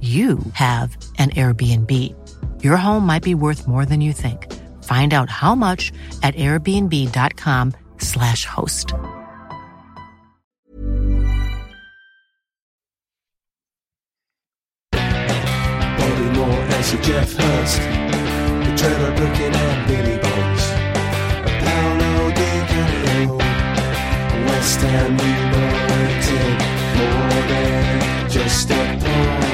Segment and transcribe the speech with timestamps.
[0.00, 1.92] you have an Airbnb.
[2.62, 4.46] Your home might be worth more than you think.
[4.84, 5.90] Find out how much
[6.22, 8.94] at airbnb.com/slash host.
[14.92, 16.64] Bobby Moore
[17.02, 20.62] Geoff Hurst, the Trevor and Billy Bonds,
[21.64, 22.30] Paolo
[24.46, 26.58] West Ham United,
[26.96, 29.47] more than just a podcast.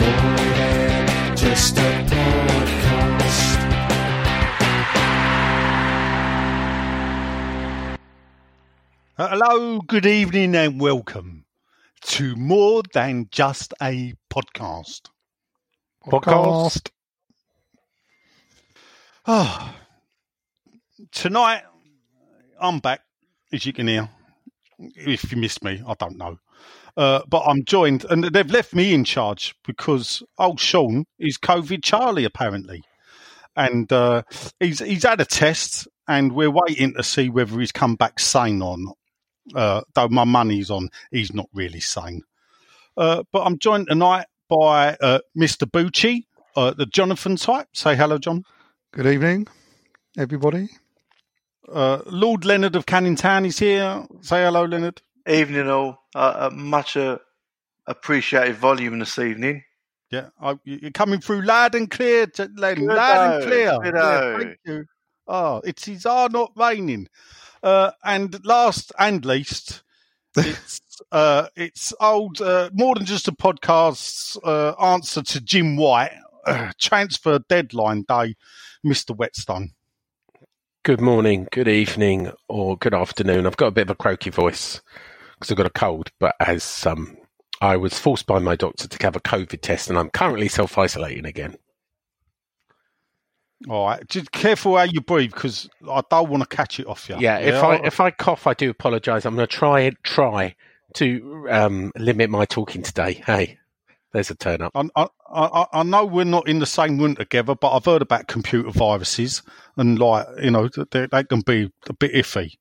[0.00, 3.60] More than just a podcast.
[9.18, 11.44] Uh, Hello, good evening, and welcome
[12.02, 15.10] to More Than Just a Podcast.
[16.06, 16.88] Podcast.
[19.26, 19.74] Oh,
[21.12, 21.62] tonight,
[22.58, 23.00] I'm back,
[23.52, 24.08] as you can hear.
[24.78, 26.38] If you missed me, I don't know.
[26.96, 31.82] Uh, but I'm joined, and they've left me in charge because old Sean is COVID
[31.82, 32.82] Charlie, apparently.
[33.56, 34.22] And uh,
[34.58, 38.62] he's, he's had a test, and we're waiting to see whether he's come back sane
[38.62, 38.96] or not.
[39.54, 42.22] Uh, though my money's on he's not really sane.
[42.96, 45.68] Uh, but I'm joined tonight by uh, Mr.
[45.68, 46.24] Bucci,
[46.56, 47.68] uh, the Jonathan type.
[47.72, 48.44] Say hello, John.
[48.92, 49.46] Good evening,
[50.18, 50.68] everybody.
[51.70, 54.04] Uh, Lord Leonard of Canning Town is here.
[54.20, 55.02] Say hello, Leonard.
[55.28, 55.99] Evening all.
[56.14, 57.18] Uh, uh, much uh,
[57.86, 59.62] appreciated volume this evening.
[60.10, 63.78] Yeah, I, you're coming through loud and clear, J- Len, Good loud and clear.
[63.84, 64.84] Yeah, thank you.
[65.28, 67.08] Oh, it's his are not raining.
[67.62, 69.82] Uh, and last and least,
[70.36, 70.80] it's
[71.12, 76.12] uh, it's old uh, more than just a podcast's uh, answer to Jim White
[76.44, 78.34] uh, transfer deadline day,
[78.82, 79.70] Mister Whetstone.
[80.82, 83.46] Good morning, good evening, or good afternoon.
[83.46, 84.80] I've got a bit of a croaky voice
[85.40, 87.16] because I've got a cold, but as um,
[87.62, 90.76] I was forced by my doctor to have a COVID test, and I'm currently self
[90.76, 91.56] isolating again.
[93.68, 97.08] All right, just careful how you breathe because I don't want to catch it off
[97.08, 97.16] you.
[97.18, 99.24] Yeah, if I if I cough, I do apologise.
[99.26, 100.54] I'm going to try try
[100.94, 103.14] to um, limit my talking today.
[103.26, 103.58] Hey,
[104.12, 104.72] there's a turn up.
[104.74, 108.02] I, I, I, I know we're not in the same room together, but I've heard
[108.02, 109.42] about computer viruses
[109.76, 112.54] and like you know they, they can be a bit iffy.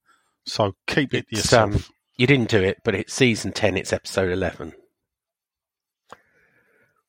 [0.45, 1.75] So keep it It's, yourself.
[1.75, 1.83] um,
[2.19, 3.77] you didn't do it, but it's season ten.
[3.77, 4.73] It's episode eleven.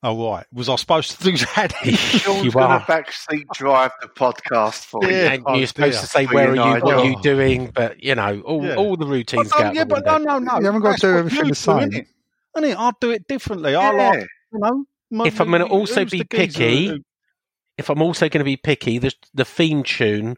[0.02, 1.72] oh right, was I supposed to do that?
[1.82, 2.80] Sean's you going are.
[2.80, 5.10] to backseat drive the podcast for you.
[5.10, 6.00] And oh, you're supposed dear.
[6.00, 8.76] to say where are you, you, what are you doing, but you know all, Yeah.
[8.76, 10.58] all the routines no, go um, yeah, the but no, no, no.
[10.58, 11.90] You haven't got to That's do everything the same.
[11.90, 12.06] innit?
[12.56, 12.76] Innit?
[12.76, 13.74] I'll do it differently.
[13.74, 14.84] I like, you know.
[15.10, 17.02] my- If I'm gonna also be picky,
[17.78, 20.36] if I'm also going to be picky, the the theme tune,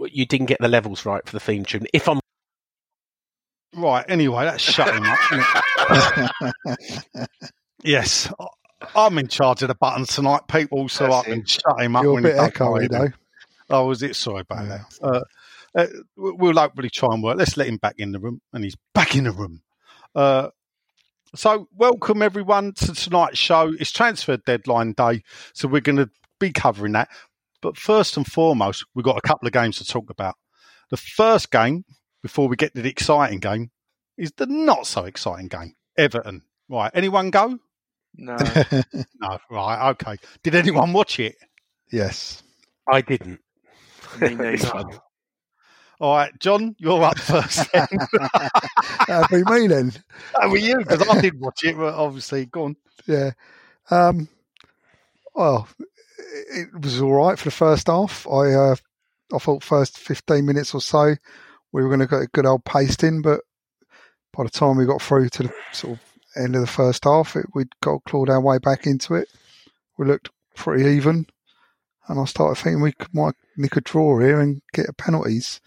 [0.00, 1.86] you didn't get the levels right for the theme tune.
[1.94, 2.20] If I'm
[3.76, 4.04] Right.
[4.08, 6.84] Anyway, that's shut him up.
[7.82, 8.32] yes,
[8.94, 11.48] I'm in charge of the buttons tonight, people, so That's I can it.
[11.48, 13.08] shut him up You're a when bit he does echoey though.
[13.70, 14.14] Oh, was it?
[14.16, 14.78] Sorry about Yeah.
[15.00, 15.02] that.
[15.02, 15.20] Uh,
[15.76, 15.86] uh,
[16.16, 17.36] we- we'll hopefully try and work.
[17.38, 19.62] Let's let him back in the room, and he's back in the room.
[20.14, 20.50] Uh,
[21.34, 23.72] so, welcome everyone to tonight's show.
[23.80, 25.22] It's transfer deadline day,
[25.54, 27.08] so we're going to be covering that.
[27.60, 30.36] But first and foremost, we've got a couple of games to talk about.
[30.90, 31.84] The first game,
[32.24, 33.70] before we get to the exciting game,
[34.16, 35.74] is the not so exciting game.
[35.98, 36.40] Everton.
[36.70, 36.90] Right.
[36.94, 37.58] Anyone go?
[38.16, 38.36] No.
[39.20, 39.38] No.
[39.50, 39.90] Right.
[39.90, 40.16] Okay.
[40.42, 41.36] Did anyone watch it?
[41.92, 42.42] yes.
[42.90, 43.40] I didn't.
[44.20, 44.70] Me neither.
[46.00, 47.70] All right, John, you're up first.
[47.72, 47.86] then.
[49.06, 49.92] That'd be me then.
[50.40, 52.76] That were you because I did watch it, but obviously, go on.
[53.06, 53.32] Yeah.
[53.90, 54.28] Um,
[55.34, 55.68] well,
[56.50, 58.26] it it was all right for the first half.
[58.26, 58.76] I uh,
[59.32, 61.16] I thought first fifteen minutes or so
[61.74, 63.40] we were going to get a good old pasting, but
[64.32, 66.00] by the time we got through to the sort of
[66.40, 69.28] end of the first half, it, we'd got clawed our way back into it.
[69.98, 71.26] We looked pretty even,
[72.06, 75.60] and I started thinking we could, might nick a draw here and get a penalties.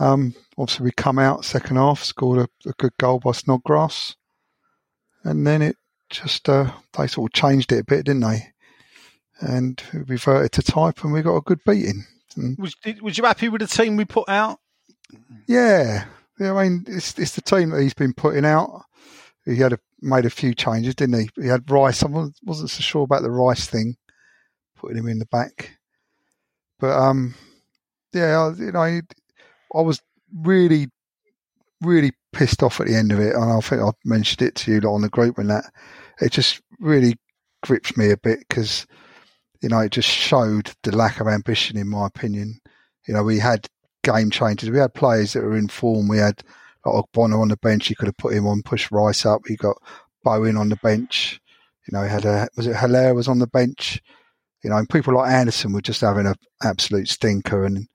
[0.00, 4.16] Um, obviously, we come out second half, scored a, a good goal by Snodgrass,
[5.22, 5.76] and then it
[6.10, 8.48] just uh, they sort of changed it a bit, didn't they?
[9.40, 12.06] And we reverted to type, and we got a good beating.
[12.58, 14.58] Was, was you happy with the team we put out?
[15.46, 16.04] Yeah,
[16.38, 16.52] yeah.
[16.52, 18.82] I mean, it's it's the team that he's been putting out.
[19.44, 21.42] He had a, made a few changes, didn't he?
[21.42, 22.02] He had Rice.
[22.02, 23.96] I wasn't so sure about the Rice thing,
[24.76, 25.78] putting him in the back.
[26.78, 27.34] But um,
[28.12, 29.00] yeah, you know,
[29.74, 30.00] I was
[30.34, 30.88] really,
[31.82, 34.72] really pissed off at the end of it, and I think I mentioned it to
[34.72, 35.64] you on the group and that
[36.20, 37.16] it just really
[37.62, 38.86] grips me a bit because
[39.60, 42.60] you know it just showed the lack of ambition, in my opinion.
[43.06, 43.66] You know, we had
[44.08, 46.08] game changers, we had players that were in form.
[46.08, 46.42] We had
[46.84, 47.90] like Bonner on the bench.
[47.90, 49.42] You could have put him on, push Rice up.
[49.48, 49.76] You got
[50.24, 51.40] Bowen on the bench.
[51.86, 54.00] You know, he had a was it Hilaire was on the bench.
[54.62, 57.86] You know, and people like Anderson were just having an absolute stinker, and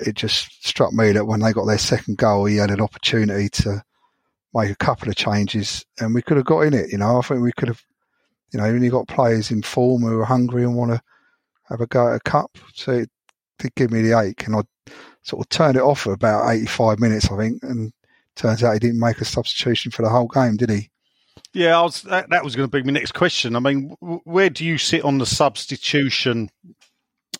[0.00, 3.48] it just struck me that when they got their second goal, he had an opportunity
[3.50, 3.82] to
[4.54, 6.90] make a couple of changes, and we could have got in it.
[6.90, 7.82] You know, I think we could have.
[8.52, 11.02] You know, when you got players in form who are hungry and want to
[11.64, 13.10] have a go at a cup, so it
[13.58, 14.62] did give me the ache, and I
[15.22, 17.92] sort of turned it off for about eighty-five minutes, I think, and
[18.36, 20.90] turns out he didn't make a substitution for the whole game, did he?
[21.52, 23.54] Yeah, I was, that, that was going to be my next question.
[23.54, 26.50] I mean, where do you sit on the substitution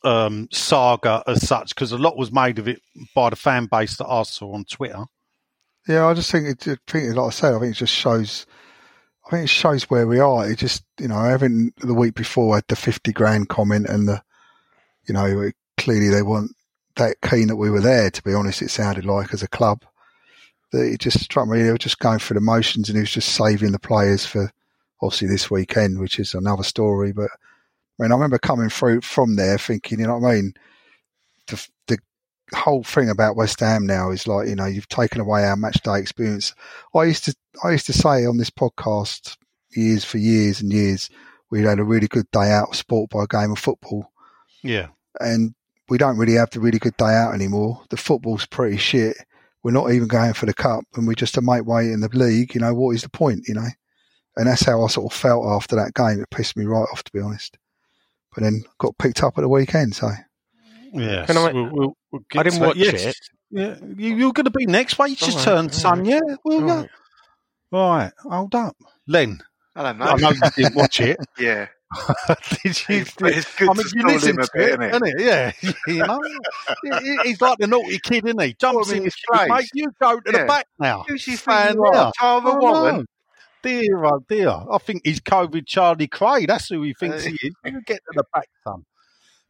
[0.04, 1.74] um, saga as such?
[1.74, 2.80] Because a lot was made of it
[3.14, 5.04] by the fan base that I saw on Twitter.
[5.88, 6.68] Yeah, I just think it.
[6.68, 8.46] I think, like I said, I think it just shows.
[9.26, 10.48] I think it shows where we are.
[10.48, 14.22] It just, you know, having the week before had the fifty grand comment and the,
[15.08, 16.52] you know, it, clearly they weren't
[16.96, 18.10] that keen that we were there.
[18.10, 19.84] To be honest, it sounded like as a club
[20.72, 21.62] that it just struck me.
[21.62, 24.50] They were just going through the motions, and he was just saving the players for
[25.02, 27.12] obviously this weekend, which is another story.
[27.12, 27.30] But
[27.98, 30.54] I mean, I remember coming through from there thinking, you know what I mean.
[31.46, 31.98] The, the
[32.56, 35.82] whole thing about West Ham now is like you know you've taken away our match
[35.82, 36.54] day experience.
[36.94, 39.36] I used to I used to say on this podcast
[39.76, 41.10] years for years and years
[41.50, 44.10] we had a really good day out of sport by a game of football,
[44.62, 44.88] Yeah.
[45.20, 45.54] and
[45.88, 47.82] we don't really have the really good day out anymore.
[47.90, 49.16] The football's pretty shit.
[49.62, 52.08] We're not even going for the cup, and we're just a mate way in the
[52.12, 52.54] league.
[52.54, 53.48] You know what is the point?
[53.48, 53.68] You know,
[54.36, 56.20] and that's how I sort of felt after that game.
[56.20, 57.56] It pissed me right off, to be honest.
[58.34, 60.10] But then got picked up at the weekend, so
[60.92, 61.26] Yes.
[61.26, 62.76] Can I- We'll, we'll, we'll get I didn't to watch.
[62.76, 63.04] Yes.
[63.06, 63.16] it.
[63.50, 63.76] Yeah.
[63.96, 65.10] You, you're going to be next week.
[65.20, 66.20] You just All right, turned all son, yeah?
[66.44, 66.80] Well, All yeah.
[66.80, 66.90] right.
[67.72, 68.12] Right.
[68.22, 68.76] Hold up.
[69.08, 69.40] Len,
[69.74, 70.04] I don't know.
[70.04, 71.18] I know you didn't watch it.
[71.38, 71.66] Yeah,
[72.62, 72.96] Did you?
[72.96, 75.14] It's- good I mean, you listen to bit, it, isn't it?
[75.18, 75.52] Yeah.
[75.86, 76.20] you know?
[76.82, 78.54] He- he- He's like the naughty kid, isn't he?
[78.54, 79.48] Jumps in his place.
[79.48, 80.40] Mate, you go to Yeah.
[80.40, 81.04] the back now.
[81.08, 82.12] Who's he Fan now.
[82.20, 83.06] Oh, Warren?
[83.62, 84.50] Dear, oh dear.
[84.70, 86.44] I think he's COVID Charlie Cray.
[86.46, 87.54] That's who he thinks Uh, he is.
[87.64, 88.84] You get to the back, son.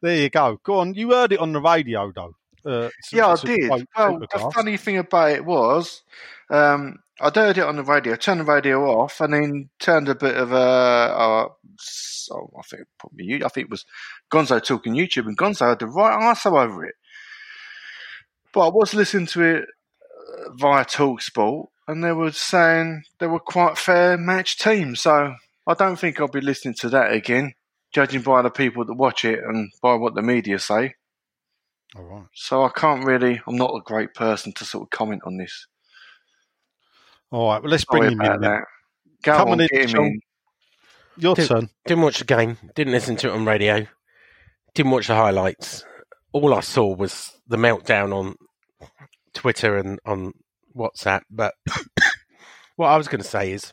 [0.01, 0.61] There you go.
[0.63, 0.95] Go on.
[0.95, 2.35] You heard it on the radio, though.
[2.65, 3.69] Uh, Yeah, I did.
[3.69, 6.03] Well, the funny thing about it was,
[6.51, 10.15] um, I'd heard it on the radio, turned the radio off, and then turned a
[10.15, 10.57] bit of a.
[10.57, 13.45] Uh, so I think probably.
[13.45, 13.85] I think it was
[14.33, 16.97] Gonzo talking YouTube, and Gonzo had the right answer over it.
[18.53, 23.39] But I was listening to it uh, via Talksport, and they were saying they were
[23.39, 25.01] quite fair match teams.
[25.01, 25.35] So
[25.67, 27.55] I don't think I'll be listening to that again,
[27.93, 30.95] judging by the people that watch it and by what the media say.
[31.97, 32.27] All right.
[32.35, 33.41] So I can't really.
[33.47, 35.69] I'm not a great person to sort of comment on this.
[37.35, 37.61] All right.
[37.61, 38.27] Well, let's bring Sorry him in.
[38.27, 38.41] then.
[38.43, 38.61] that.
[39.25, 40.05] Go Come on, on in, get him Sean.
[40.07, 40.21] in.
[41.17, 41.49] Your Dude.
[41.49, 41.69] turn.
[41.85, 42.59] Didn't watch the game.
[42.77, 43.87] Didn't listen to it on radio.
[44.75, 45.85] Didn't watch the highlights.
[46.33, 48.37] All I saw was the meltdown on
[49.33, 50.33] Twitter and on
[50.77, 51.23] WhatsApp.
[51.29, 51.55] But
[52.77, 53.73] what I was going to say is,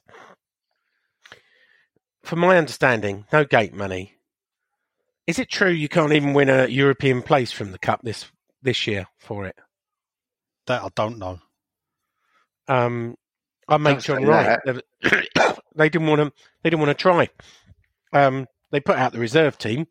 [2.23, 4.15] from my understanding, no gate money.
[5.27, 8.25] Is it true you can't even win a European place from the cup this
[8.63, 9.55] this year for it?
[10.65, 11.37] That I don't know.
[12.67, 13.15] Um,
[13.71, 14.59] I make John right.
[15.75, 16.31] they didn't want to.
[16.61, 17.29] They didn't want to try.
[18.13, 19.87] Um, they put out the reserve team,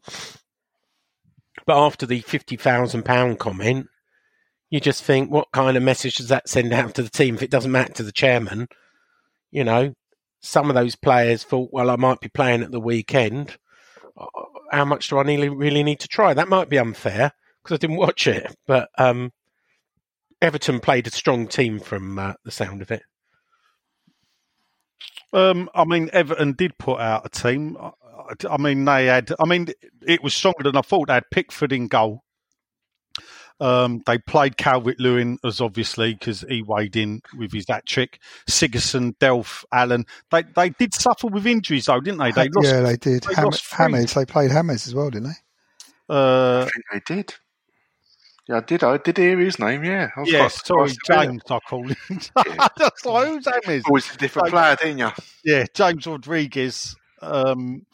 [1.67, 3.89] but after the fifty thousand pound comment,
[4.71, 7.43] you just think, what kind of message does that send out to the team if
[7.43, 8.69] it doesn't matter to the chairman?
[9.51, 9.95] You know,
[10.41, 13.57] some of those players thought, well, I might be playing at the weekend.
[14.17, 14.27] Uh,
[14.71, 16.35] How much do I really, really need to try?
[16.35, 17.33] That might be unfair
[17.63, 19.33] because I didn't watch it, but um,
[20.41, 23.03] Everton played a strong team from uh, the sound of it.
[25.33, 27.77] Um, I mean, Everton did put out a team.
[27.81, 27.93] I, I-
[28.49, 29.33] I mean, they had.
[29.41, 29.67] I mean,
[30.07, 31.09] it was stronger than I thought.
[31.09, 32.23] They had Pickford in goal.
[33.59, 38.21] Um, they played Calvert Lewin as obviously because he weighed in with his that trick.
[38.49, 40.07] Sigurdsson, Delph, Allen.
[40.31, 42.31] They they did suffer with injuries though, didn't they?
[42.31, 42.69] They lost.
[42.69, 43.25] yeah, they did.
[43.25, 43.71] they Ham- lost.
[43.73, 46.15] Hammers, they played Hammers as well, didn't they?
[46.15, 47.35] Uh, I think they did.
[48.51, 48.83] Yeah, I did.
[48.83, 49.85] I did hear his name.
[49.85, 50.09] Yeah.
[50.17, 51.27] I was yeah, quite sorry, surprised to hear it.
[51.27, 51.43] James.
[51.49, 51.97] I call him.
[52.47, 52.69] Yeah.
[52.77, 53.85] That's like, whose name is?
[53.87, 55.11] Always a different player, didn't you?
[55.45, 56.97] Yeah, James Rodriguez.
[57.23, 57.87] Um,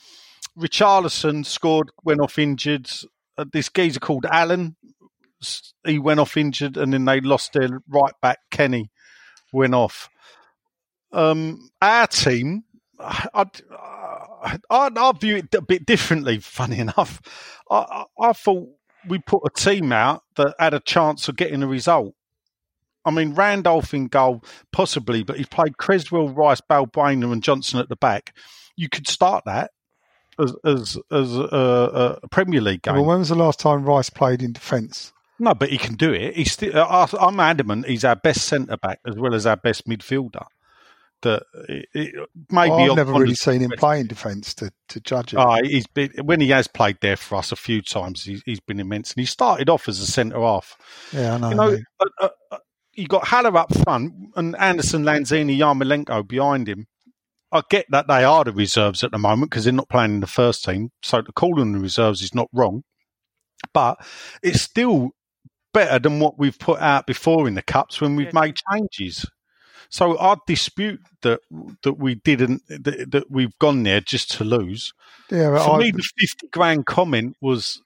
[0.59, 2.91] Richarlison scored, went off injured.
[3.37, 4.77] Uh, this geezer called Allen,
[5.85, 8.91] he went off injured, and then they lost their right back Kenny,
[9.53, 10.09] went off.
[11.13, 12.65] Um, our team,
[12.99, 16.39] I, I, I, I view it a bit differently.
[16.41, 17.21] Funny enough,
[17.71, 17.77] I,
[18.21, 18.71] I, I thought
[19.09, 22.15] we put a team out that had a chance of getting a result.
[23.05, 27.89] I mean, Randolph in goal, possibly, but he played Cresswell, Rice, Balbuena, and Johnson at
[27.89, 28.35] the back.
[28.77, 29.71] You could start that
[30.39, 32.95] as as as a, a Premier League game.
[32.95, 35.13] Well, when was the last time Rice played in defence?
[35.39, 36.35] no, but he can do it.
[36.35, 36.75] He's still.
[36.77, 40.47] I- uh, I'm adamant he's our best centre back as well as our best midfielder.
[41.23, 45.33] That it, it, maybe I've never really seen him play in defence to, to judge
[45.33, 45.39] it.
[45.39, 48.25] Oh, he's been when he has played there for us a few times.
[48.25, 50.77] He's, he's been immense, and he started off as a centre half.
[51.13, 51.49] yeah, I know.
[51.51, 52.59] You know, uh, uh, uh,
[52.93, 56.87] you got Haller up front and Anderson, Lanzini, Yarmolenko behind him.
[57.53, 60.21] I get that they are the reserves at the moment because they're not playing in
[60.21, 60.91] the first team.
[61.03, 62.83] So to call them the reserves is not wrong,
[63.73, 63.99] but
[64.43, 65.11] it's still
[65.73, 69.27] better than what we've put out before in the cups when we've made changes.
[69.91, 71.41] So I dispute that
[71.83, 74.93] that we didn't that, that we've gone there just to lose.
[75.31, 77.81] yeah, For I, me, the fifty grand comment was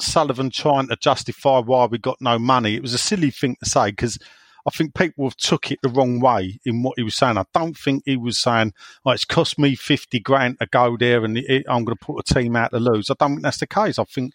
[0.00, 2.74] Sullivan trying to justify why we got no money.
[2.74, 4.18] It was a silly thing to say because
[4.66, 7.38] I think people have took it the wrong way in what he was saying.
[7.38, 11.24] I don't think he was saying, "Oh, it's cost me fifty grand to go there,
[11.24, 13.58] and it, I'm going to put a team out to lose." I don't think that's
[13.58, 13.98] the case.
[13.98, 14.32] I think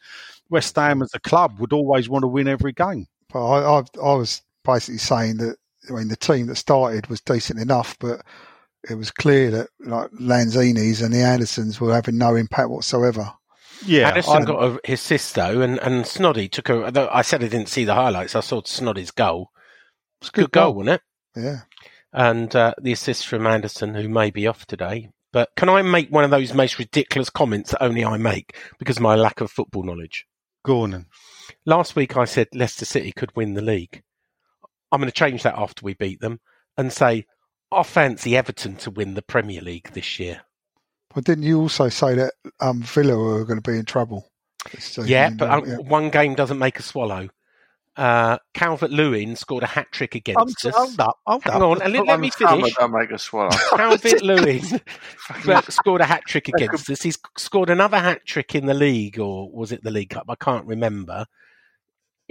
[0.49, 3.07] West Ham as a club would always want to win every game.
[3.31, 5.57] but I, I, I was basically saying that
[5.89, 8.21] I mean the team that started was decent enough, but
[8.89, 13.31] it was clear that like Lanzini's and the Andersons were having no impact whatsoever.
[13.85, 17.09] Yeah, Anderson I- got a, his assist though, and, and Snoddy took a.
[17.13, 18.35] I said I didn't see the highlights.
[18.35, 19.49] I saw Snoddy's goal.
[20.21, 20.73] It's a good, Good goal, goal.
[20.83, 21.01] wasn't
[21.35, 21.41] it?
[21.41, 21.59] Yeah,
[22.13, 25.09] And uh, the assist from Anderson, who may be off today.
[25.33, 28.97] But can I make one of those most ridiculous comments that only I make because
[28.97, 30.25] of my lack of football knowledge?
[30.63, 31.07] go on.
[31.65, 34.01] Last week I said Leicester City could win the league.
[34.93, 36.39] I'm going to change that after we beat them
[36.77, 37.25] and say
[37.71, 40.41] I fancy Everton to win the Premier League this year.
[41.13, 44.29] but didn't you also say that um, Villa were going to be in trouble?
[45.03, 45.77] Yeah, but um, Yeah.
[45.77, 47.29] one game doesn't make a swallow.
[47.95, 50.73] Uh, Calvert Lewin scored a hat trick against us.
[50.75, 51.61] hold up, hold Hang up.
[51.61, 52.73] on, and let, let me finish.
[52.73, 53.49] Don't make a swallow.
[53.75, 54.61] Calvert Lewin
[55.69, 57.01] scored a hat trick against us.
[57.03, 60.25] He's scored another hat trick in the league, or was it the League Cup?
[60.29, 61.25] I can't remember.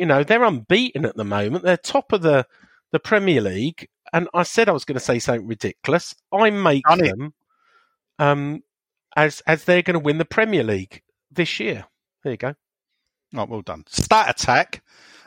[0.02, 1.62] You know, they're unbeaten at the moment.
[1.62, 2.44] They're top of the,
[2.90, 3.86] the Premier League.
[4.12, 6.12] And I said I was going to say something ridiculous.
[6.32, 7.32] I make them
[8.18, 8.64] um,
[9.14, 11.84] as as they're going to win the Premier League this year.
[12.24, 12.54] There you go.
[13.36, 13.84] Oh, well done.
[13.86, 14.82] Stat attack.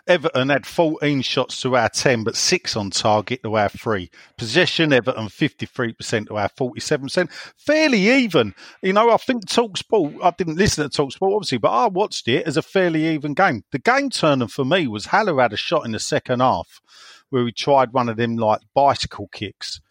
[0.08, 4.12] Everton had 14 shots to our 10, but six on target to our three.
[4.38, 7.32] Possession, Everton 53% to our 47%.
[7.58, 8.54] Fairly even.
[8.84, 12.46] You know, I think Talksport, I didn't listen to Talksport, obviously, but I watched it
[12.46, 13.64] as a fairly even game.
[13.72, 16.82] The game turner for me was Haller had a shot in the second half
[17.30, 19.82] where he tried one of them like bicycle kicks,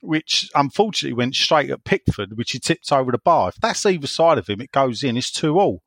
[0.00, 3.50] which unfortunately went straight at Pickford, which he tipped over the bar.
[3.50, 5.18] If that's either side of him, it goes in.
[5.18, 5.82] It's two all.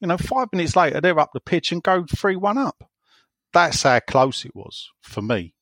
[0.00, 2.89] You know, five minutes later, they're up the pitch and go 3 1 up.
[3.52, 5.54] That's how close it was for me.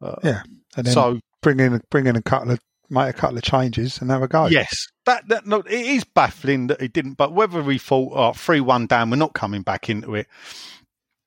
[0.00, 0.42] Uh, Yeah,
[0.76, 2.60] and then so, bring in bring in a couple of
[2.92, 4.46] make a couple of changes and have a go.
[4.46, 7.14] yes, that, that no, it is baffling that he didn't.
[7.14, 10.26] But whether he thought, oh, 3 1 down, we're not coming back into it.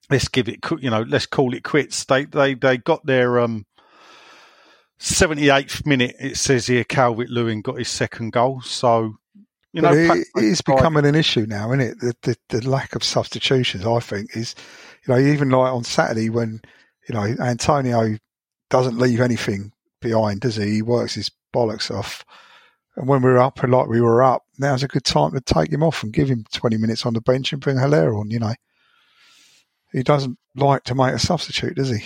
[0.10, 2.05] Let's give it, you know, let's call it quits.
[2.05, 3.65] They they they got their um,
[5.00, 6.15] 78th minute.
[6.19, 8.62] It says here, Calvert Lewin got his second goal.
[8.62, 9.15] So,
[9.74, 12.00] you know, but it, perhaps it they becoming an issue now, isn't it?
[12.00, 14.53] The, the the lack of substitutions, I think, is
[15.07, 16.62] you know even like on Saturday when
[17.07, 18.17] you know Antonio
[18.69, 19.71] doesn't leave anything
[20.01, 20.75] behind, does he?
[20.75, 22.25] He works his bollocks off.
[22.95, 25.71] And when we were up like we were up, now's a good time to take
[25.71, 28.39] him off and give him 20 minutes on the bench and bring Hilaire on, you
[28.39, 28.53] know.
[29.91, 32.03] He doesn't like to make a substitute, does he?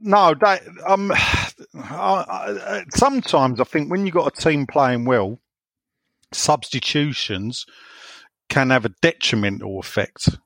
[0.00, 0.34] No,
[0.86, 1.16] um, I,
[1.74, 5.40] I, sometimes I think when you've got a team playing well,
[6.32, 7.66] substitutions
[8.48, 10.38] can have a detrimental effect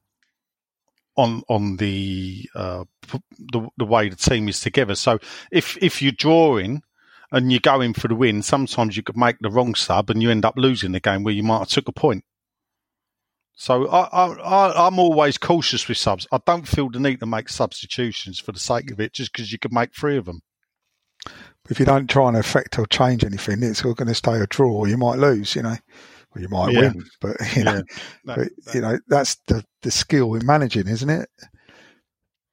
[1.17, 2.85] on on the uh,
[3.52, 4.95] the, the way the team is together.
[4.95, 5.19] So
[5.50, 6.83] if if you're drawing
[7.33, 10.31] and you're going for the win, sometimes you could make the wrong sub and you
[10.31, 12.25] end up losing the game where you might have took a point.
[13.55, 16.26] So I, I, I'm always cautious with subs.
[16.33, 19.52] I don't feel the need to make substitutions for the sake of it, just because
[19.52, 20.40] you could make three of them.
[21.69, 24.47] If you don't try and affect or change anything, it's all going to stay a
[24.47, 24.87] draw.
[24.87, 25.76] You might lose, you know,
[26.35, 26.81] or you might Yeah.
[26.93, 27.05] win.
[27.21, 27.83] But you know,
[28.25, 31.29] That- but, you know that's the the skill in managing, isn't it?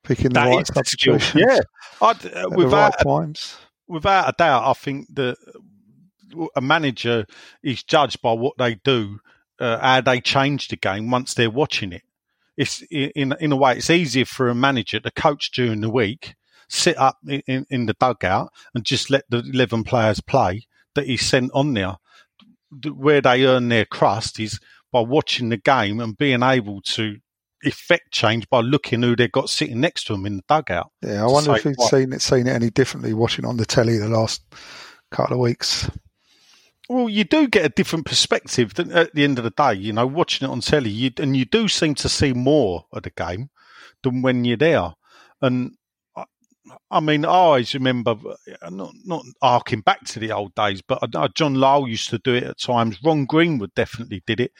[0.03, 1.59] Picking the that right substitutions Yeah,
[2.01, 3.57] I'd, uh, at the right without times.
[3.87, 5.37] without a doubt, I think that
[6.55, 7.25] a manager
[7.63, 9.19] is judged by what they do,
[9.59, 12.03] uh, how they change the game once they're watching it.
[12.55, 16.35] It's in in a way, it's easier for a manager to coach during the week,
[16.69, 21.05] sit up in, in, in the dugout, and just let the eleven players play that
[21.05, 21.97] he's sent on there.
[22.93, 24.59] Where they earn their crust is
[24.91, 27.17] by watching the game and being able to
[27.63, 30.91] effect change by looking who they've got sitting next to them in the dugout.
[31.01, 31.89] Yeah, I wonder if you've what?
[31.89, 34.43] seen it seen it any differently watching on the telly the last
[35.11, 35.89] couple of weeks.
[36.89, 39.73] Well, you do get a different perspective at the end of the day.
[39.73, 43.03] You know, watching it on telly, you, and you do seem to see more of
[43.03, 43.49] the game
[44.03, 44.93] than when you're there.
[45.41, 45.75] And
[46.69, 48.15] I, I mean, I always remember
[48.61, 52.19] uh, not not arcing back to the old days, but uh, John Lyall used to
[52.19, 52.97] do it at times.
[53.03, 54.51] Ron Greenwood definitely did it.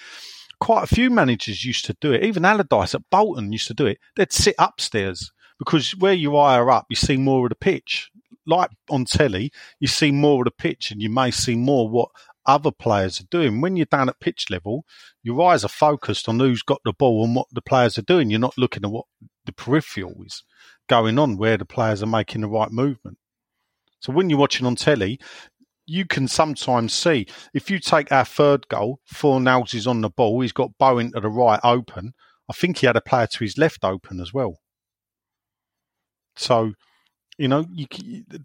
[0.60, 2.24] Quite a few managers used to do it.
[2.24, 4.00] Even Allardyce at Bolton used to do it.
[4.16, 8.10] They'd sit upstairs because where you higher up, you see more of the pitch.
[8.46, 12.10] Like on telly, you see more of the pitch and you may see more what
[12.46, 13.60] other players are doing.
[13.60, 14.86] When you're down at pitch level,
[15.22, 18.30] your eyes are focused on who's got the ball and what the players are doing.
[18.30, 19.06] You're not looking at what
[19.46, 20.44] the peripheral is
[20.88, 23.18] going on, where the players are making the right movement.
[24.00, 25.20] So when you're watching on telly,
[25.86, 30.42] you can sometimes see if you take our third goal, Fornals is on the ball,
[30.42, 32.14] he's got Bowen to the right open.
[32.50, 34.60] I think he had a player to his left open as well.
[36.36, 36.74] So,
[37.38, 37.88] you know, you,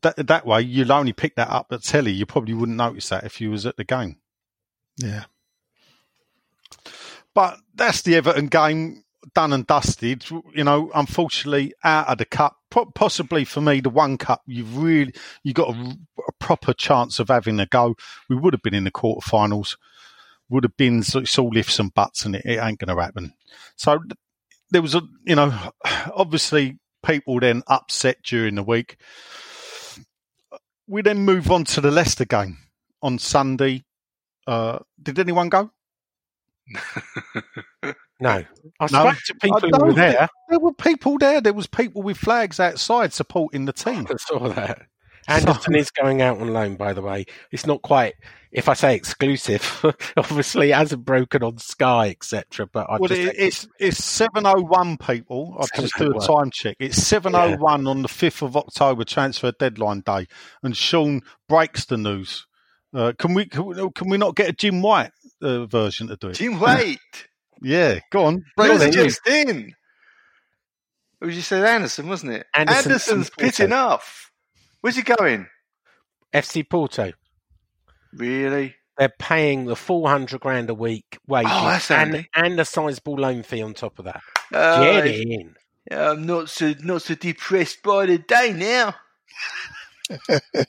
[0.03, 2.13] that, that way you'll only pick that up at telly.
[2.13, 4.17] You probably wouldn't notice that if you was at the game.
[4.97, 5.25] Yeah,
[7.35, 9.05] But that's the Everton game
[9.35, 10.25] done and dusted.
[10.55, 12.57] You know, unfortunately, out of the cup.
[12.95, 15.13] Possibly for me, the one cup you've really
[15.43, 17.95] you got a, a proper chance of having a go.
[18.31, 19.77] We would have been in the quarterfinals.
[20.49, 23.35] Would have been it's all ifs and buts, and it, it ain't going to happen.
[23.77, 23.99] So
[24.71, 25.53] there was a you know,
[26.15, 28.97] obviously people then upset during the week.
[30.87, 32.59] We then move on to the Leicester game
[33.03, 33.85] on Sunday.
[34.47, 35.71] Uh, did anyone go?
[38.23, 38.45] No,
[38.79, 38.87] I No.
[38.87, 40.29] spoke to people who were there.
[40.49, 41.41] There were people there.
[41.41, 44.07] There was people with flags outside supporting the team.
[44.11, 44.83] I saw that.
[45.29, 47.27] Anderson is going out on loan, by the way.
[47.51, 48.15] It's not quite,
[48.53, 49.85] if I say exclusive,
[50.17, 52.69] obviously it hasn't broken on Sky, etc.
[52.73, 55.57] But I Well, just it, it's it's seven oh one people.
[55.59, 56.77] I'll just do a time check.
[56.79, 60.27] It's seven oh one on the fifth of October, transfer deadline day,
[60.63, 62.47] and Sean breaks the news.
[62.95, 66.17] Uh, can we can we, can we not get a Jim White uh, version to
[66.17, 66.35] do it?
[66.35, 66.99] Jim White.
[67.63, 68.45] Yeah, go on.
[68.57, 68.95] Break Break was news.
[68.95, 69.75] just in.
[71.21, 72.47] It was you said Anderson, wasn't it?
[72.55, 74.31] Anderson Anderson's pitting off.
[74.81, 75.47] Where's he going?
[76.35, 77.13] FC Porto.
[78.13, 78.75] Really?
[78.99, 83.15] They're paying the four hundred grand a week wages Oh, that's and, and a sizable
[83.15, 84.21] loan fee on top of that.
[84.53, 85.55] Uh, Get in.
[85.91, 88.95] I'm not so not so depressed by the day now.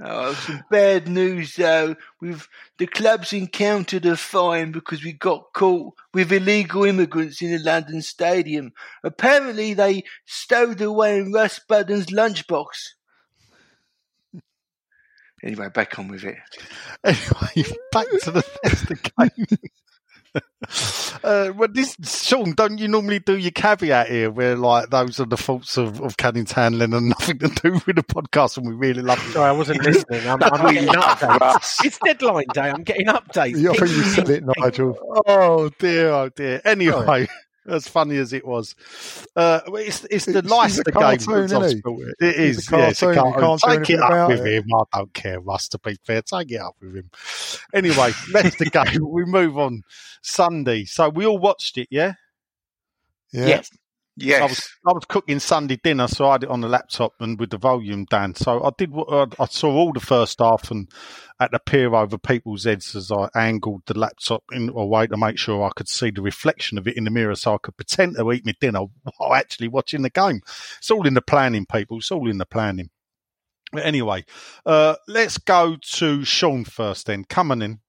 [0.00, 1.96] oh, some bad news though.
[2.20, 7.58] We've the club's encountered a fine because we got caught with illegal immigrants in the
[7.58, 8.72] London Stadium.
[9.02, 12.66] Apparently, they stowed away in Russ Budden's lunchbox.
[15.42, 16.36] Anyway, back on with it.
[17.04, 19.46] Anyway, back to the Leicester game.
[21.22, 25.26] Uh, well, this Sean, don't you normally do your caveat here, where like those are
[25.26, 28.74] the faults of, of Canning handling and nothing to do with the podcast, and we
[28.74, 29.32] really love it.
[29.32, 30.26] Sorry, I wasn't listening.
[30.28, 31.84] I'm, I'm getting updates.
[31.84, 32.70] It's deadline day.
[32.70, 33.60] I'm getting updates.
[33.60, 34.98] Yeah, I think you said it, Nigel.
[35.26, 36.60] Oh dear, oh dear.
[36.64, 37.28] Anyway,
[37.68, 38.74] as funny as it was,
[39.36, 40.92] uh, it's it's the He's a Leicester game.
[40.94, 41.66] cartoon, that's isn't he?
[41.82, 41.98] hospital.
[42.20, 42.72] It He's is.
[42.72, 44.54] a yeah, it's a cartoon, you can't do Take it up with it.
[44.64, 44.64] him.
[44.74, 45.68] I don't care, Russ.
[45.68, 47.10] To be fair, take it up with him.
[47.74, 49.08] Anyway, Leicester game.
[49.08, 49.82] We move on
[50.22, 50.84] Sunday.
[50.84, 52.14] So we all watched it, yeah.
[53.32, 53.46] Yeah.
[53.46, 53.70] Yes.
[54.20, 54.40] Yes.
[54.40, 57.38] I was I was cooking Sunday dinner, so I had it on the laptop and
[57.38, 58.34] with the volume down.
[58.34, 58.90] So I did.
[58.90, 60.88] what- I saw all the first half and
[61.40, 65.16] at the peer over people's heads as I angled the laptop in a way to
[65.16, 67.76] make sure I could see the reflection of it in the mirror, so I could
[67.76, 68.80] pretend to eat my dinner
[69.18, 70.40] while actually watching the game.
[70.78, 71.98] It's all in the planning, people.
[71.98, 72.90] It's all in the planning.
[73.70, 74.24] But anyway,
[74.66, 77.06] uh, let's go to Sean first.
[77.06, 77.80] Then come on in.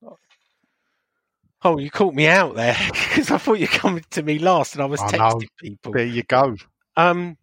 [1.64, 4.74] Oh, you caught me out there because I thought you were coming to me last,
[4.76, 5.18] and I was I know.
[5.18, 5.92] texting people.
[5.94, 6.56] There you go.
[6.96, 7.38] Um,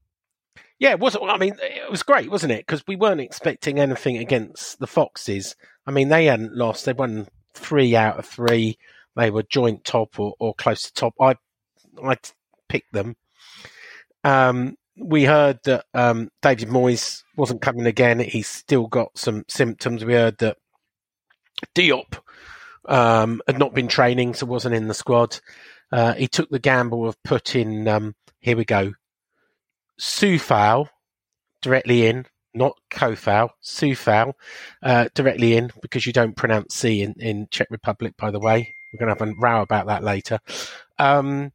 [0.78, 2.66] yeah, it was I mean, it was great, wasn't it?
[2.66, 5.56] Because we weren't expecting anything against the Foxes.
[5.86, 8.78] I mean, they hadn't lost; they won three out of three.
[9.16, 11.14] they were joint top or, or close to top.
[11.20, 11.36] I
[12.02, 12.16] I
[12.68, 13.16] picked them.
[14.24, 18.18] Um, we heard that um, David Moyes wasn't coming again.
[18.18, 20.04] He's still got some symptoms.
[20.04, 20.56] We heard that
[21.74, 22.18] Diop
[22.88, 25.38] um, had not been training, so wasn't in the squad.
[25.92, 28.92] Uh, he took the gamble of putting, um, here we go,
[30.00, 30.88] Coufal
[31.62, 34.32] directly in, not Kofal, Coufal
[34.82, 38.74] uh, directly in because you don't pronounce C in, in Czech Republic, by the way.
[38.92, 40.38] We're going to have a row about that later.
[40.98, 41.52] Um,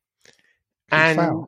[0.91, 1.48] and Coufal.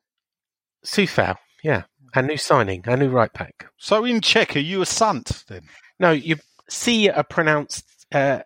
[0.86, 1.84] Coufal, yeah,
[2.15, 3.67] a new signing, a new right back.
[3.78, 5.63] So in Czech, are you a sant then?
[6.00, 6.38] No, you
[6.69, 8.41] C are pronounced uh,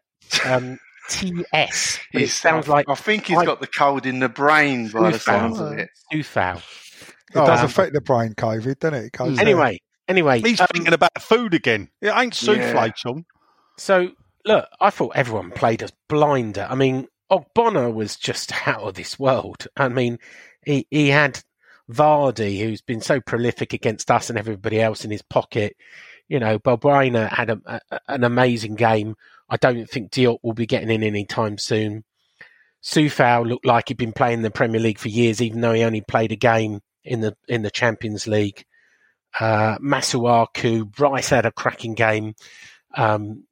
[0.46, 0.78] um,
[1.10, 2.00] TS.
[2.12, 4.90] but It He's- sounds like I think he's I- got the cold in the brain
[4.90, 5.90] by the sounds of it.
[6.14, 6.58] Coufal.
[7.30, 9.06] It does Um, affect the brain, COVID, doesn't it?
[9.08, 9.46] it goes there.
[9.46, 11.90] Anyway, anyway, He's um, thinking about food again.
[12.02, 12.92] It ain't souffle, Yeah.
[12.96, 13.26] Sean.
[13.78, 14.12] So
[14.46, 16.66] look, I thought everyone played as blinder.
[16.70, 19.68] I mean, Ogbonna was just out of this world.
[19.76, 20.20] I mean,
[20.66, 21.42] he he had
[21.92, 25.76] Vardy, who's been so prolific against us and everybody else in his pocket.
[26.28, 29.16] You know, Balbuena had a, a, an amazing game.
[29.50, 32.04] I don't think Diop will be getting in any time soon.
[32.84, 36.02] Sufal looked like he'd been playing the Premier League for years, even though he only
[36.02, 38.66] played a game in the in the Champions League.
[39.40, 42.36] Uh, Masuaku, Rice had a cracking game.
[42.96, 43.44] Um,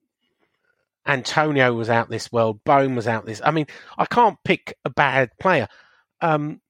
[1.06, 2.64] Antonio was out this world.
[2.64, 3.42] Bowen was out this.
[3.44, 5.68] I mean, I can't pick a bad player.
[6.22, 6.62] Um,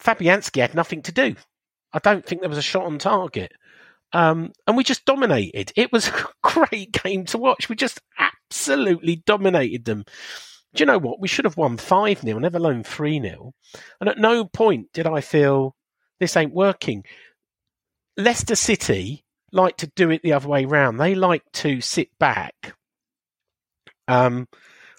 [0.00, 1.34] Fabianski had nothing to do.
[1.92, 3.52] I don't think there was a shot on target.
[4.12, 5.72] Um, and we just dominated.
[5.76, 7.68] It was a great game to watch.
[7.68, 10.04] We just absolutely dominated them.
[10.74, 11.20] Do you know what?
[11.20, 13.52] We should have won 5 0, never alone 3 0.
[14.00, 15.74] And at no point did I feel
[16.20, 17.04] this ain't working.
[18.16, 21.00] Leicester City like to do it the other way round.
[21.00, 22.74] They like to sit back
[24.08, 24.48] um,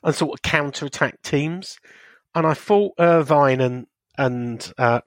[0.03, 1.77] and sort of counter attack teams.
[2.35, 5.01] And I thought Irvine and and uh,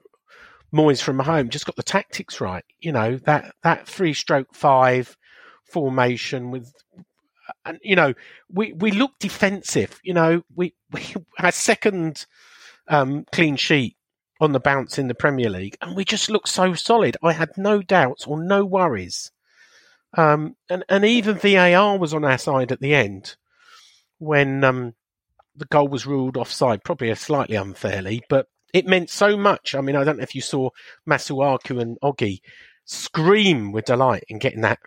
[0.73, 2.63] Moyes from home just got the tactics right.
[2.79, 5.17] You know that that three stroke five
[5.65, 6.73] formation with.
[7.65, 8.13] And you know,
[8.49, 9.99] we, we look defensive.
[10.03, 12.25] You know, we we had second
[12.87, 13.97] um, clean sheet
[14.39, 17.17] on the bounce in the Premier League, and we just look so solid.
[17.21, 19.31] I had no doubts or no worries.
[20.15, 23.35] Um, and and even VAR was on our side at the end
[24.19, 24.93] when um,
[25.55, 29.75] the goal was ruled offside, probably slightly unfairly, but it meant so much.
[29.75, 30.69] I mean, I don't know if you saw
[31.07, 32.41] Masuaku and Ogi
[32.85, 34.79] scream with delight in getting that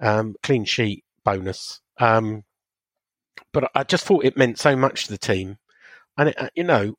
[0.00, 1.80] um, clean sheet bonus.
[1.98, 2.44] Um,
[3.52, 5.58] but I just thought it meant so much to the team.
[6.16, 6.94] And, it, uh, you know,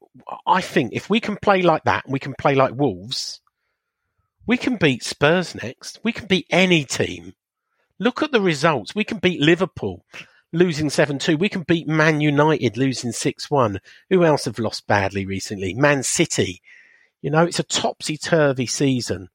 [0.48, 3.42] I think if we can play like that, we can play like Wolves,
[4.48, 6.00] we can beat Spurs next.
[6.04, 7.34] We can beat any team.
[8.00, 8.96] Look at the results.
[8.96, 10.04] We can beat Liverpool
[10.54, 11.38] losing 7 2.
[11.38, 13.80] We can beat Man United losing 6 1.
[14.10, 15.74] Who else have lost badly recently?
[15.74, 16.62] Man City.
[17.22, 19.30] You know, it's a topsy turvy season.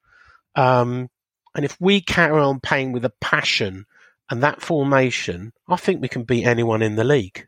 [0.55, 1.11] Um,
[1.55, 3.87] and if we carry on playing with a passion
[4.29, 7.47] and that formation, I think we can beat anyone in the league.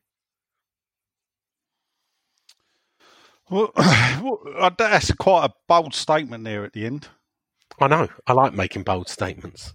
[3.51, 3.73] Well,
[4.79, 7.09] that's quite a bold statement there at the end.
[7.81, 8.09] I know.
[8.27, 9.75] I like making bold statements.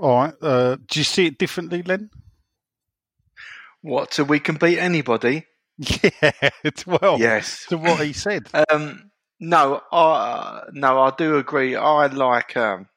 [0.00, 0.34] All right.
[0.40, 2.10] Uh, do you see it differently, Len?
[3.82, 4.14] What?
[4.14, 5.46] So we can beat anybody?
[6.02, 6.32] Yeah.
[6.86, 7.66] Well, Yes.
[7.68, 8.48] to what he said.
[8.70, 11.76] Um, no, I no, I do agree.
[11.76, 12.56] I like.
[12.56, 12.88] Um,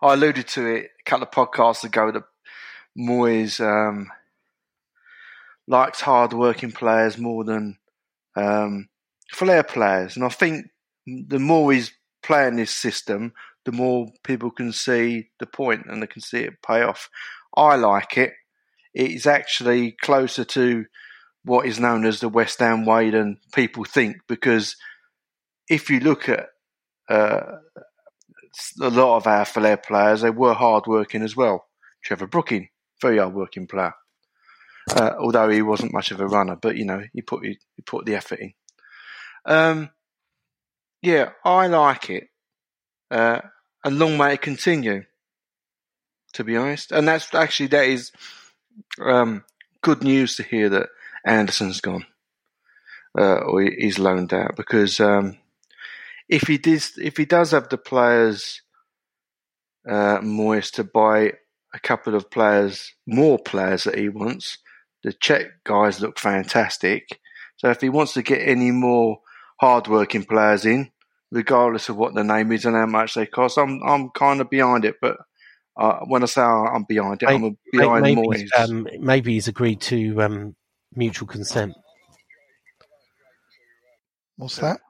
[0.00, 2.22] I alluded to it a couple of podcasts ago that
[2.98, 4.10] Moyes um,
[5.68, 7.76] likes hard-working players more than
[8.34, 8.88] um,
[9.30, 10.66] flair players, and I think
[11.06, 11.92] the more he's
[12.22, 16.62] playing this system, the more people can see the point and they can see it
[16.66, 17.08] pay off.
[17.56, 18.32] I like it.
[18.94, 20.84] It's actually closer to
[21.44, 24.76] what is known as the West Ham way than people think because
[25.68, 26.46] if you look at
[27.08, 27.40] uh,
[28.80, 31.66] a lot of our flair players, they were hard working as well.
[32.04, 32.68] Trevor Brooking,
[33.00, 33.94] very hard working player.
[34.90, 37.82] Uh, although he wasn't much of a runner, but you know he put he, he
[37.82, 38.52] put the effort in.
[39.44, 39.90] Um,
[41.00, 42.24] yeah, I like it,
[43.12, 43.40] uh,
[43.84, 45.04] and long may it continue.
[46.34, 48.10] To be honest, and that's actually that is
[48.98, 49.44] um,
[49.82, 50.88] good news to hear that
[51.26, 52.06] Anderson's gone
[53.18, 55.38] uh, or he's loaned out because um,
[56.28, 58.62] if he does if he does have the players
[59.88, 61.32] uh, Moyes to buy
[61.74, 64.58] a couple of players more players that he wants,
[65.02, 67.20] the Czech guys look fantastic.
[67.56, 69.20] So if he wants to get any more
[69.60, 70.90] hard-working players in,
[71.32, 74.50] regardless of what the name is and how much they cost, I'm I'm kind of
[74.50, 74.96] behind it.
[75.00, 75.16] But
[75.76, 78.48] uh, when I say I'm behind it, I'm behind maybe, Moyes.
[78.56, 80.54] um, maybe he's agreed to um,
[80.94, 81.74] mutual consent.
[84.36, 84.80] What's that?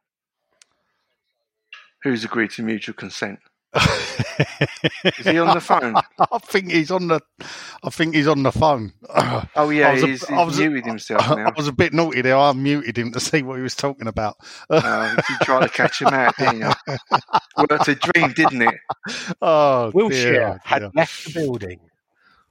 [2.03, 3.39] Who's agreed to mutual consent?
[3.75, 5.95] Is he on the phone?
[6.19, 7.21] I think he's on the.
[7.83, 8.93] I think he's on the phone.
[9.57, 11.47] Oh yeah, I was a- he's, I he's was a- muted himself now.
[11.47, 12.37] I was a bit naughty there.
[12.37, 14.37] I muted him to see what he was talking about.
[14.69, 16.71] Uh, you tried to catch him out, didn't you?
[17.69, 18.75] Worked a dream, didn't it?
[19.43, 20.91] oh, Wilshere dear, had dear.
[20.95, 21.81] left the building.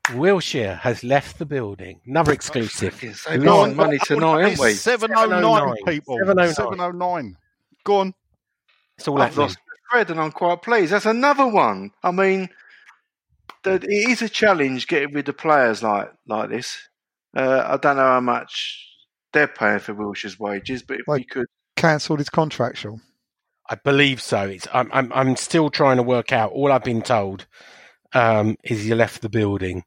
[0.08, 2.02] Wilshere has left the building.
[2.08, 2.94] Another exclusive.
[2.96, 3.76] Fucking so Go on.
[3.76, 4.74] money tonight, aren't we?
[4.74, 5.76] 709 709.
[5.86, 6.18] people.
[6.18, 6.54] 709.
[6.56, 7.38] 709.
[7.84, 8.14] Go on.
[8.98, 9.42] It's all I've happening.
[9.48, 9.58] lost
[9.92, 10.92] the thread, and I'm quite pleased.
[10.92, 11.92] That's another one.
[12.04, 12.50] I mean,
[13.64, 16.78] the, it is a challenge getting rid of players like like this.
[17.36, 18.88] Uh, I don't know how much
[19.34, 21.46] they're paying for Wilshere's wages, but if we Like- could,
[21.78, 23.00] Cancelled his contractual.
[23.70, 24.42] I believe so.
[24.50, 26.52] It's, I'm, I'm, I'm still trying to work out.
[26.52, 27.48] All I've been told
[28.14, 29.84] um, is he left the building.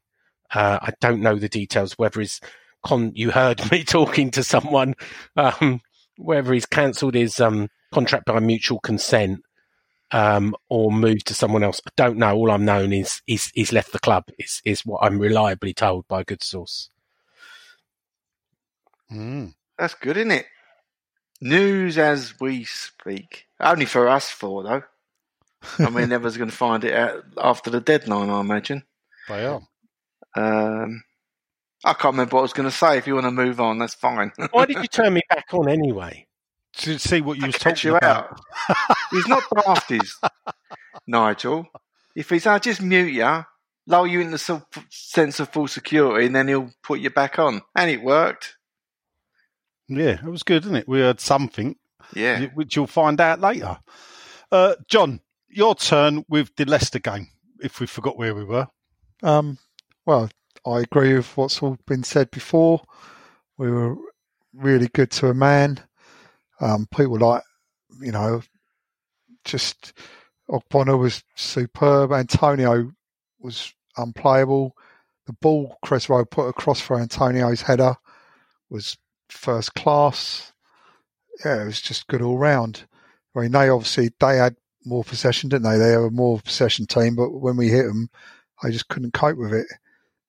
[0.51, 1.93] Uh, I don't know the details.
[1.93, 2.41] Whether he's
[2.83, 4.95] con- you heard me talking to someone,
[5.37, 5.81] um,
[6.17, 9.41] whether he's cancelled his um, contract by mutual consent
[10.11, 11.81] um, or moved to someone else.
[11.85, 12.35] I don't know.
[12.35, 14.25] All I'm known is he's, he's left the club.
[14.37, 16.89] Is is what I'm reliably told by a good source.
[19.11, 19.53] Mm.
[19.77, 20.47] that's good, isn't it?
[21.41, 23.45] News as we speak.
[23.59, 24.83] Only for us four, though.
[25.79, 28.83] I mean, everyone's going to find it out after the deadline, I imagine.
[29.27, 29.61] They are.
[30.35, 31.03] Um,
[31.83, 32.97] I can't remember what I was going to say.
[32.97, 34.31] If you want to move on, that's fine.
[34.51, 36.25] Why did you turn me back on anyway?
[36.79, 38.39] To see what you was catch talking you about.
[38.69, 38.85] out.
[39.11, 40.17] He's not daft, is
[41.07, 41.67] Nigel.
[42.15, 43.45] If he's, I'll just mute you,
[43.87, 47.61] lull you into some sense of full security, and then he'll put you back on.
[47.75, 48.55] And it worked.
[49.87, 50.87] Yeah, it was good, isn't it?
[50.87, 51.75] We heard something,
[52.13, 52.45] Yeah.
[52.55, 53.77] which you'll find out later.
[54.51, 57.27] Uh, John, your turn with the Leicester game.
[57.61, 58.67] If we forgot where we were,
[59.23, 59.57] Um,
[60.05, 60.29] well,
[60.67, 62.83] I agree with what's all been said before.
[63.57, 63.95] We were
[64.53, 65.79] really good to a man.
[66.59, 67.43] Um, people like,
[68.01, 68.41] you know,
[69.43, 69.93] just
[70.49, 72.11] Ogbonna was superb.
[72.11, 72.91] Antonio
[73.39, 74.75] was unplayable.
[75.27, 77.95] The ball Cresswell put across for Antonio's header
[78.69, 78.97] was
[79.29, 80.53] first class.
[81.43, 82.85] Yeah, it was just good all round.
[83.35, 85.77] I mean, they obviously they had more possession, didn't they?
[85.77, 88.09] They were a more possession team, but when we hit them,
[88.63, 89.67] they just couldn't cope with it.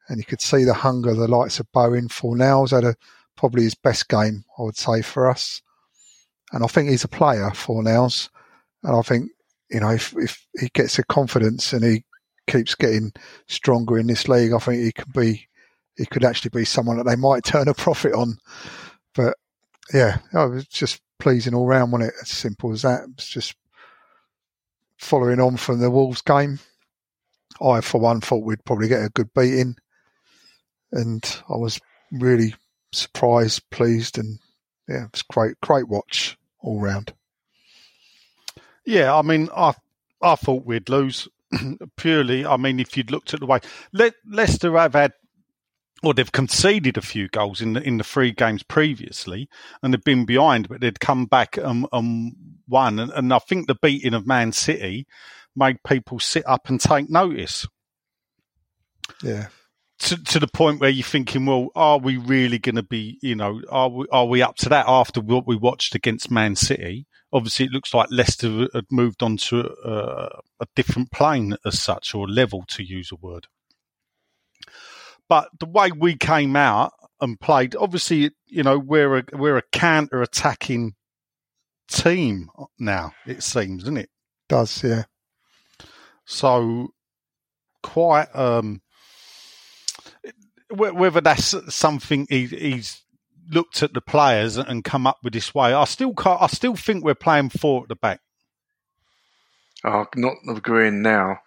[0.09, 2.09] And you could see the hunger, the likes of Bowen.
[2.09, 2.97] Fornals had a
[3.37, 5.63] probably his best game, I would say, for us.
[6.53, 8.29] And I think he's a player, Fornals.
[8.83, 9.31] And I think,
[9.71, 12.05] you know, if, if he gets the confidence and he
[12.47, 13.13] keeps getting
[13.49, 15.49] stronger in this league, I think he could be,
[15.97, 18.39] he could actually be someone that they might turn a profit on.
[19.15, 19.35] But
[19.93, 22.17] yeah, it was just pleasing all round, wasn't it?
[22.23, 23.03] As simple as that.
[23.15, 23.57] It's just
[24.99, 26.59] following on from the Wolves game.
[27.61, 29.77] I, for one, thought we'd probably get a good beating,
[30.93, 31.81] and I was
[32.13, 32.55] really
[32.93, 34.39] surprised, pleased, and
[34.89, 37.13] yeah, it was great, great watch all round.
[38.85, 39.75] yeah, I mean, I
[40.23, 41.29] I thought we'd lose
[41.97, 42.47] purely.
[42.47, 43.61] I mean, if you'd looked at the way
[43.93, 45.13] Le- Leicester have had,
[46.03, 49.49] or they've conceded a few goals in the in the three games previously,
[49.83, 52.35] and they've been behind, but they'd come back and, and
[52.69, 52.99] won.
[52.99, 55.07] And, and I think the beating of Man City
[55.55, 57.67] made people sit up and take notice.
[59.23, 59.47] Yeah,
[59.99, 63.35] to, to the point where you're thinking, well, are we really going to be, you
[63.35, 67.07] know, are we, are we up to that after what we watched against Man City?
[67.33, 72.15] Obviously, it looks like Leicester had moved on to a, a different plane as such,
[72.15, 73.47] or level to use a word.
[75.29, 79.63] But the way we came out and played, obviously, you know, we're a we're a
[79.73, 80.95] counter attacking
[81.89, 83.13] team now.
[83.27, 84.11] It seems, isn't it?
[84.49, 85.05] does yeah.
[86.25, 86.89] So
[87.83, 88.81] quite um
[90.71, 93.03] whether that's something he, he's
[93.51, 95.73] looked at the players and come up with this way.
[95.73, 98.21] I still can't, I still think we're playing four at the back.
[99.85, 101.39] Oh, not agreeing now.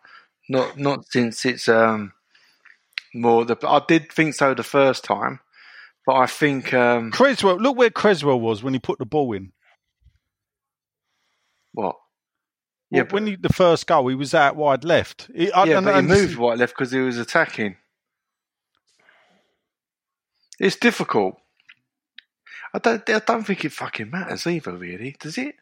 [0.47, 2.13] Not not since it's um
[3.13, 3.58] more the.
[3.67, 5.39] I did think so the first time,
[6.05, 9.51] but I think um Cresswell, look where Cresswell was when he put the ball in.
[11.73, 11.95] what.
[12.91, 15.29] Yeah, Yeah, when he, the first goal, he was out wide left.
[15.36, 17.75] He, I, yeah, and- but he moved wide left because he was attacking.
[20.60, 21.39] It's difficult.
[22.74, 23.10] I don't.
[23.10, 24.74] I don't think it fucking matters either.
[24.76, 25.56] Really, does it?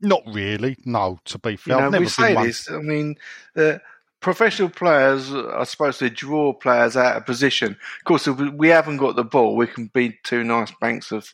[0.00, 0.76] Not really.
[0.84, 2.46] No, to be You fair, know, I've never we say one.
[2.46, 2.70] this.
[2.70, 3.16] I mean,
[3.56, 3.78] uh,
[4.20, 7.72] professional players are supposed to draw players out of position.
[7.72, 11.32] Of course, if we haven't got the ball, we can beat two nice banks of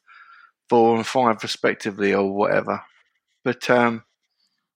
[0.69, 2.83] four and five, respectively, or whatever.
[3.45, 4.05] But um,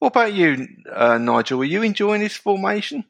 [0.01, 1.61] what about you, uh, Nigel?
[1.61, 3.05] Are you enjoying this formation?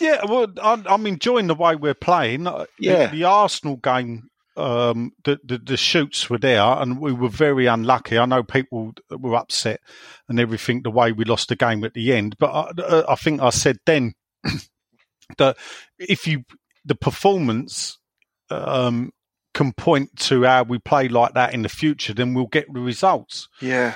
[0.00, 2.46] Yeah, well, I'm, I'm enjoying the way we're playing.
[2.46, 3.06] Uh, the- Yeah.
[3.10, 8.18] the, Arsenal game, um, the, the the shoots were there, and we were very unlucky.
[8.18, 9.80] I know people were upset
[10.28, 13.14] and everything the way we lost the game at the end, but I, uh, I
[13.14, 14.12] think I said then
[15.38, 15.56] that
[15.98, 16.44] if you
[16.84, 17.98] the performance
[18.50, 19.12] um,
[19.54, 22.80] can point to how we play like that in the future, then we'll get the
[22.80, 23.48] results.
[23.60, 23.94] Yeah.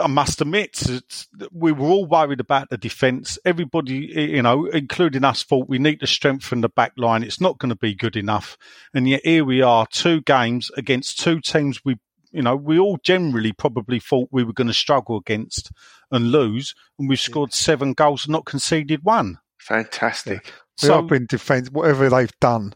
[0.00, 3.38] I must admit, it's, we were all worried about the defence.
[3.44, 7.22] Everybody, you know, including us, thought we need to strengthen the back line.
[7.22, 8.56] It's not going to be good enough.
[8.92, 11.96] And yet here we are, two games against two teams we,
[12.32, 15.70] you know, we all generally probably thought we were going to struggle against
[16.10, 16.74] and lose.
[16.98, 19.38] And we've scored seven goals and not conceded one.
[19.58, 20.44] Fantastic.
[20.82, 21.70] We So, have been defence.
[21.70, 22.74] Whatever they've done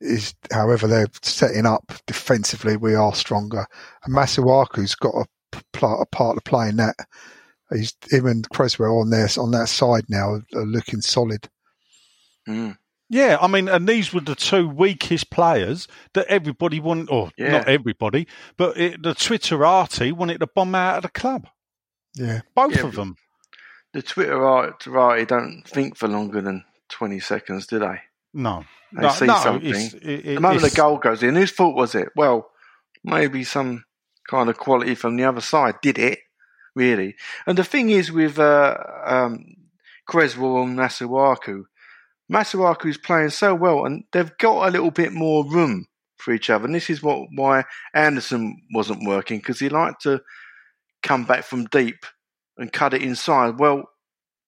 [0.00, 3.66] is, however they're setting up defensively, we are stronger.
[4.04, 5.26] And Masuaku's got a
[5.72, 6.96] part to play in that.
[7.72, 11.48] He's him and Cresswell on there on that side now are, are looking solid.
[12.48, 12.76] Mm.
[13.08, 17.50] yeah, I mean, and these were the two weakest players that everybody wanted, or Yeah.
[17.52, 21.46] not everybody, but it, the Twitterati wanted to bomb out of the club.
[22.16, 23.16] Yeah, Both Yeah, of them.
[23.92, 28.00] The Twitterati don't think for longer than 20 seconds, do they?
[28.34, 28.64] No.
[28.92, 29.68] They no, see no, something.
[29.68, 32.08] it's- it- The moment the goal goes in, whose fault was it?
[32.16, 32.50] Well,
[33.04, 33.84] maybe some
[34.30, 36.20] kind of quality from the other side did it,
[36.76, 37.16] really.
[37.46, 39.56] And the thing is with uh, um,
[40.06, 41.64] Cresswell and Masuaku,
[42.32, 46.64] Masuaku's playing so well, and they've got a little bit more room for each other.
[46.64, 50.20] And this is what why Anderson wasn't working because he liked to
[51.02, 52.06] come back from deep
[52.56, 53.58] and cut it inside.
[53.58, 53.90] Well,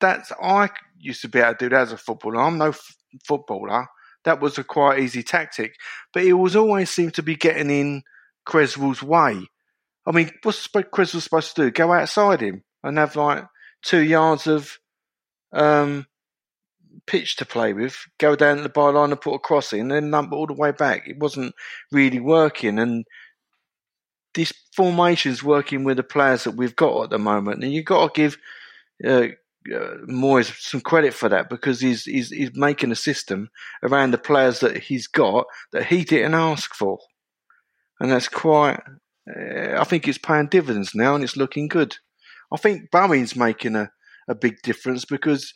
[0.00, 2.40] that's I used to be able to do that as a footballer.
[2.40, 3.88] I'm no f- footballer.
[4.24, 5.74] That was a quite easy tactic,
[6.12, 8.02] but he was always seemed to be getting in
[8.44, 9.48] Cresswell's way.
[10.06, 11.70] I mean, what's sp- Cresswell supposed to do?
[11.70, 13.44] Go outside him and have like
[13.82, 14.78] two yards of
[15.52, 16.06] um,
[17.06, 20.10] pitch to play with, go down to the byline and put a cross in, then
[20.10, 21.06] lump all the way back.
[21.06, 21.54] It wasn't
[21.90, 23.04] really working, and
[24.34, 28.14] this formation's working with the players that we've got at the moment, and you've got
[28.14, 28.38] to give
[29.04, 29.28] uh,
[29.74, 33.48] uh, Moyes some credit for that because he's, he's he's making a system
[33.82, 36.98] around the players that he's got that he didn't ask for,
[38.00, 38.80] and that's quite.
[39.28, 41.96] Uh, I think it's paying dividends now, and it's looking good.
[42.52, 43.90] I think Bowie's making a,
[44.28, 45.52] a big difference because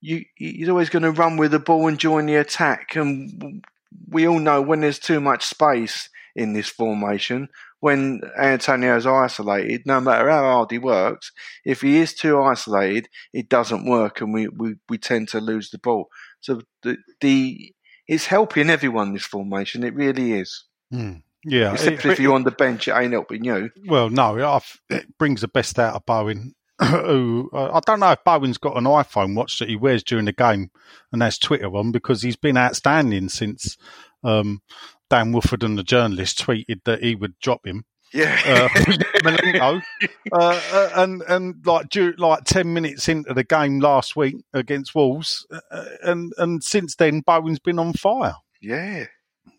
[0.00, 3.64] you he's always going to run with the ball and join the attack, and
[4.08, 7.48] we all know when there's too much space in this formation,
[7.80, 11.30] when Antonio's isolated, no matter how hard he works,
[11.64, 15.70] if he is too isolated, it doesn't work, and we, we, we tend to lose
[15.70, 16.08] the ball.
[16.40, 17.72] So the the
[18.08, 19.84] it's helping everyone this formation.
[19.84, 20.64] It really is.
[20.92, 21.22] Mm.
[21.44, 21.72] Yeah.
[21.74, 23.70] Except it- if you're on the bench, it ain't helping you.
[23.86, 26.54] well, no, I f- it brings the best out of Bowen.
[26.82, 30.32] Who I don't know if Bowen's got an iPhone watch that he wears during the
[30.32, 30.70] game
[31.12, 33.76] and has Twitter on because he's been outstanding since
[34.24, 34.60] um,
[35.08, 37.84] Dan Woodford and the journalist tweeted that he would drop him.
[38.12, 38.38] Yeah.
[38.44, 39.80] uh,
[40.32, 44.94] uh, uh, and and like dur- like ten minutes into the game last week against
[44.94, 48.34] Wolves, uh, and and since then Bowen's been on fire.
[48.60, 49.06] yeah.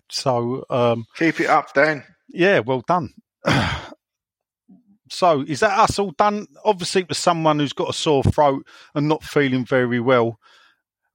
[0.10, 2.04] So um, Keep it up, Dan.
[2.30, 3.14] yeah, well done.
[5.10, 6.48] so is that us all done?
[6.64, 10.40] Obviously, it was someone who's got a sore throat and not feeling very well.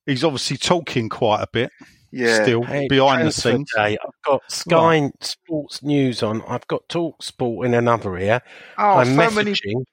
[0.06, 1.70] He's obviously talking quite a bit
[2.10, 2.42] Yeah.
[2.42, 3.70] still Hey, behind the scenes.
[3.76, 3.96] Day.
[4.02, 6.42] I've got Sky Sports News on.
[6.48, 8.40] I've got Talk Sport in another ear.
[8.78, 9.34] Oh, I'm so messaging.
[9.74, 9.84] many,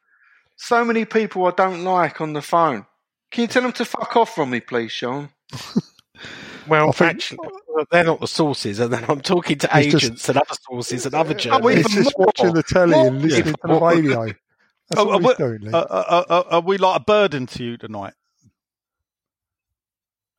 [0.56, 2.86] so many people I don't like on the phone.
[3.32, 5.30] Can you tell them to fuck off from me, please, Sean?
[6.68, 9.92] Well, I think- actually, well, they're not the sources, and then I'm talking to He's
[9.92, 11.78] just- agents and other sources and other Oh, journalists.
[11.78, 12.26] he's even just more.
[12.28, 13.08] watching the telly More.
[13.08, 14.26] and listening to the radio.
[14.90, 15.60] That's Oh, all uh, he's doing.
[15.62, 15.72] Lee.
[15.74, 18.14] Uh, uh, uh, are we like a burden to you tonight?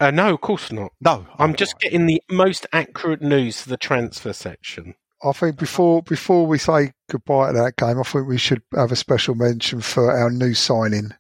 [0.01, 0.93] Uh, no, of course not.
[1.01, 4.95] No, I'm just getting the most accurate news for the transfer section.
[5.25, 8.93] I think before before we say goodbye to that game, I think we should have
[8.93, 11.11] a special mention for our new signing.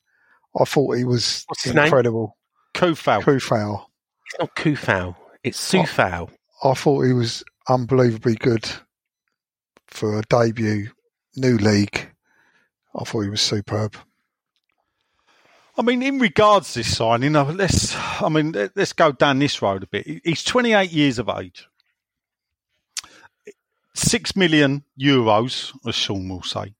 [0.58, 1.84] I thought he was What's his name?
[1.86, 2.36] incredible.
[2.74, 3.22] Kufal.
[3.22, 3.86] Kufau.
[4.28, 6.28] It's not Kufau, it's Sufau.
[6.62, 8.68] I thought he was unbelievably good
[9.86, 10.90] for a debut,
[11.36, 12.08] new league.
[12.98, 13.96] I thought he was superb.
[15.76, 17.94] I mean, in regards to this signing, uh, let's.
[18.20, 20.20] I mean, let- let's go down this road a bit.
[20.24, 21.68] He's 28 years of age.
[23.94, 26.74] Six million euros, as Sean will say.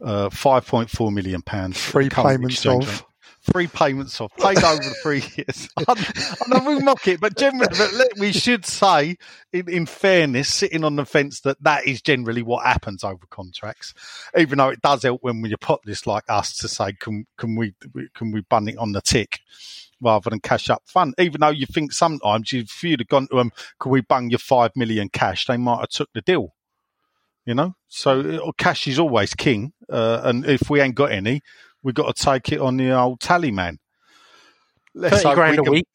[0.00, 1.80] Uh, 5.4 million pounds.
[1.84, 3.04] Three Current payments exchange of.
[3.52, 5.68] Three payments of paid over the three years.
[5.76, 5.84] I,
[6.52, 9.16] I know we mock it, but generally, but we should say,
[9.52, 13.94] in, in fairness, sitting on the fence, that that is generally what happens over contracts.
[14.36, 17.74] Even though it does help when you're potless like us to say, can can we
[18.14, 19.40] can we bun it on the tick?
[20.00, 21.14] rather than cash up front.
[21.18, 24.38] Even though you think sometimes if you'd have gone to them, could we bung your
[24.38, 25.46] five million cash?
[25.46, 26.54] They might have took the deal.
[27.44, 31.40] You know, so uh, cash is always king, uh, and if we ain't got any,
[31.82, 33.78] we got to take it on the old tally man.
[34.94, 35.88] Let's Thirty grand we a can- week.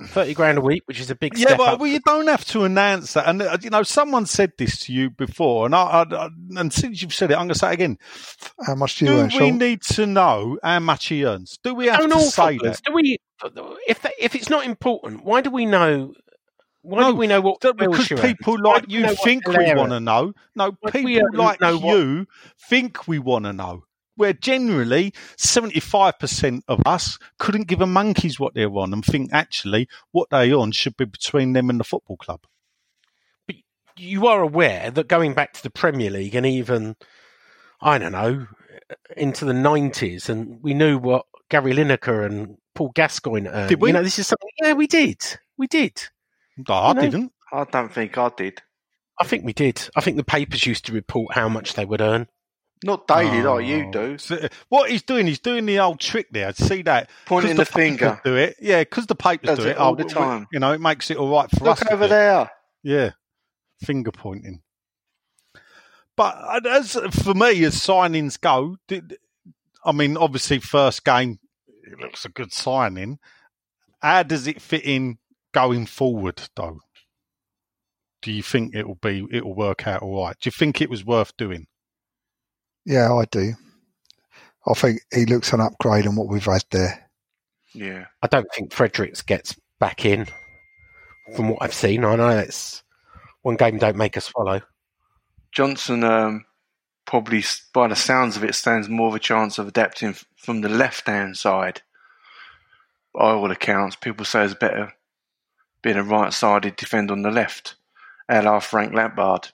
[0.00, 2.44] Thirty grand a week, which is a big Yeah, step but well, you don't have
[2.46, 3.28] to announce that.
[3.28, 6.72] And uh, you know, someone said this to you before, and I, I, I and
[6.72, 7.98] since you've said it, I'm going to say it again.
[8.64, 9.58] How much do you Do earn, we Sean?
[9.58, 11.58] need to know how much he earns?
[11.64, 12.80] Do we have Don't to say that?
[12.86, 13.16] do we?
[13.88, 16.12] If that, if it's not important, why do we know?
[16.82, 18.62] Why No, do we know what That- because Wilshere people earns?
[18.62, 20.32] Like you think we want to know.
[20.54, 22.26] No, Why we, people uh, like know what- you
[22.70, 23.82] think we want to know.
[24.18, 29.88] Where generally 75% of us couldn't give a monkey's what they're on and think actually
[30.10, 32.40] what they're on should be between them and the football club.
[33.46, 33.56] But
[33.96, 36.96] you are aware that going back to the Premier League and even
[37.80, 38.48] I don't know
[39.16, 43.68] into the nineties, and we knew what Gary Lineker and Paul Gascoigne earned.
[43.68, 43.90] Did we?
[43.90, 44.48] You know, this is something.
[44.60, 45.22] Yeah, we did.
[45.56, 46.08] We did.
[46.68, 47.32] No, I You know, didn't.
[47.52, 48.62] I don't think I did.
[49.20, 49.88] I think we did.
[49.96, 52.28] I think the papers used to report how much they would earn.
[52.84, 53.58] Not daily like Oh.
[53.58, 54.18] you do.
[54.18, 56.52] So, what he's doing, he's doing the old trick there.
[56.54, 57.10] See that?
[57.26, 58.20] Pointing the papers finger.
[58.24, 60.46] Do it, yeah, because the papers Does do it all oh, the we- we- time.
[60.52, 61.80] You know, it makes it all right for us.
[61.82, 62.50] Look over there.
[62.82, 63.10] Yeah,
[63.82, 64.62] finger pointing.
[66.16, 69.16] But uh, as for me, as signings go, did,
[69.84, 71.38] I mean, obviously, first game
[71.84, 73.18] it looks a good signing.
[74.00, 75.18] How does it fit in
[75.52, 76.80] going forward, though?
[78.22, 80.36] Do you think it will be it will work out all right?
[80.40, 81.66] Do you think it was worth doing?
[82.88, 83.52] Yeah, I do.
[84.66, 87.06] I think he looks an upgrade on what we've had there.
[87.74, 88.06] Yeah.
[88.22, 90.26] I don't think Fredericks gets back in.
[91.36, 92.82] From what I've seen, I know it's
[93.42, 94.62] one game don't make us swallow.
[95.52, 96.46] Johnson um,
[97.04, 100.70] probably, by the sounds of it, stands more of a chance of adapting from the
[100.70, 101.82] left-hand side.
[103.12, 104.94] By all accounts, people say it's better
[105.82, 107.74] being a right-sided defender on the left.
[108.30, 109.50] a la Frank Lampard,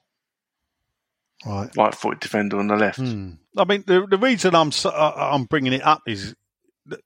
[1.47, 1.71] Right.
[1.77, 2.99] right-footed defender on the left.
[2.99, 3.33] Hmm.
[3.57, 6.35] I mean, the the reason I'm so, uh, I'm bringing it up is
[6.87, 7.01] that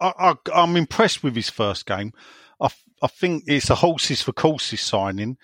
[0.00, 2.12] I, I, I'm impressed with his first game.
[2.60, 2.68] I,
[3.02, 5.36] I think it's a horses for courses signing,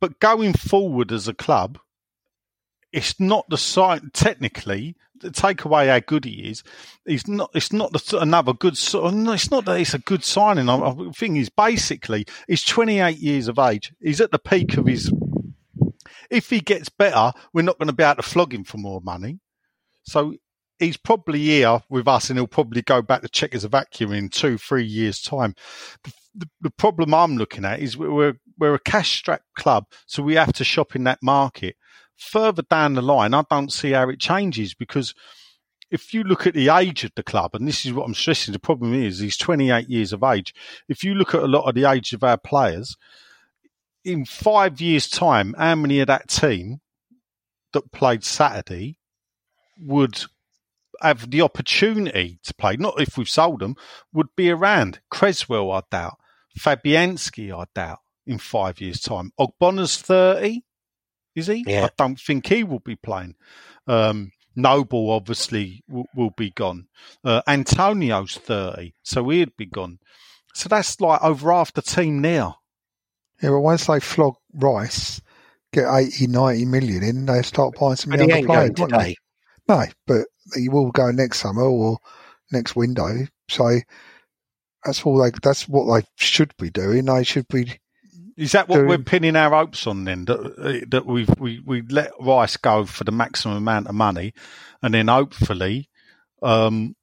[0.00, 1.78] but going forward as a club,
[2.92, 4.10] it's not the sign.
[4.12, 6.64] Technically, to take away how good he is,
[7.06, 7.50] he's not.
[7.54, 8.76] It's not the, another good.
[8.76, 10.68] si- it's not that it's a good signing.
[10.68, 13.92] I, I think he's basically he's 28 years of age.
[14.00, 15.12] He's at the peak of his
[16.30, 19.00] if he gets better, we're not going to be able to flog him for more
[19.00, 19.40] money.
[20.02, 20.34] So
[20.78, 24.84] he's probably here with us, and he'll probably go back to Czechoslovakia in two, three
[24.84, 25.54] years' time.
[26.04, 30.34] The, the, the problem I'm looking at is we're we're, a cash-strapped club, so we
[30.34, 31.76] have to shop in that market.
[32.16, 35.14] Further down the line, I don't see how it changes because
[35.90, 38.52] if you look at the age of the club, and this is what I'm stressing,
[38.52, 40.54] the problem is he's 28 years of age.
[40.88, 42.96] If you look at a lot of the age of our players,
[44.04, 46.80] in five years' time, how many of that team
[47.72, 48.98] that played Saturday
[49.78, 50.24] would
[51.00, 52.76] have the opportunity to play?
[52.76, 53.76] Not if we've sold them,
[54.12, 55.00] would be around.
[55.10, 56.18] Cresswell, I doubt.
[56.58, 58.00] Fabianski, I doubt.
[58.26, 60.62] In five years' time, Ogbonna's thirty,
[61.34, 61.64] is he?
[61.66, 61.86] Yeah.
[61.86, 63.34] I don't think he will be playing.
[63.88, 66.86] Um, Noble obviously will, will be gone.
[67.24, 69.98] Uh, Antonio's thirty, so he'd be gone.
[70.54, 72.59] So that's like over half the team now.
[73.42, 75.20] Yeah, but once they flog Rice,
[75.72, 78.96] get 80, 90 million in, they start buying some But he younger players, going they?
[78.98, 79.16] today.
[79.68, 80.26] No, but
[80.56, 81.98] he will go next summer or
[82.52, 83.26] next window.
[83.48, 83.80] So
[84.84, 85.30] that's all they.
[85.42, 87.04] That's what they should be doing.
[87.06, 87.78] They should be.
[88.36, 90.24] Is that what Doing- we're pinning our hopes on then?
[90.24, 94.32] That uh, that we we we let Rice go for the maximum amount of money,
[94.82, 95.88] and then hopefully,
[96.42, 96.96] um,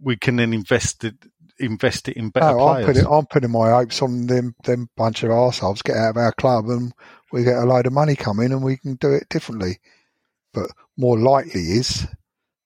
[0.00, 1.14] we can then invest it
[1.62, 2.86] invest it in better No, I'm players.
[2.86, 4.54] putting, I'm putting my hopes on them.
[4.64, 6.92] Them bunch of arseholes get out of our club and
[7.32, 9.78] we get a load of money coming and we can do it differently.
[10.52, 12.06] But more likely is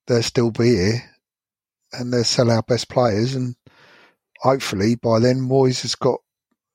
[0.06, 1.02] they'll still be here
[1.92, 3.54] and they'll sell our best players and
[4.40, 6.20] hopefully by then Moyes has got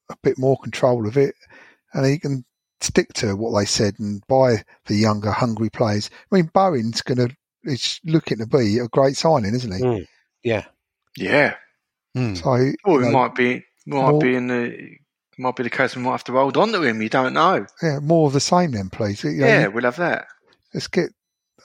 [0.09, 1.35] a bit more control of it
[1.93, 2.45] and he can
[2.81, 6.09] stick to what they said and buy the younger, hungry players.
[6.31, 9.81] I mean, Bowen's going to, it's looking to be a great signing, isn't he?
[9.81, 10.05] Mm.
[10.43, 10.65] Yeah.
[11.17, 11.55] Yeah.
[12.15, 12.35] Hmm.
[12.35, 12.49] So,
[12.85, 14.97] Or it know, might be might more- be in the
[15.37, 17.01] might be the case we might have to hold on to him.
[17.01, 17.65] You don't know.
[17.81, 19.23] yeah, more of the same then, please.
[19.23, 20.27] You know, Yeah, we'll have that.
[20.73, 21.09] let's get.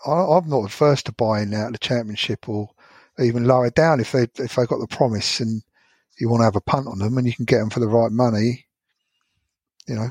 [0.07, 2.71] I, I'm not the first to buying out of the championship or
[3.19, 5.63] even lower down if they if they got the promise and
[6.19, 7.89] you want to have a punt on them and you can get them for the
[7.89, 8.67] right money.
[9.87, 10.11] You know,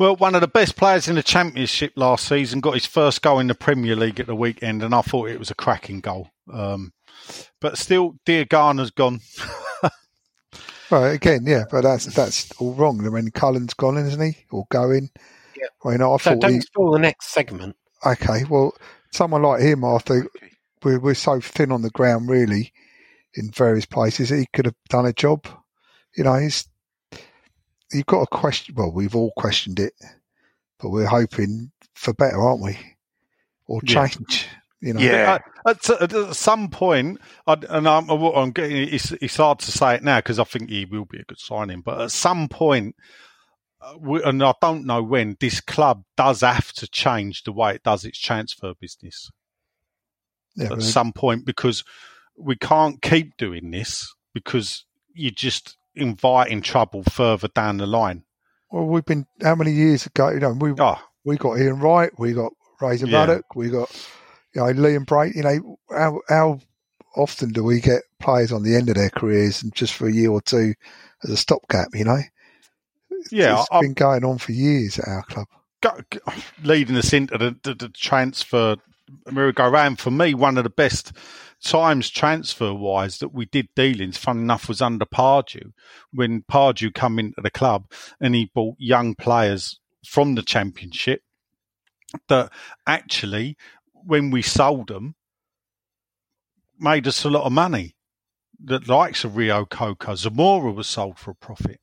[0.00, 3.38] Well, one of the best players in the Championship last season got his first goal
[3.38, 6.30] in the Premier League at the weekend, and I thought it was a cracking goal.
[6.50, 6.94] Um,
[7.60, 9.20] but still, Diangana's gone.
[10.90, 13.06] Well, again, yeah, but that's that's all wrong.
[13.06, 15.10] I mean, Cullen's gone, isn't he, or going?
[15.54, 15.68] Yeah.
[15.84, 17.76] I mean, I So thought don't he, spoil the next segment.
[18.04, 18.44] okay.
[18.50, 18.74] Well,
[19.12, 20.26] someone like him, I think
[20.82, 22.72] we're we're so thin on the ground, really,
[23.34, 24.30] in various places.
[24.30, 25.46] He could have done a job.
[26.16, 26.68] You know, he's
[27.92, 28.74] you've got a question.
[28.76, 29.94] Well, we've all questioned it,
[30.78, 32.78] but we're hoping for better, aren't we?
[33.66, 34.06] Or Yeah.
[34.08, 34.48] change.
[34.80, 35.00] You know.
[35.00, 35.38] Yeah.
[35.66, 39.96] At, at, at some point, I, and I'm, I'm getting, it's, it's hard to say
[39.96, 41.82] it now because I think he will be a good signing.
[41.82, 42.96] But at some point,
[43.82, 47.74] uh, we, and I don't know when, this club does have to change the way
[47.74, 49.30] it does its transfer business.
[50.56, 51.84] Yeah, at but- some point because
[52.36, 58.24] we can't keep doing this because you're just inviting trouble further down the line.
[58.70, 60.30] well, we've been how many years ago?
[60.30, 63.18] You know, we Oh, we got Ian Wright, we got Razor Yeah.
[63.26, 63.90] Ruddock, we got
[64.54, 65.34] you know Liam Bright.
[65.34, 66.60] You know, how how
[67.16, 70.12] often do we get players on the end of their careers and just for a
[70.12, 70.74] year or two
[71.24, 71.88] as a stopgap?
[71.94, 72.20] You know,
[73.30, 75.46] Yeah, it's I- been going on for years at our club.
[75.82, 76.32] go, go-
[76.62, 78.76] leading us into the, the, the transfer
[79.30, 81.12] merry-go-round for me one of the best
[81.62, 85.72] times transfer wise that we did dealings fun enough was under Pardew.
[86.12, 87.90] When Pardew come into the club
[88.20, 91.22] and he bought young players from the championship
[92.28, 92.50] that
[92.86, 93.56] actually
[93.92, 95.14] when we sold them
[96.78, 97.94] made us a lot of money.
[98.62, 101.80] The likes of Rio Coco Zamora was sold for a profit.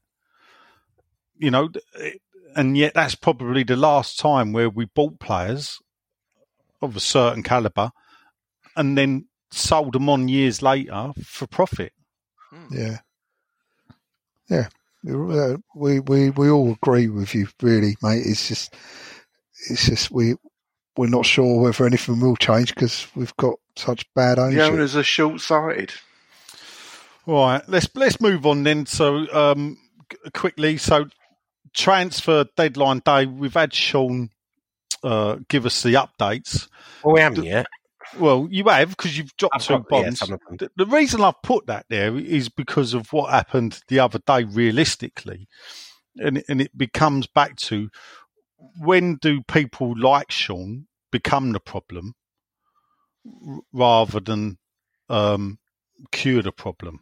[1.38, 1.70] You know
[2.56, 5.80] and yet that's probably the last time where we bought players
[6.82, 7.92] of a certain caliber
[8.76, 11.94] and then sold them on years later for profit.
[12.72, 12.98] Yeah,
[14.50, 14.68] yeah.
[15.08, 18.24] Uh, We we we all agree with you, really, mate.
[18.26, 18.74] It's just
[19.70, 20.36] it's just we
[20.98, 24.74] we're not sure whether anything will change because we've got such bad The ownership.
[24.74, 25.92] owners are short sighted.
[27.26, 28.86] Right, let's let's move on then.
[28.86, 29.78] So um,
[30.34, 31.08] quickly, so
[31.74, 33.26] transfer deadline day.
[33.26, 34.30] We've had Sean
[35.04, 36.68] uh, give us the updates.
[37.04, 37.68] Well, we haven't yet.
[38.20, 40.20] Well, you have because you've dropped I've two got- yeah, bonds.
[40.20, 40.58] some of them.
[40.58, 44.44] the, the reason I've put that there is because of what happened the other day,
[44.44, 45.48] realistically,
[46.18, 47.90] and and it becomes back to
[48.80, 52.16] when do people like Sean become the problem
[53.26, 54.58] r- rather than
[55.10, 55.60] um,
[56.12, 57.02] cure the problem.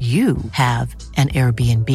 [0.00, 1.90] you have an Airbnb.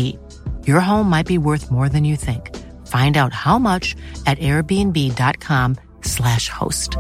[0.67, 2.55] Your home might be worth more than you think.
[2.85, 3.95] Find out how much
[4.27, 6.97] at airbnb.com/slash host.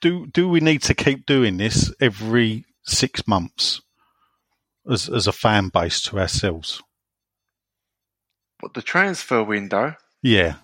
[0.00, 3.80] Do do we need to keep doing this every six months
[4.90, 6.82] as as a fan base to ourselves?
[8.60, 10.56] But the transfer window, Yeah.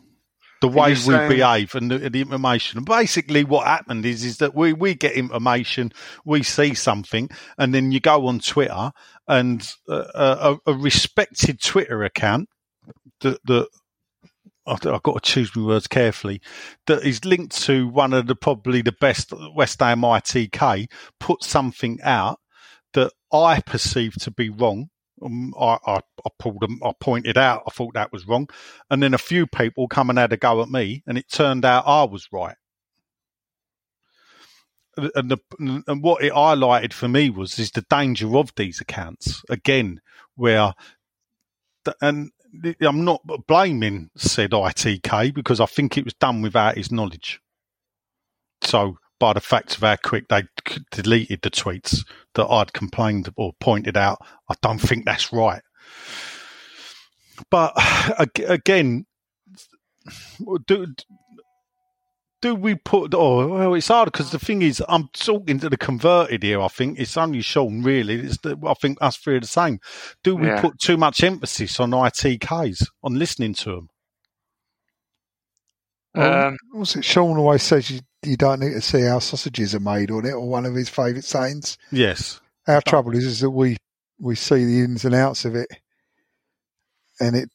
[0.68, 2.78] The way we saying- behave and the, the information.
[2.78, 5.92] And basically, what happened is is that we, we get information,
[6.24, 8.92] we see something, and then you go on Twitter
[9.28, 12.48] and uh, a, a respected Twitter account
[13.20, 13.68] that, that
[14.66, 16.40] I've I've got to choose my words carefully.
[16.86, 20.86] That is linked to one of the probably the best West Ham ITK.
[21.20, 22.38] Put something out
[22.94, 24.88] that I perceive to be wrong.
[25.22, 26.80] Um, I, I, I pulled them.
[26.84, 27.62] I pointed out.
[27.66, 28.48] I thought that was wrong,
[28.90, 31.64] and then a few people come and had a go at me, and it turned
[31.64, 32.56] out I was right.
[34.96, 39.42] And the and what it highlighted for me was is the danger of these accounts
[39.50, 40.00] again,
[40.36, 40.72] where
[41.84, 42.30] th- and
[42.80, 47.40] I'm not blaming said ITK because I think it was done without his knowledge.
[48.62, 50.44] So by the fact of how quick they
[50.90, 52.04] deleted the tweets
[52.34, 54.18] that I'd complained or pointed out,
[54.50, 55.62] I don't think that's right.
[57.50, 57.72] But
[58.48, 59.06] again,
[60.66, 60.86] do
[62.42, 63.14] do we put?
[63.14, 66.60] Oh, well, it's hard because the thing is, I'm talking to the converted here.
[66.60, 68.16] I think it's only Sean really.
[68.16, 69.78] It's the, I think us three are the same.
[70.22, 70.60] Do we Yeah.
[70.60, 73.88] put too much emphasis on ITKs on listening to them?
[76.14, 77.04] Well, Um, what's it?
[77.04, 80.32] Sean always says you, you don't need to see how sausages are made on it,
[80.32, 81.78] or one of his favourite sayings.
[81.90, 82.40] Yes.
[82.66, 83.76] Our trouble is, is that we
[84.18, 85.68] we see the ins and outs of it,
[87.20, 87.50] and it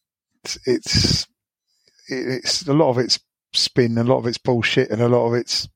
[0.65, 1.27] it's
[2.07, 3.19] it, it's a lot of it's
[3.53, 5.67] spin, a lot of it's bullshit, and a lot of it's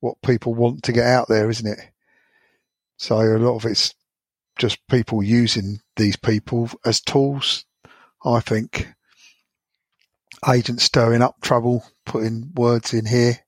[0.00, 1.80] what people want to get out there, isn't it?
[2.96, 3.94] So a lot of it's
[4.58, 7.64] just people using these people as tools.
[8.24, 8.88] I think
[10.48, 13.38] agents stirring up trouble, putting words in here.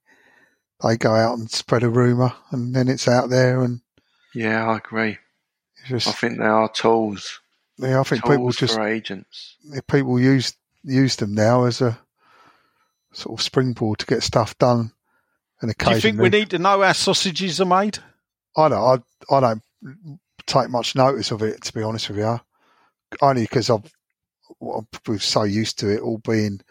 [0.85, 3.81] They go out and spread a rumor, and then it's out there, and
[4.33, 5.17] yeah, I agree.
[5.87, 7.39] just I think they are tools.
[7.77, 9.55] yeah, I think tools people just for agents.
[9.71, 11.97] if people use use them now as a
[13.13, 14.91] sort of springboard to get stuff done.
[15.61, 17.99] And Do you occasionally, think we need to know how sausages are made?
[18.57, 22.39] I don't, I, I don't take much notice of it to be honest with you,
[23.21, 23.91] only because I've
[24.59, 26.61] well, we're so used to it all being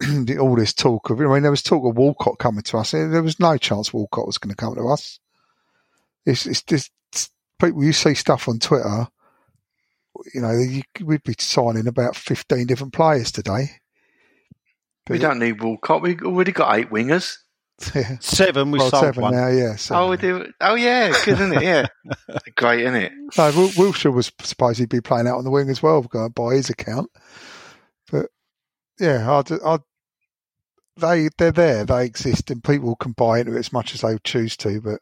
[0.40, 1.20] all this talk of.
[1.20, 2.90] I mean, there was talk of Walcott coming to us.
[2.92, 5.18] There was no chance Walcott was going to come to us.
[6.24, 7.30] It's it's just it's
[7.60, 7.82] people.
[7.84, 9.08] You see stuff on Twitter.
[10.34, 13.70] You know, you, we'd be signing about fifteen different players today.
[15.08, 16.02] We don't need Walcott.
[16.02, 17.36] We've already got eight wingers.
[17.94, 18.16] Yeah.
[18.20, 19.34] Seven, we Well, sold seven one.
[19.34, 19.76] now, yeah.
[19.76, 20.02] seven.
[20.02, 20.50] Oh, we do.
[20.62, 21.62] Oh, yeah, good, isn't it?
[21.62, 21.86] Yeah,
[22.56, 23.12] great, isn't it?
[23.36, 26.30] No, Wil- Wilshere was supposed to be playing out on the wing as well, going
[26.30, 27.10] by his account.
[28.98, 29.80] But yeah, I'd, I'd,
[30.96, 34.16] they they're there, they exist, and people can buy into it as much as they
[34.24, 34.80] choose to.
[34.80, 35.00] But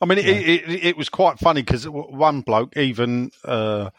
[0.00, 3.90] I mean, it, it, it, it was quite funny because one bloke even uh,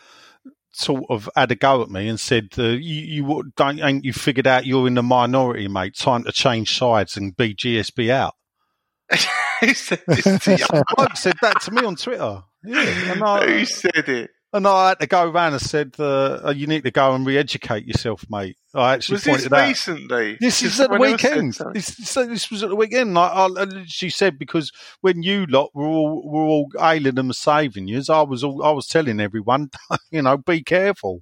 [0.71, 4.13] sort of had a go at me and said, uh, "You, you don't ain't you
[4.13, 5.95] figured out you're in the minority, mate?
[5.95, 8.35] Time to change sides and be GSB out."
[9.61, 10.65] Who said this to you?
[10.95, 12.43] bloke said that to me on Twitter.
[12.63, 14.31] Yeah, and I, Who said it?
[14.55, 17.85] And I had to go around and said, uh, "You need to go and re-educate
[17.85, 19.67] yourself, mate." I actually Was this pointed out.
[19.67, 20.37] recently?
[20.39, 21.75] This is at the when I said weekend.
[21.75, 23.17] This, this was at the weekend.
[23.17, 27.35] I, I, she said because when you lot were all were all ailing them and
[27.35, 29.71] saving you, I was all I was telling everyone,
[30.11, 31.21] you know, be careful.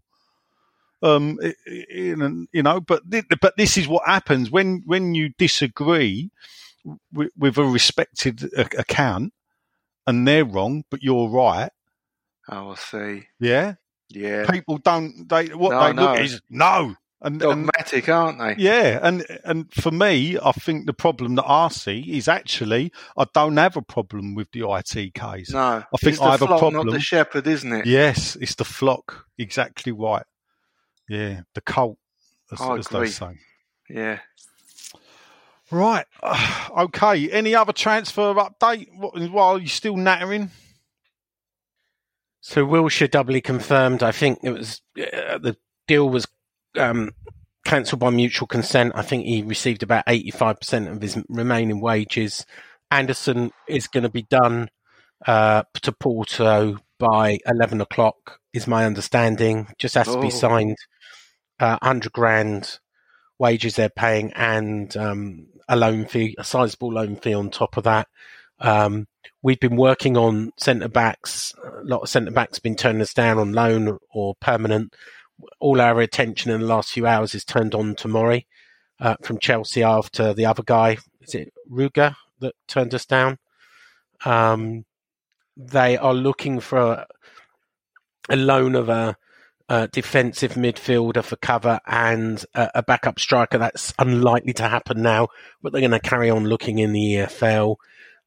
[1.01, 3.01] Um, you know, but
[3.41, 6.29] but this is what happens when when you disagree
[7.11, 9.33] with, with a respected account
[10.05, 11.71] and they're wrong, but you're right.
[12.49, 13.27] Oh, I see.
[13.39, 13.75] Yeah,
[14.09, 14.45] Yeah.
[14.49, 15.27] people don't.
[15.29, 16.95] They what No, they look is no.
[17.25, 18.55] And, and Dogmatic, aren't they?
[18.61, 23.25] yeah, and and for me, I think the problem that I see is actually I
[23.33, 25.53] don't have a problem with the ITKs.
[25.53, 25.59] No.
[25.93, 26.85] I think I have a problem.
[26.85, 27.85] Not the shepherd, isn't it?
[27.85, 29.25] Yes, it's the flock.
[29.37, 30.25] Exactly right.
[31.07, 31.97] Yeah, the cult,
[32.51, 33.37] as, as they say.
[33.89, 34.19] Yeah.
[35.71, 36.05] Right.
[36.77, 37.29] okay.
[37.31, 38.87] Any other transfer update
[39.31, 40.51] while you're still nattering?
[42.45, 44.03] So Wilshere doubly confirmed.
[44.03, 45.55] I think it was uh, the
[45.87, 46.27] deal was
[46.77, 47.11] um,
[47.63, 48.91] cancelled by mutual consent.
[48.95, 52.45] I think he received about eighty-five percent of his remaining wages.
[52.91, 54.67] Anderson is going to be done
[55.25, 59.67] uh, to Porto by eleven o'clock, is my understanding.
[59.79, 60.29] Just has to be Oh.
[60.29, 60.77] signed.
[61.61, 62.79] Uh, Hundred grand
[63.39, 67.85] wages they're paying, and um, a loan fee, a sizable loan fee on top of
[67.85, 68.09] that.
[68.59, 69.07] Um,
[69.41, 71.53] we've been working on centre backs.
[71.63, 74.95] A lot of centre backs been turning us down on loan or permanent.
[75.59, 78.47] All our attention in the last few hours is turned on to Murray
[78.99, 80.97] uh, from Chelsea after the other guy.
[81.21, 83.37] Is it Ruger that turned us down?
[84.25, 84.85] Um,
[85.57, 87.07] they are looking for a,
[88.29, 89.17] a loan of a,
[89.69, 93.57] a defensive midfielder for cover and a, a backup striker.
[93.57, 95.27] That's unlikely to happen now,
[95.61, 97.75] but they're going to carry on looking in the EFL.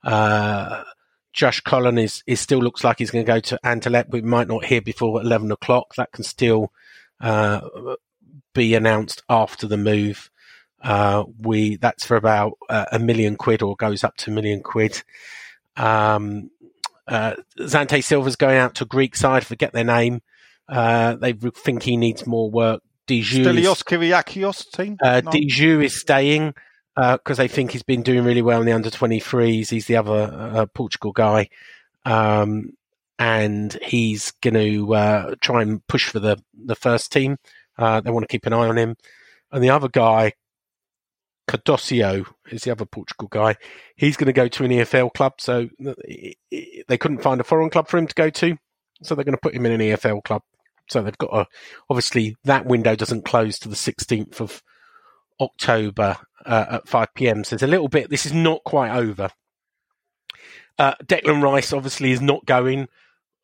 [0.07, 0.85] Uh,
[1.33, 4.11] Josh Cullen is, is still looks like he's going to go to Anderlecht.
[4.11, 5.95] We might not hear before eleven o'clock.
[5.97, 6.73] That can still
[7.21, 7.61] uh,
[8.55, 10.31] be announced after the move.
[10.83, 14.63] Uh, we that's for about uh, a million quid or goes up to a million
[14.63, 15.03] quid.
[15.77, 16.51] Um,
[17.09, 19.45] uh, Xande Silva's going out to Greek side.
[19.45, 20.23] Forget their name.
[20.69, 22.83] Uh, they think he needs more work.
[23.07, 24.97] Dijou is- Stelios Kyriakios team.
[25.03, 25.31] uh, No?
[25.83, 26.55] Is staying
[26.97, 29.69] because they think he's been doing really well in the under 23s.
[29.69, 31.49] He's the other uh, Portugal guy.
[32.05, 32.73] Um,
[33.19, 37.37] and he's going to uh, try and push for the, the first team.
[37.79, 38.97] Uh, they want to keep an eye on him.
[39.53, 40.33] And the other guy,
[41.49, 43.57] Cadosio, is the other Portugal guy.
[43.97, 45.35] He's going to go to an EFL club.
[45.39, 48.57] So they couldn't find a foreign club for him to go to.
[49.03, 50.43] So they're going to put him in an EFL club.
[50.89, 51.47] So they've got a,
[51.91, 54.63] obviously that window doesn't close to the 16th of
[55.41, 56.17] October
[56.47, 57.45] uh, at 5 p.m.
[57.45, 59.31] So it's a little bit, this is not quite over.
[60.79, 62.89] Uh, Declan Rice obviously is not going.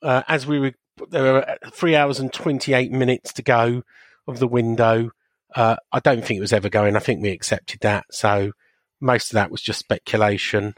[0.03, 0.73] Uh, as we were,
[1.11, 3.83] there are three hours and 28 minutes to go
[4.27, 5.11] of the window.
[5.55, 6.97] Uh, I don't think it was ever going.
[6.97, 8.05] I think we accepted that.
[8.11, 8.53] So
[9.01, 10.75] most of that was just speculation.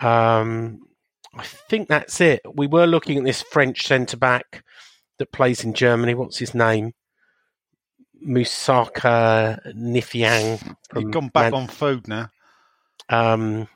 [0.00, 0.80] Um,
[1.34, 2.40] I think that's it.
[2.54, 4.64] We were looking at this French centre back
[5.18, 6.14] that plays in Germany.
[6.14, 6.92] What's his name?
[8.24, 10.76] Musaka Nifiang.
[10.94, 12.30] He's gone back on food now.
[13.08, 13.68] Um,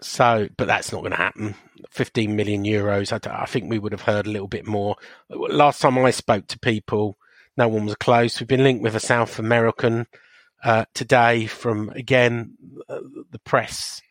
[0.00, 1.54] so, but that's not going to happen.
[1.90, 3.12] 15 million euros.
[3.12, 4.96] I think we would have heard a little bit more.
[5.30, 7.16] Last time I spoke to people,
[7.56, 8.38] no one was close.
[8.38, 10.06] We've been linked with a South American
[10.62, 12.56] uh, today from, again,
[12.88, 13.00] uh,
[13.30, 14.02] the press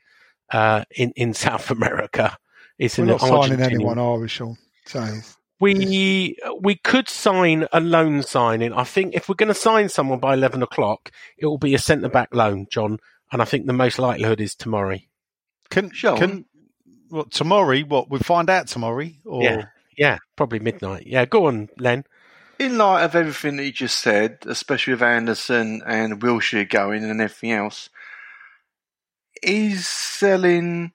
[0.51, 2.37] uh, in, in South America.
[2.79, 4.57] It's We're an not signing Argentinian- anyone, are we, Sean?
[4.87, 5.05] So
[5.59, 8.73] we we could sign a loan signing.
[8.73, 11.79] I think if we're going to sign someone by eleven o'clock, it will be a
[11.79, 12.99] centre back loan, John.
[13.31, 14.97] And I think the most likelihood is tomorrow.
[15.69, 16.17] Can Sean?
[16.17, 16.45] can
[17.09, 17.79] what tomorrow?
[17.81, 19.09] What we find out tomorrow?
[19.25, 19.65] Or Yeah,
[19.97, 21.07] yeah, probably midnight.
[21.07, 22.03] Yeah, go on, Len.
[22.57, 27.19] In light of everything that you just said, especially with Anderson and Wilshere going and
[27.19, 27.89] everything else,
[29.43, 30.93] is selling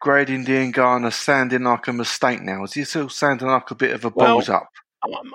[0.00, 2.64] Grady Diangana sounding like a mistake now?
[2.64, 4.68] Is he still sounding like a bit of a Well- balls up?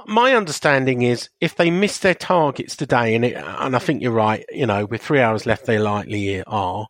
[0.06, 4.12] My understanding is if they miss their targets today, and it, and I think you're
[4.12, 4.46] right.
[4.52, 6.86] You know, with three hours left, they likely are.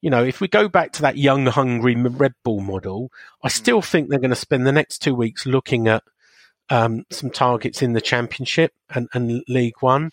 [0.00, 3.10] You know, if we go back to that young, hungry Red Bull model,
[3.42, 6.04] I still think they're going to spend the next two weeks looking at
[6.70, 10.12] um, some targets in the Championship and, and League One.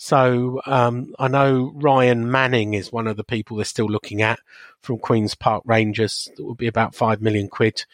[0.00, 4.38] So um, I know Ryan Manning is one of the people they're still looking at
[4.80, 6.30] from Queens Park Rangers.
[6.36, 7.84] That would be about five million quid.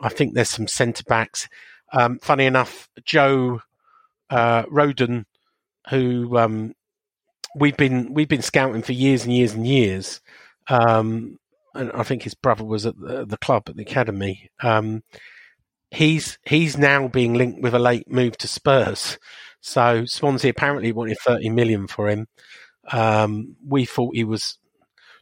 [0.00, 1.48] I think there's some centre backs.
[1.92, 3.60] Um, funny enough, Joe
[4.28, 5.24] uh, Rodon,
[5.88, 6.74] who um,
[7.54, 10.20] we've been we've been scouting for years and years and years,
[10.68, 11.38] um,
[11.74, 14.50] and I think his brother was at the, the club at the academy.
[14.64, 15.04] Um,
[15.92, 19.16] he's he's now being linked with a late move to Spurs.
[19.66, 22.28] So Swansea apparently wanted 30 million for him.
[22.92, 24.58] Um, we thought he was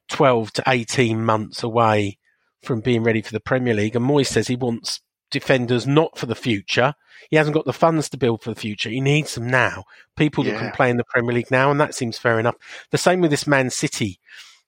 [0.09, 2.19] 12 to 18 months away
[2.63, 3.97] from being ready for the Premier League.
[3.97, 6.93] And Moyes says he wants defenders not for the future.
[7.31, 8.91] He hasn't got the funds to build for the future.
[8.91, 9.85] He needs them now.
[10.15, 12.57] People that can play in the Premier League now, and that seems fair enough.
[12.91, 14.21] The same with this Man City.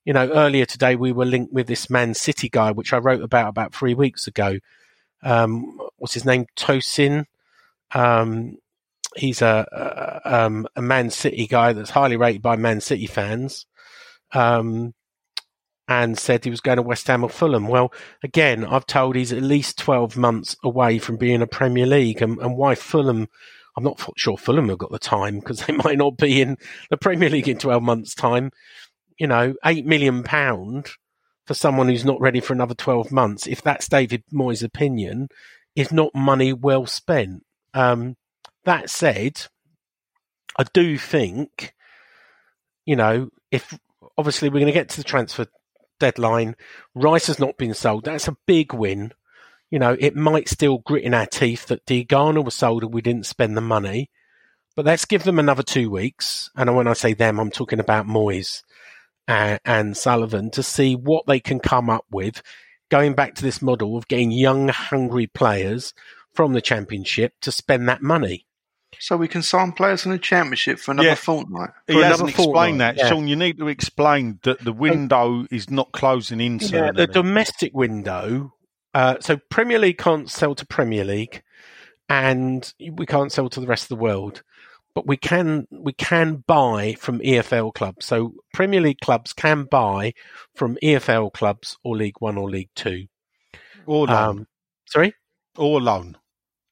[0.07, 3.21] You know, earlier today we were linked with this Man City guy, which I wrote
[3.21, 4.59] about about three weeks ago.
[5.23, 6.47] Um, what's his name?
[6.57, 7.27] Tosin.
[7.93, 8.57] Um,
[9.17, 13.67] he's a, a, um, a Man City guy that's highly rated by Man City fans.
[14.33, 14.95] Um,
[15.89, 17.69] and said he was going to West Ham or Fulham.
[17.69, 17.93] Well,
[18.23, 22.23] again, I've told he's at least 12 months away from being a Premier League.
[22.23, 23.29] And, and why Fulham?
[23.77, 26.57] I'm not sure Fulham have got the time because they might not be in
[26.91, 28.51] the Premier League in 12 months' time.
[29.19, 30.91] You know, £8 million pound
[31.47, 35.29] for someone who's not ready for another 12 months, if that's David Moyes' opinion,
[35.77, 37.45] is not money well spent.
[37.73, 38.17] Um,
[38.67, 39.47] that said,
[40.59, 41.75] I do think,
[42.85, 43.79] you know, if
[44.19, 45.47] obviously we're going to get to the transfer
[45.99, 46.57] deadline,
[46.95, 48.05] Rice has not been sold.
[48.05, 49.13] That's a big win.
[49.71, 53.03] You know, it might still grit in our teeth that Diangana was sold and we
[53.03, 54.11] didn't spend the money.
[54.77, 56.51] But let's give them another two weeks.
[56.55, 58.63] And when I say them, I'm talking about Moyes
[59.27, 62.43] and, and Sullivan to see what they can come up with.
[62.91, 65.93] Going back to this model of getting young, hungry players
[66.35, 68.46] from the championship to spend that money.
[68.99, 71.15] So we can sign players in the championship for another Yeah.
[71.15, 71.71] fortnight.
[71.87, 73.09] He For hasn't another explained that, yeah.
[73.09, 73.29] Sean.
[73.29, 76.59] You need to explain that the window is not closing in.
[76.61, 77.07] Yeah, certainly.
[77.07, 78.53] the domestic window.
[78.95, 81.43] Uh, so Premier League can't sell to Premier League,
[82.09, 84.43] and we can't sell to the rest of the world.
[84.95, 88.07] But we can we can buy from EFL clubs.
[88.07, 90.15] So Premier League clubs can buy
[90.55, 93.07] from EFL clubs or League One or League Two.
[93.85, 94.39] or loan.
[94.39, 94.47] Um,
[94.87, 95.13] sorry,
[95.57, 96.17] or loan.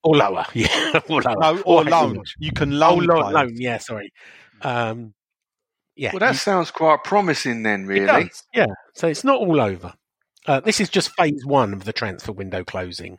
[0.04, 0.44] Or lower.
[0.54, 1.36] Yeah, or lower.
[1.40, 2.22] No, or Or loan.
[2.38, 3.32] You can Oh, loan.
[3.32, 4.12] loan, Yeah, sorry.
[4.62, 5.14] Um,
[5.96, 8.06] yeah, Well, that you- sounds quite promising then, it really.
[8.06, 8.42] does.
[8.54, 9.94] Yeah, so it's not all over.
[10.46, 13.18] Uh, this is just phase one of the transfer window closing.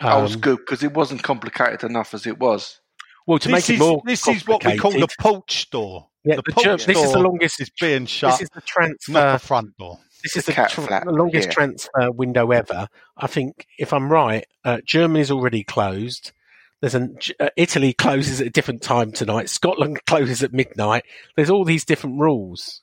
[0.00, 2.80] that was Um, good because it wasn't complicated enough as it was.
[3.26, 6.08] Well, to This make it more this is what we call the complicated- poach door.
[6.24, 8.32] Yeah, the the poach Ger- this is the longest- is being shut.
[8.32, 9.12] This is the not transfer.
[9.32, 10.00] the front door.
[10.22, 11.52] This is The tr- longest yeah.
[11.52, 12.88] transfer window ever.
[13.16, 16.32] I think, if I'm right, uh, Germany's already closed.
[16.80, 19.48] There's an uh, Italy closes at a different time tonight.
[19.48, 21.04] Scotland closes at midnight.
[21.36, 22.82] There's all these different rules.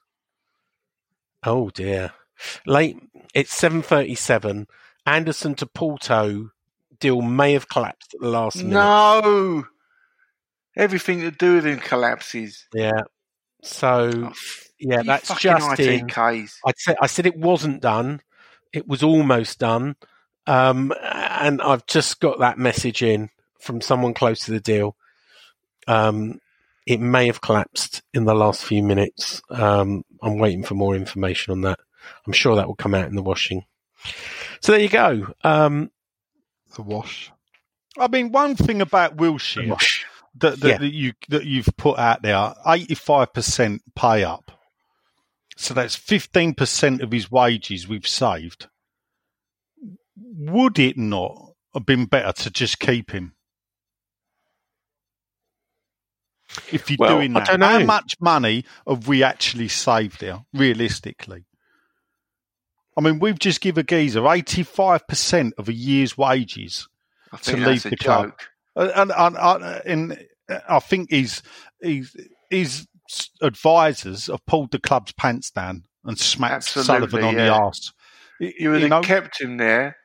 [1.43, 2.11] Oh dear!
[2.65, 2.97] Late.
[3.33, 4.67] It's seven thirty-seven.
[5.05, 6.51] Anderson to Porto
[6.99, 8.71] deal may have collapsed at the last minute.
[8.73, 9.65] No!
[10.75, 12.67] Everything to do with him collapses.
[12.73, 13.01] Yeah.
[13.61, 14.31] So
[14.79, 16.07] yeah, that's just in.
[16.07, 16.51] ITKs.
[16.65, 18.21] I said I said it wasn't done.
[18.71, 19.95] It was almost done,
[20.47, 23.29] um, and I've just got that message in
[23.59, 24.95] from someone close to the deal.
[25.87, 26.39] Um,
[26.85, 29.41] it may have collapsed in the last few minutes.
[29.49, 31.79] Um, I'm waiting for more information on that.
[32.25, 33.65] I'm sure that will come out in the washing.
[34.61, 35.33] So there you go.
[35.43, 35.91] Um,
[36.75, 37.31] The wash.
[37.97, 40.05] I mean, one thing about Wilshere wash.
[40.35, 40.77] That, that, Yeah.
[40.77, 44.51] that you that you've put out there, eighty-five percent pay up.
[45.57, 48.67] So that's fifteen percent of his wages we've saved.
[50.15, 53.33] Would it not have been better to just keep him?
[56.71, 61.45] If you're Well, doing I that, how much money have we actually saved there, realistically?
[62.97, 66.87] I mean, we've just given a geezer eighty-five percent of a year's wages
[67.43, 68.29] to leave the club.
[68.29, 68.41] joke.
[68.41, 68.45] Uh,
[68.79, 70.27] and, and, and, and
[70.67, 71.41] I think his,
[71.81, 72.15] his
[72.49, 72.87] his
[73.41, 77.57] advisors have pulled the club's pants down and smacked Absolutely, Sullivan on the yeah.
[77.57, 77.93] arse.
[78.39, 79.97] Y- You would have know, kept him there.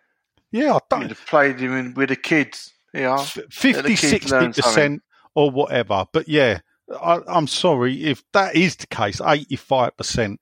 [0.52, 1.02] yeah, I don't.
[1.02, 2.72] You'd have played him in, with the kids.
[2.92, 5.02] Yeah, 50, 60 percent
[5.34, 6.04] or whatever.
[6.12, 6.60] But yeah,
[7.00, 10.40] I, I'm sorry if that is the case, eighty five percent.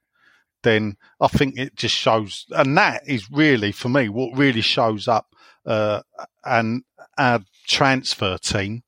[0.63, 5.09] Then I think it just shows, and that is really for me what really shows
[5.09, 5.35] up,
[5.67, 6.03] uh,
[6.45, 6.85] and
[7.19, 8.83] our transfer team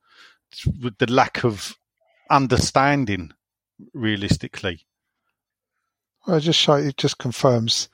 [0.82, 1.76] with the lack of
[2.30, 3.32] understanding,
[3.92, 4.86] realistically.
[6.26, 7.88] Well, it just show it just confirms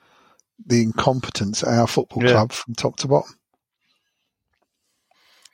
[0.65, 2.31] the incompetence at our football Yeah.
[2.31, 3.35] club from top to bottom.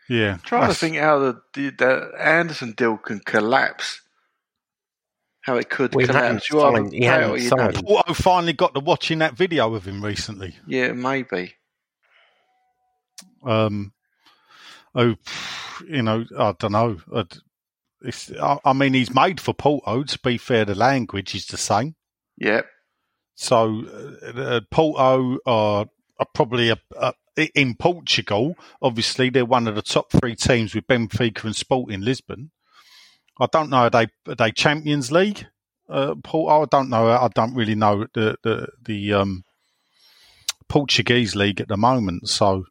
[0.10, 4.02] Yeah, trying that's- to think how the, the, the Anderson deal can collapse.
[5.42, 6.50] How it could Well, he hadn't collapse.
[6.50, 7.74] You either signed- he pay hadn't or you signed.
[7.74, 7.86] don't.
[7.86, 10.56] Porto finally got to watching that video of him recently.
[10.68, 11.56] Yeah, maybe.
[13.44, 13.94] Um,
[14.96, 15.16] oh,
[15.88, 16.98] you know, I don't know.
[17.14, 20.04] I, I mean, he's made for Porto.
[20.04, 21.96] To be fair, the language is the same.
[22.38, 22.66] Yep.
[23.36, 23.84] So
[24.26, 25.86] uh, uh, Porto are,
[26.20, 27.14] are probably a, a,
[27.56, 28.56] in Portugal.
[28.82, 32.52] Obviously, they're one of the top three teams with Benfica and Sporting Lisbon.
[33.40, 33.84] I don't know.
[33.84, 35.46] Are they are they Champions League?
[35.88, 36.64] Uh, Porto.
[36.64, 37.10] I don't know.
[37.10, 39.44] I don't really know the the the um,
[40.68, 42.28] Portuguese league at the moment.
[42.30, 42.66] So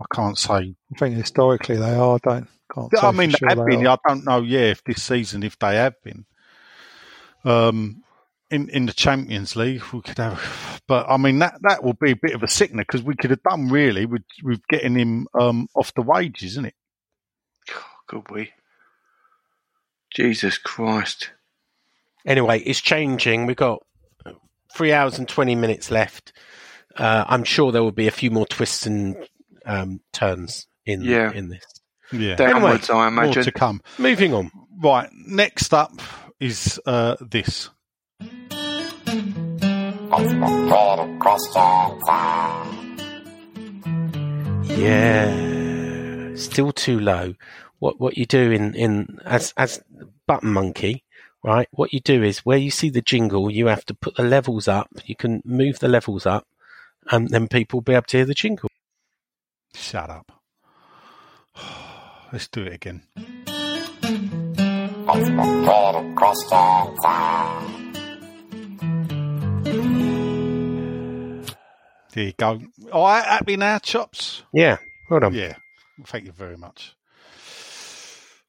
[0.00, 2.18] I can't say I think historically they are.
[2.22, 2.92] Don't can't.
[3.02, 3.86] I say mean, they sure have been.
[3.86, 3.98] are.
[4.04, 4.42] I don't know.
[4.42, 6.26] Yeah, if this season, if they have been,
[7.44, 8.02] um,
[8.50, 10.82] in in the Champions League, we could have.
[10.86, 13.30] But I mean, that that will be a bit of a sickener because we could
[13.30, 16.74] have done really with with getting him um off the wages, isn't it?
[18.06, 18.52] Could we?
[20.14, 21.30] Jesus Christ.
[22.24, 23.46] Anyway, it's changing.
[23.46, 23.84] We've got
[24.72, 26.32] three hours and 20 minutes left.
[26.96, 29.16] Uh, I'm sure there will be a few more twists and
[29.66, 31.32] um, turns in Yeah.
[31.32, 31.64] in this.
[32.12, 32.36] Yeah.
[32.36, 33.34] Downwards, I imagine.
[33.34, 33.82] More to come.
[33.98, 34.50] Moving on.
[34.80, 35.08] Right.
[35.12, 36.00] Next up
[36.40, 37.70] is uh this.
[44.96, 47.34] Yeah, still too low.
[47.78, 49.82] What what you do in, in as as
[50.26, 51.04] button monkey,
[51.42, 51.68] right?
[51.72, 54.68] What you do is where you see the jingle, you have to put the levels
[54.68, 54.88] up.
[55.04, 56.46] You can move the levels up,
[57.10, 58.70] and then people will be able to hear the jingle.
[59.86, 60.32] Shut up.
[62.32, 63.02] Let's do it again.
[72.12, 72.60] There you go.
[72.92, 74.42] All right, happy now, chops.
[74.52, 74.78] Yeah,
[75.08, 75.34] well done.
[75.34, 75.54] Yeah,
[76.04, 76.96] thank you very much.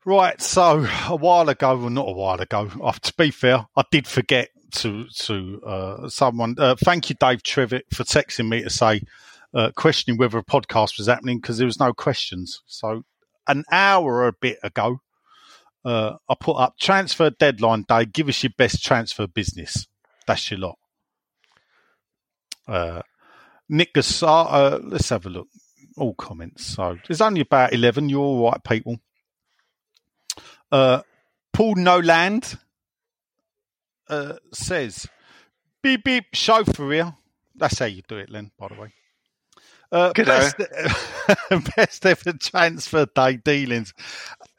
[0.06, 2.72] Right, so a while ago, well, not a while ago.
[2.82, 6.56] Uh, to be fair, I did forget to to uh, someone.
[6.58, 9.02] Uh, thank you, Dave Trevitt, for texting me to say
[9.54, 12.62] uh, questioning whether a podcast was happening because there was no questions.
[12.68, 13.04] So
[13.48, 15.00] an hour or a bit ago,
[15.86, 18.06] uh, I put up transfer deadline day.
[18.06, 19.88] Give us your best transfer business.
[20.26, 20.78] That's your lot.
[22.68, 23.02] Uh,
[23.70, 25.48] Nick Gassar, uh, let's have a look.
[25.98, 26.66] all comments.
[26.66, 28.10] So there's only about 11.
[28.10, 29.00] You're all right, people.
[30.72, 31.02] Uh,
[31.54, 32.58] Paul Noland
[34.10, 35.08] uh, says,
[35.82, 37.14] beep, beep, chauffeur here.
[37.56, 38.94] That's how you do it, Len, by the way.
[39.92, 40.58] Uh, best,
[41.76, 43.94] best ever transfer day dealings.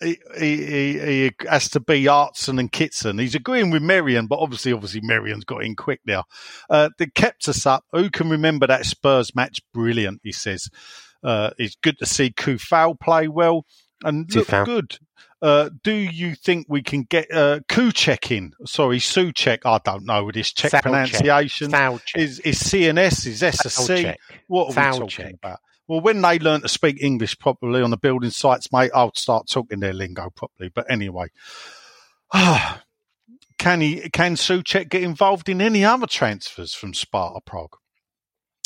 [0.01, 3.18] He, he, he, has to be Artson and Kitson.
[3.18, 6.24] He's agreeing with Merion, but obviously, obviously, Merion's got in quick now.
[6.70, 7.85] Uh, they kept us up.
[7.93, 9.61] Who can remember that Spurs match?
[9.74, 10.70] Brilliant, he says.
[11.22, 13.66] Uh, it's good to see Coufal play well
[14.05, 14.99] and look good.
[15.41, 18.53] Uh, do you think we can get uh, Kuchek in?
[18.66, 19.61] Sorry, Suchek.
[19.64, 20.82] I don't know with this Czech Salchek.
[20.82, 21.70] pronunciation.
[21.70, 22.16] Salchek.
[22.16, 23.26] Is is CNS?
[23.26, 24.05] Is SSC?
[24.05, 24.16] Salchek.
[24.49, 25.34] What are we talking Salchek.
[25.34, 25.61] about?
[25.86, 29.49] Well, when they learn to speak English properly on the building sites, mate, I'll start
[29.49, 30.70] talking their lingo properly.
[30.74, 31.28] But anyway,
[33.59, 34.11] can he?
[34.11, 37.76] Can Suchek get involved in any other transfers from Sparta Prague?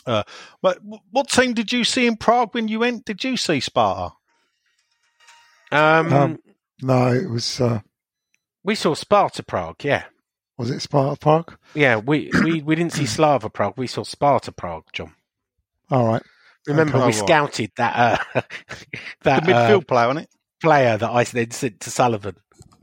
[0.06, 0.22] Uh,
[0.62, 0.78] but
[1.10, 3.04] what team did you see in Prague when you went?
[3.04, 4.14] Did you see Sparta?
[5.70, 6.38] Um, Um,
[6.82, 7.60] No, it was.
[7.60, 7.80] Uh,
[8.64, 9.84] we saw Sparta Prague.
[9.84, 10.04] Yeah,
[10.58, 11.56] was it Sparta Prague?
[11.74, 11.96] yeah.
[11.96, 13.74] We we, we didn't see Slavia Prague.
[13.76, 14.84] We saw Sparta Prague.
[14.92, 15.14] John,
[15.90, 16.22] All right.
[16.66, 17.06] remember Okay.
[17.06, 17.14] we right.
[17.24, 17.96] scouted that
[18.34, 18.44] uh, The
[19.22, 20.30] that midfield uh, player, wasn't it?
[20.60, 22.36] player that I then sent to Sullivan,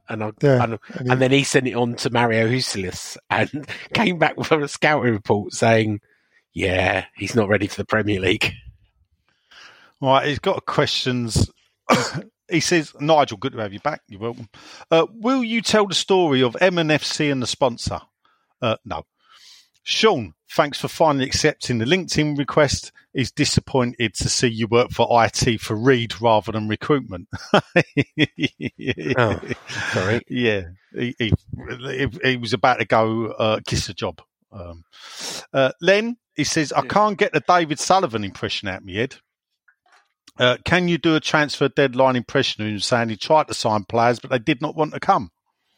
[0.08, 0.64] and I Yeah.
[0.64, 4.38] and, And he- and then he sent it on to Mario Husillos and came back
[4.38, 6.00] with a scouting report saying,
[6.54, 8.54] "Yeah, he's not ready for the Premier League."
[10.02, 11.50] Right, he's got questions.
[12.50, 14.02] He says, Nigel, good to have you back.
[14.08, 14.50] You're welcome.
[14.92, 18.00] Uh, will you tell the story of MNFC and the sponsor?
[18.62, 19.04] Uh, no.
[19.84, 22.92] Sean, thanks for finally accepting the LinkedIn request.
[23.14, 27.28] He's disappointed to see you work for IT for Reed rather than recruitment.
[29.18, 29.40] Oh,
[29.94, 30.22] sorry.
[30.30, 31.34] Yeah, he, he,
[31.88, 34.22] he, he was about to go uh, kiss a job.
[34.52, 34.84] Um,
[35.54, 39.16] uh, Len, he says, I can't get the David Sullivan impression out of my head.
[40.40, 43.84] Uh, can you do a transfer deadline impression of him saying he tried to sign
[43.84, 45.32] players, but they did not want to come?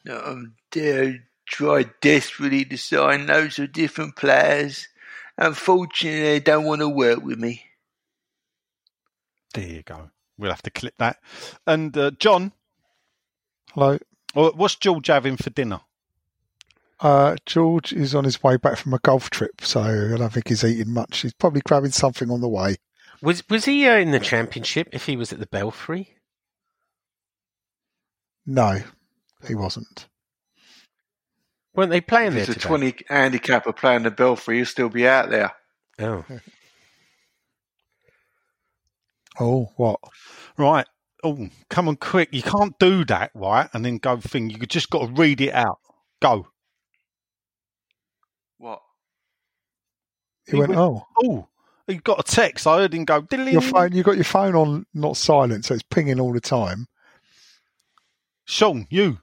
[0.08, 4.86] Um, they tried desperately to sign loads of different players.
[5.36, 7.64] Unfortunately, they don't want to work with me.
[9.54, 10.10] There you go.
[10.38, 11.18] We'll have to clip that.
[11.66, 12.52] And uh, John,
[13.74, 13.98] Hello.
[14.34, 15.80] what's George having for dinner?
[17.00, 20.48] Uh, George is on his way back from a golf trip, so I don't think
[20.48, 21.18] he's eating much.
[21.18, 22.76] He's probably grabbing something on the way.
[23.22, 24.88] Was was he uh, in the Championship?
[24.92, 26.16] If he was at the Belfry,
[28.44, 28.80] No,
[29.46, 30.08] he wasn't.
[31.74, 32.66] weren't they playing If there it's a today?
[32.68, 35.52] 20 handicapper playing the Belfry, he'll still be out there.
[36.00, 36.24] Oh,
[39.40, 39.98] Oh, what?
[40.58, 40.86] Right.
[41.24, 42.28] Oh, come on, quick.
[42.32, 43.68] You can't do that, right?
[43.72, 44.50] And then go thing.
[44.50, 45.78] You just got to read it out.
[46.20, 46.48] Go.
[48.58, 48.80] What?
[50.46, 51.48] He, went, oh, Oh,
[51.86, 52.66] he got a text.
[52.66, 53.92] I heard him go, your phone.
[53.92, 56.86] You got your phone on not silent, so it's pinging all the time.
[58.44, 59.18] Sean, you.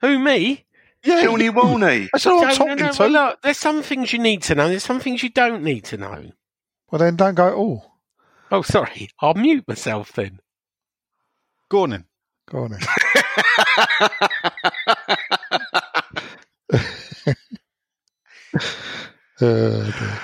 [0.00, 0.64] who me?
[1.04, 2.08] Yeah, Tony Walney.
[2.12, 3.02] That's what I'm talking no, no, to.
[3.02, 4.68] well, look, there's some things you need to know.
[4.68, 6.32] There's some things you don't need to know.
[6.90, 7.48] Well, then don't go.
[7.48, 7.92] at all.
[8.50, 9.10] Oh, sorry.
[9.20, 10.40] I'll mute myself then.
[11.68, 12.04] Go on then.
[12.48, 12.80] go on then.
[19.40, 20.20] Uh, dear.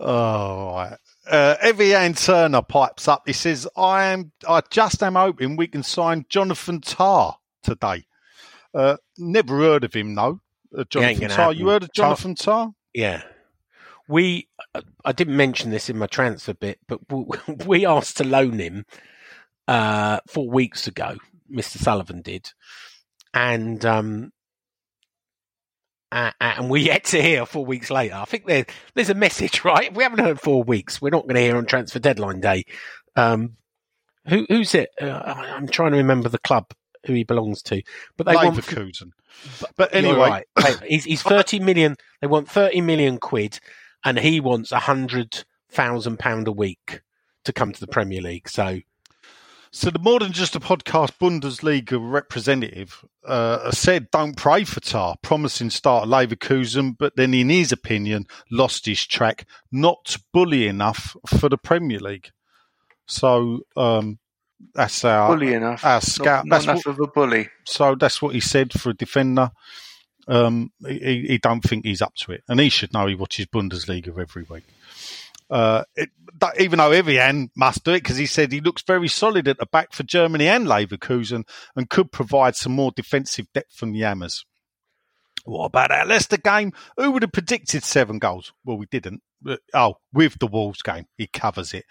[0.00, 0.98] Oh, right.
[1.26, 3.22] Uh, Evian Turner pipes up.
[3.26, 4.32] He says, "I am.
[4.46, 8.04] I just am hoping we can sign Jonathan Tah today.
[8.74, 10.40] Uh, never heard of him, though.
[10.76, 11.50] Uh, Jonathan Tah.
[11.50, 12.70] You heard of Jonathan Tah?
[12.92, 13.22] Yeah.
[14.06, 14.48] We,
[15.04, 17.00] I didn't mention this in my transfer bit, but
[17.66, 18.84] we asked to loan him
[19.66, 21.16] uh, four weeks ago.
[21.50, 21.78] Mr.
[21.78, 22.50] Sullivan did,
[23.32, 24.32] and um,
[26.14, 28.14] uh, and we yet to hear four weeks later.
[28.14, 29.92] I think there, there's a message, right?
[29.94, 31.02] We haven't heard four weeks.
[31.02, 32.64] We're not going to hear on transfer deadline day.
[33.16, 33.56] Um,
[34.28, 34.90] who, who's it?
[35.00, 36.72] Uh, I'm trying to remember the club
[37.06, 37.82] who he belongs to,
[38.16, 39.10] but they want Leverkusen.
[39.76, 40.80] But anyway, right.
[40.86, 41.96] He's, he's thirty million.
[42.22, 43.60] They want thirty million quid,
[44.02, 47.02] and he wants a hundred thousand pound a week
[47.44, 48.48] to come to the Premier League.
[48.48, 48.78] So
[49.74, 55.16] So the more than just a podcast Bundesliga representative uh, said, "Don't pray for Tah."
[55.20, 59.46] Promising start at Leverkusen, but then, in his opinion, lost his track.
[59.72, 62.30] Not bully enough for the Premier League.
[63.06, 64.20] So um,
[64.76, 65.84] that's our Bully enough.
[65.84, 66.46] Our Not, scout.
[66.46, 67.48] not that's enough what, of a bully.
[67.64, 69.50] so that's what he said for a defender.
[70.28, 73.46] Um, he, he don't think he's up to it, and he should know he watches
[73.46, 74.62] Bundesliga every week.
[75.50, 76.10] Uh, it,
[76.58, 79.66] even though Evian must do it because he said he looks very solid at the
[79.66, 81.44] back for Germany and Leverkusen
[81.76, 84.44] and could provide some more defensive depth from the Hammers.
[85.44, 86.72] What about that Leicester game?
[86.96, 88.52] Who would have predicted seven goals?
[88.64, 89.20] Well, we didn't.
[89.74, 91.84] Oh, with the Wolves game, he covers it.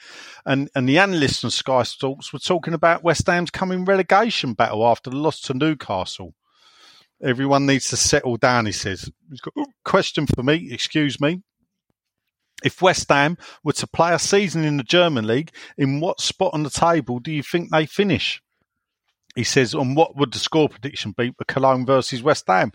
[0.43, 4.86] And and the analysts on Sky Sports were talking about West Ham's coming relegation battle
[4.88, 6.34] after the loss to Newcastle.
[7.24, 9.10] Everyone needs to settle down, he says.
[9.30, 11.43] He's got "Oh, question for me, excuse me.
[12.64, 16.53] If West Ham were to play a season in the German league, in what spot
[16.53, 18.41] on the table do you think they finish?
[19.36, 22.72] He says, and what would the score prediction be for Cologne versus West Ham?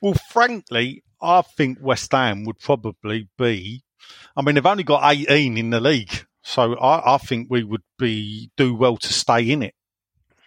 [0.00, 3.82] Well, frankly, I think West Ham would probably be.
[4.36, 7.82] I mean, they've only got 18 in the league, so I, I think we would
[7.98, 9.74] be do well to stay in it.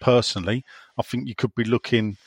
[0.00, 0.64] Personally,
[0.98, 2.18] I think you could be looking.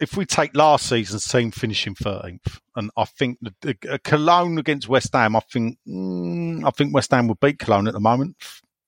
[0.00, 4.58] If we take last season's team finishing 13th, and I think the, the, uh, Cologne
[4.58, 8.00] against West Ham, I think mm, I think West Ham would beat Cologne at the
[8.00, 8.36] moment.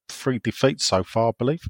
[0.09, 1.69] Three defeats so far, I believe.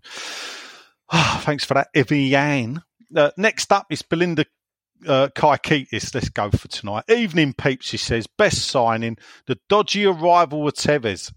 [1.10, 2.82] Ah, thanks for that, Evian.
[3.14, 4.44] Uh, next up is Belinda
[5.06, 6.14] uh, Kaikitis.
[6.14, 7.04] Let's go for tonight.
[7.08, 8.26] Evening, peeps, she says.
[8.26, 11.32] Best signing, the dodgy arrival with Tevez.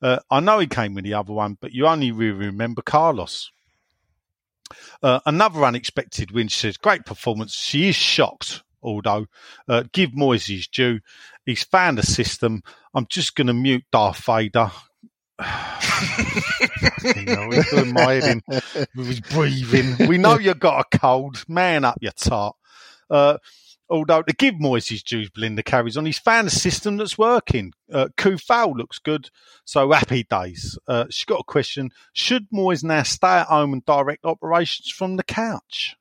[0.00, 3.50] Uh, I know he came with the other one, but you only really remember Carlos.
[5.02, 6.48] Uh, another unexpected win.
[6.48, 7.54] She says, great performance.
[7.54, 9.26] She is shocked, although
[9.68, 11.00] uh, give Moyes his due.
[11.44, 12.62] He's found a system.
[12.94, 14.70] I'm just going to mute Darth Vader.
[15.40, 18.40] you know, he's my head
[18.94, 20.08] in breathing.
[20.08, 21.44] We know you've got a cold.
[21.48, 22.56] Man up, your tart.
[23.10, 23.38] Uh,
[23.88, 26.06] although to give Moyes his dues, Belinda carries on.
[26.06, 27.72] He's found a system that's working.
[27.92, 29.30] Uh, Coufal looks good,
[29.64, 30.78] so happy days.
[30.88, 31.90] Uh, she's got a question.
[32.12, 35.96] Should Moyes now stay at home and direct operations from the couch?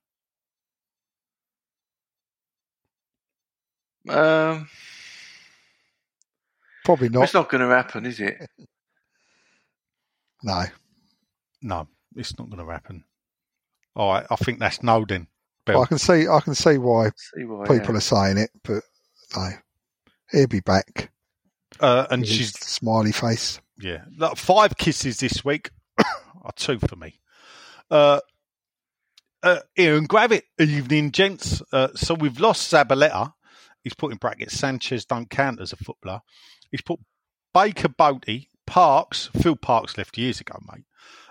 [4.10, 4.68] Um,
[6.84, 7.24] Probably not.
[7.24, 8.50] it's not going to happen, is it?
[10.44, 10.64] No.
[11.62, 13.06] No, it's not going to happen.
[13.96, 15.28] All right, I think that's no then.
[15.66, 15.82] Bill.
[15.82, 16.28] I can see.
[16.28, 17.98] I can see why See why, people yeah.
[17.98, 18.84] are saying it, but
[19.36, 19.50] no,
[20.32, 21.12] he'll be back.
[21.80, 23.60] Uh, and with she's smiley face.
[23.80, 24.04] Yeah,
[24.36, 25.72] five kisses this week.
[25.98, 27.20] are two for me.
[27.90, 28.20] Uh,
[29.42, 31.62] uh, Ian Gravett, evening, gents.
[31.72, 33.34] Uh, so we've lost Zabaleta.
[33.84, 34.58] He's put in brackets.
[34.58, 36.22] Sanchez don't count as a footballer.
[36.72, 37.00] He's put
[37.54, 40.86] Baker Boaty, Parkes, Phil Parkes left years ago, mate.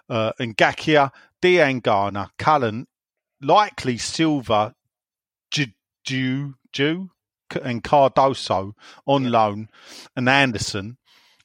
[0.08, 1.10] Uh, and Gakia,
[1.40, 2.86] Dean Garner, Cullen,
[3.43, 4.74] likely Silva,
[5.51, 7.11] Ju, Ju,
[7.62, 8.72] and Cardoso
[9.07, 9.68] on loan,
[10.16, 10.97] and Anderson.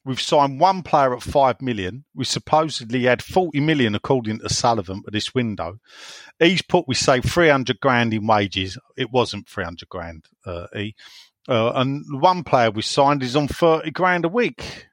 [0.04, 2.06] We've signed one player at five million.
[2.14, 5.80] We supposedly had forty million, according to Sullivan, for this window.
[6.38, 8.78] He's put, we say, three hundred grand in wages.
[8.96, 10.24] It wasn't three hundred grand.
[10.46, 10.94] Uh, he
[11.46, 14.87] uh, and one player we signed is on thirty grand a week.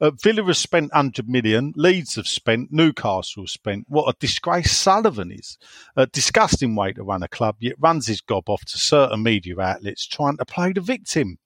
[0.00, 1.72] Uh, Villa has spent 100 million.
[1.76, 2.72] Leeds have spent.
[2.72, 3.84] Newcastle have spent.
[3.88, 5.58] What a disgrace Sullivan is.
[5.96, 9.60] A disgusting way to run a club, yet runs his gob off to certain media
[9.60, 11.38] outlets trying to play the victim.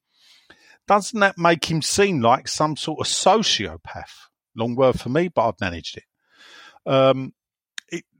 [0.86, 4.28] Doesn't that make him seem like some sort of sociopath?
[4.54, 6.04] Long word for me, but I've managed it.
[6.86, 7.32] Um,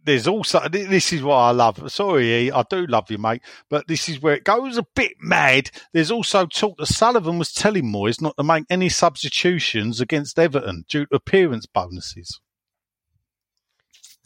[0.05, 1.91] there's also this is what I love.
[1.91, 5.15] Sorry, E, I do love you, mate, but this is where it goes a bit
[5.21, 5.71] mad.
[5.93, 10.85] There's also talk that Sullivan was telling Moyes not to make any substitutions against Everton
[10.89, 12.41] due to appearance bonuses.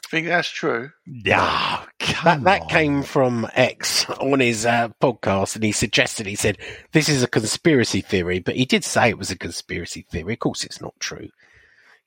[0.04, 0.90] I think that's true.
[1.06, 1.84] Yeah,
[2.24, 6.56] That, that came from X on his uh, podcast, and he suggested, he said,
[6.92, 10.32] this is a conspiracy theory, but he did say it was a conspiracy theory.
[10.32, 11.28] Of course, it's not true.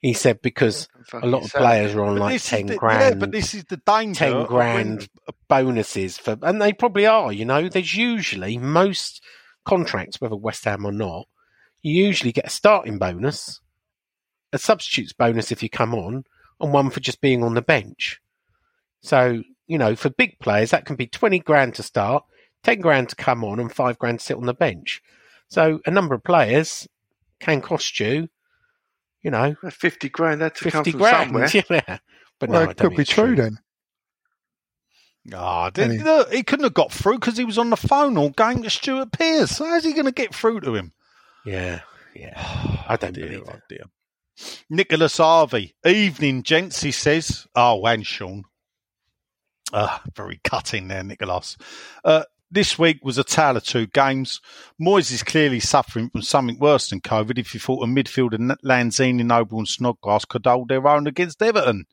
[0.02, 3.00] He said because a lot of players are on But like 10 the- grand.
[3.00, 4.18] Yeah, but this is the danger.
[4.18, 5.08] 10 grand
[5.48, 9.22] bonuses for, and they probably are, you know, there's usually most
[9.64, 11.28] contracts, whether West Ham or not,
[11.82, 13.60] you usually get a starting bonus,
[14.52, 16.24] a substitutes bonus if you come on,
[16.60, 18.20] and one for just being on the bench.
[19.02, 22.24] So, you know, for big players, that can be 20 grand to start,
[22.64, 25.00] 10 grand to come on, and 5 grand to sit on the bench.
[25.48, 26.88] So a number of players
[27.38, 28.28] can cost you,
[29.22, 30.40] you know, Fifty grand.
[30.40, 31.26] That to come 50 from grand.
[31.50, 31.64] somewhere.
[31.88, 31.98] Yeah.
[32.38, 33.58] But well, no, it could be it's true then.
[35.32, 38.18] Ah, did, Any- look, he couldn't have got through because he was on the phone
[38.18, 39.58] all going to Stuart Pearce.
[39.58, 40.92] How's he going to get through to him?
[41.46, 41.80] Yeah,
[42.14, 42.32] yeah.
[42.88, 43.62] I don't dear, believe oh it.
[43.68, 43.84] dear.
[44.68, 45.74] Nicholas Harvey.
[45.86, 47.46] Evening, gents, he says.
[47.54, 48.42] Oh, and Sean.
[49.72, 51.56] Uh, very cutting there, Nicholas.
[52.04, 54.40] Uh, this week was a tale of two games.
[54.80, 59.24] Moyes is clearly suffering from something worse than COVID if you thought a midfielder Lanzini,
[59.24, 61.86] Noble and Snodgrass could hold their own against Everton.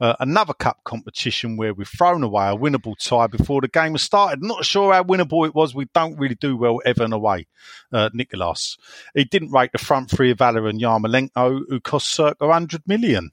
[0.00, 4.02] Uh, another cup competition where we've thrown away a winnable tie before the game has
[4.02, 4.42] started.
[4.42, 5.74] Not sure how winnable it was.
[5.74, 7.46] We don't really do well Everton away,
[7.92, 8.76] uh, Nicholas.
[9.14, 13.30] He didn't rate the front three of Haller and Yarmolenko, who cost circa 100 million.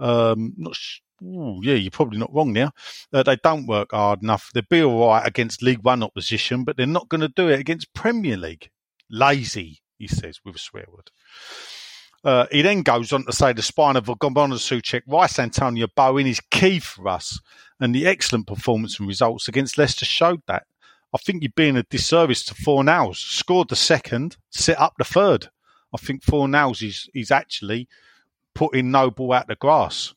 [0.00, 2.70] Um, not sh- ooh, yeah, you're probably not wrong there.
[3.12, 4.50] Uh, they don't work hard enough.
[4.52, 7.60] They'll be all right against League One opposition, but they're not going to do it
[7.60, 8.70] against Premier League.
[9.10, 11.10] Lazy, he says with a swear word.
[12.22, 16.26] Uh, he then goes on to say the spine of Ogbonna Soucek, Rice Antonio Bowen
[16.26, 17.40] is key for us,
[17.80, 20.64] and the excellent performance and results against Leicester showed that.
[21.14, 23.16] I think you're being a disservice to Fornals.
[23.16, 25.48] Scored the second, set up the third.
[25.92, 27.88] I think Fornals is, is actually
[28.54, 30.14] putting Noble out the grass.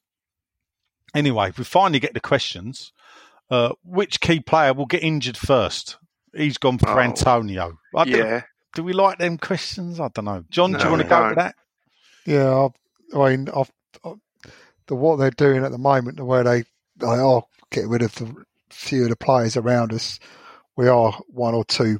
[1.13, 2.91] Anyway, we finally get the questions.
[3.49, 5.97] Uh, which key player will get injured first?
[6.35, 7.77] He's gone for Oh, Antonio.
[7.95, 8.41] I don't- Yeah.
[8.73, 9.99] do we like them questions?
[9.99, 10.43] I don't know.
[10.49, 11.29] John, do you want to go don't.
[11.29, 11.55] with that?
[12.25, 12.67] Yeah,
[13.13, 13.71] I, I mean, I've,
[14.03, 14.13] i
[14.87, 16.63] the what they're doing at the moment, the way they
[16.97, 18.33] they are getting rid of the
[18.69, 20.19] few of the players around us,
[20.75, 21.99] we are one or two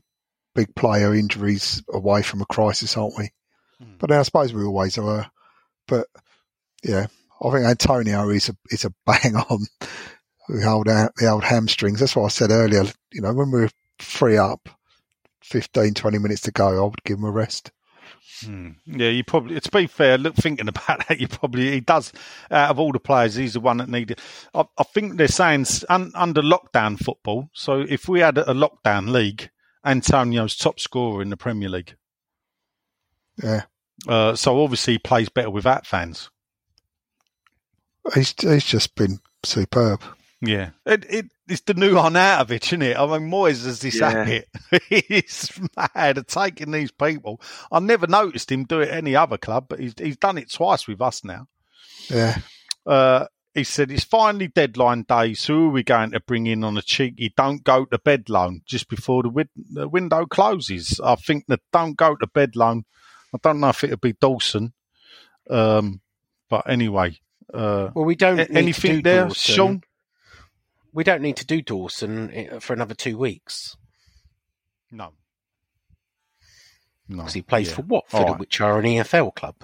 [0.55, 3.29] big player injuries away from a crisis, aren't we?
[3.79, 3.93] Hmm.
[3.99, 5.29] But I suppose we always are.
[5.87, 6.07] But
[6.83, 7.07] yeah,
[7.43, 9.65] I think Antonio is a is a bang on
[10.49, 11.99] the old the old hamstrings.
[11.99, 12.85] That's what I said earlier.
[13.11, 14.69] You know, when we're free up,
[15.43, 17.71] 15, 20 minutes to go, I would give him a rest.
[18.41, 18.71] Hmm.
[18.85, 19.59] Yeah, you probably.
[19.59, 22.11] To be fair, look, thinking about that, you probably he does.
[22.49, 24.19] Out of all the players, he's the one that needed.
[24.53, 27.49] I, I think they're saying un, under lockdown football.
[27.53, 29.49] So if we had a lockdown league,
[29.85, 31.95] Antonio's top scorer in the Premier League.
[33.41, 33.63] Yeah.
[34.07, 36.29] Uh, so obviously he plays better without fans.
[38.13, 40.01] He's he's just been superb.
[40.41, 42.97] Yeah, it, it it's the new Arnautovic, isn't it?
[42.97, 44.09] I mean, Moyes has this Yeah.
[44.11, 44.49] habit.
[44.89, 47.39] He's mad at taking these people.
[47.71, 50.51] I never noticed him do it at any other club, but he's he's done it
[50.51, 51.47] twice with us now.
[52.09, 52.37] Yeah.
[52.85, 56.63] Uh, he said it's finally deadline day, so who are we going to bring in
[56.65, 60.99] on a cheeky don't go to bed loan just before the, win- the window closes?
[61.01, 62.83] I think the don't go to bed loan.
[63.33, 64.73] I don't know if it'll be Dawson,
[65.49, 66.01] um,
[66.49, 67.19] but anyway.
[67.51, 69.55] Uh, Well, we don't a- need anything to do there, Dawson.
[69.55, 69.81] Sean?
[70.93, 73.75] We don't need to do Dawson eh, for another two weeks
[74.91, 75.13] No,
[77.09, 77.75] no, because he plays yeah.
[77.75, 78.39] for Watford, All right.
[78.39, 79.55] which are an EFL club.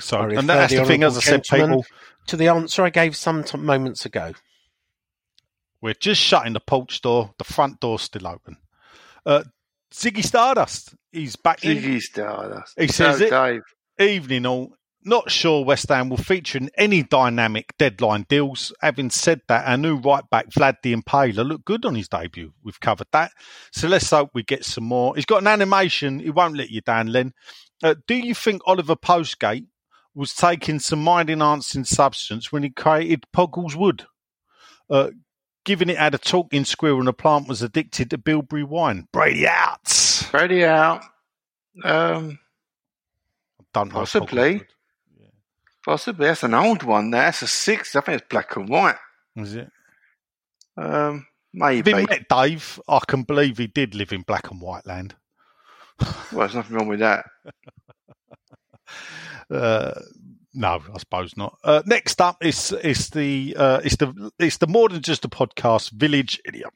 [0.00, 1.84] So, I and that's the thing, as I said, people,
[2.26, 4.32] to the answer I gave some t- moments ago.
[5.80, 7.34] we're just shutting the porch door.
[7.38, 8.56] The front door's still open.
[9.26, 9.44] Uh,
[9.92, 11.76] Ziggy Stardust, he's back in.
[11.78, 12.74] Ziggy Stardust.
[12.78, 13.30] He says So, it.
[13.30, 13.62] Dave.
[14.08, 14.74] Evening all.
[15.04, 18.72] Not sure West Ham will feature in any dynamic deadline deals.
[18.80, 22.52] Having said that, our new right back Vlad the Impaler looked good on his debut.
[22.62, 23.32] We've covered that.
[23.72, 25.16] So let's hope we get some more.
[25.16, 26.20] He's got an animation.
[26.20, 27.32] He won't let you down, Len.
[27.82, 29.66] Uh, do you think Oliver Postgate
[30.14, 34.06] was taking some mind enhancing substance when he created Pogles Wood?
[34.88, 35.10] Uh,
[35.64, 39.08] given it had a talking squirrel and the plant was addicted to bilberry wine.
[39.12, 40.28] Brady out.
[40.30, 41.02] Brady out.
[41.82, 42.38] Um.
[43.72, 44.62] Possibly.
[45.84, 46.26] Possibly.
[46.26, 47.10] That's an old one.
[47.10, 47.22] There.
[47.22, 47.96] That's a six.
[47.96, 48.96] I think it's black and white.
[49.36, 49.70] Is it?
[50.76, 51.92] Um, maybe.
[51.92, 55.14] he met Dave, I can believe he did live in black and white land.
[56.00, 57.24] Well, there's nothing wrong with that.
[59.50, 60.00] Uh,
[60.54, 61.58] no, I suppose not.
[61.64, 65.28] Uh, next up is is the uh, it's the it's the more than just a
[65.28, 66.70] podcast village idiom.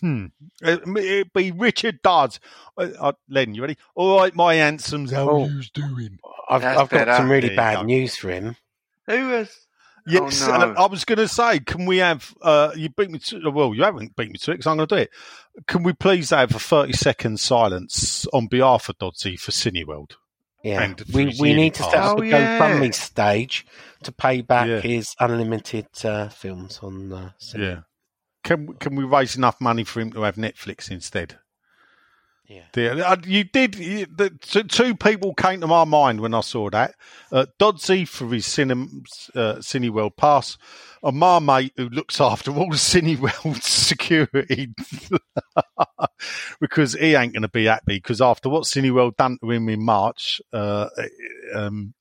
[0.00, 0.26] Hmm.
[0.62, 2.40] it, it'd be Richard Dodds.
[2.76, 3.76] Uh, uh, Len, you ready?
[3.94, 5.46] All right, my handsomes, how Oh.
[5.46, 6.18] yous doing?
[6.48, 7.14] I've, I've got better.
[7.16, 7.82] some really bad go.
[7.82, 8.56] news for him.
[9.06, 9.56] Who was?
[10.06, 10.72] Yes, Oh, no.
[10.72, 12.34] uh, I was going to say, can we have?
[12.42, 13.50] Uh, you beat me to.
[13.50, 15.10] Well, you haven't beat me to it because I'm going to do it.
[15.66, 20.12] Can we please have a 30 second silence on behalf of Dodsey for Cineworld?
[20.62, 22.10] Yeah, And we we need to set pass.
[22.10, 22.58] up Oh, a yeah.
[22.58, 23.66] GoFundMe stage
[24.02, 24.80] to pay back Yeah.
[24.80, 27.12] his unlimited uh, films on.
[27.12, 27.66] Uh, cinema.
[27.70, 27.80] Yeah.
[28.44, 31.38] Can can we raise enough money for him to have Netflix instead?
[32.50, 32.62] Yeah.
[32.74, 33.76] Yeah, uh, you did.
[33.76, 34.30] You, the,
[34.68, 36.96] two, people came to my mind when I saw that.
[37.30, 39.06] Uh, Dodsey for his cinem,
[39.36, 40.58] uh, Cineworld pass,
[41.00, 44.74] and my mate who looks after all the Cineworld security
[46.60, 49.84] because he ain't going to be happy because after what Cineworld done to him in
[49.84, 50.88] March, uh,
[51.54, 51.94] um,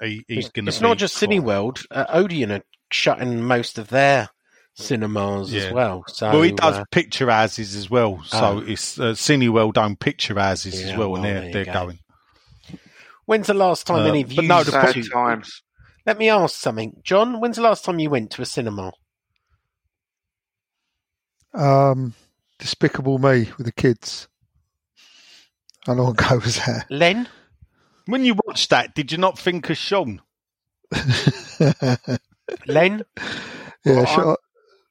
[0.00, 0.70] he, he's going to.
[0.70, 1.84] it's not just Cineworld.
[1.90, 4.28] Uh, Odeon are shutting most of their
[4.74, 5.62] cinemas Yeah.
[5.62, 6.04] as well.
[6.08, 8.58] So well, he does uh, picture houses as well, so Oh.
[8.58, 11.86] it's uh, Cineworld own picture houses as well, well, and they're they're go.
[11.86, 11.98] going.
[13.26, 14.42] when's the last time Uh, any of you?
[14.42, 15.62] no, the Sad to- times.
[16.04, 17.40] Let me ask something, John.
[17.40, 18.92] When's the last time you went to a cinema?
[21.54, 22.14] Um,
[22.58, 24.26] Despicable Me with the kids.
[25.86, 26.86] How long ago was that?
[26.90, 27.28] Len?
[28.06, 30.20] When you watched that, did you not think of Sean?
[32.66, 33.04] Len?
[33.84, 34.36] yeah, Well,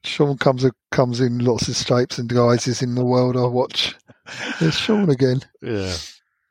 [0.03, 3.95] Sean, Sean comes comes in lots of shapes and guises in the world I watch.
[4.59, 5.41] There's Sean again.
[5.61, 5.93] Yeah.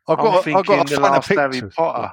[0.08, 1.62] I I'm got, I've got a the fan of last Harry.
[1.70, 2.12] Potter.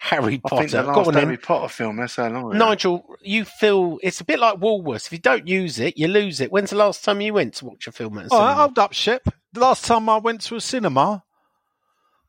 [0.00, 0.54] Harry Potter.
[0.54, 0.82] I think Potter.
[0.86, 1.38] the Go last on Harry then.
[1.38, 1.96] Potter film.
[1.96, 2.50] That's how long.
[2.50, 2.58] ago.
[2.58, 5.06] Nigel, you feel it's a bit like Woolworths.
[5.06, 6.52] If you don't use it, you lose it.
[6.52, 8.54] When's the last time you went to watch a film at a All right, cinema?
[8.62, 9.28] hold up, ship.
[9.52, 11.24] The last time I went to a cinema,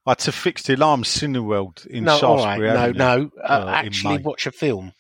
[0.08, 2.94] I had to fix the alarm Cineworld in no, all right, Shaftesbury.
[2.94, 3.32] no, no.
[3.44, 4.94] Uh, uh, actually, watch a film.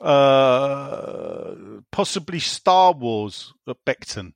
[0.00, 1.54] Uh,
[1.90, 4.32] possibly Star Wars at Beckton.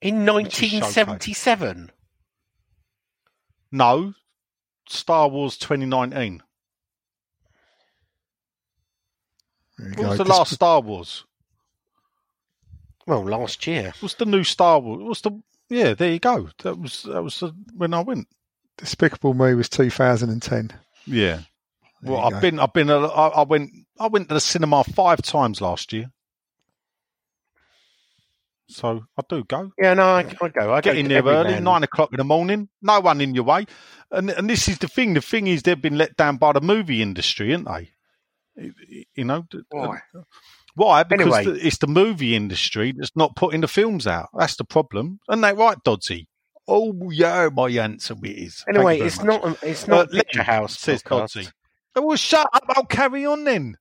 [0.00, 0.96] In Which is showcase.
[0.96, 1.90] 1977.
[3.70, 4.14] No,
[4.88, 6.42] Star Wars 2019.
[9.78, 10.08] There you What go.
[10.10, 11.24] was the Dis- last Star Wars?
[13.06, 13.92] Well, last year.
[14.00, 15.02] What's the new Star Wars?
[15.02, 15.40] What's the?
[15.68, 16.50] Yeah, there you go.
[16.62, 18.28] That was that was the, when I went.
[18.78, 20.70] Despicable Me was 2010.
[21.06, 21.40] Yeah.
[22.02, 22.40] There Well, I've go.
[22.40, 26.06] been, I've been, I went, I went to the cinema five times last year.
[28.68, 29.72] So I do go.
[29.78, 30.72] Yeah, no, I, I go.
[30.72, 31.64] I Get go in there early, man.
[31.64, 32.68] nine o'clock in the morning.
[32.80, 33.66] No one in your way,
[34.10, 35.12] and and this is the thing.
[35.14, 37.90] The thing is, they've been let down by the movie industry, aren't they?
[39.14, 40.00] You know Why?
[40.74, 41.02] Why?
[41.02, 41.44] Because Anyway.
[41.58, 44.28] the, it's the movie industry that's not putting the films out.
[44.38, 45.20] That's the problem.
[45.28, 46.26] And they right, Dodsy.
[46.66, 48.64] Oh yeah, my answer is.
[48.68, 49.26] Anyway, it's much.
[49.26, 49.44] not.
[49.62, 50.78] A, it's not Uh, a picture Legend, house.
[50.78, 51.36] says podcast.
[51.36, 51.52] Dodsy.
[51.94, 52.64] Oh, well, shut up.
[52.70, 53.76] I'll carry on then.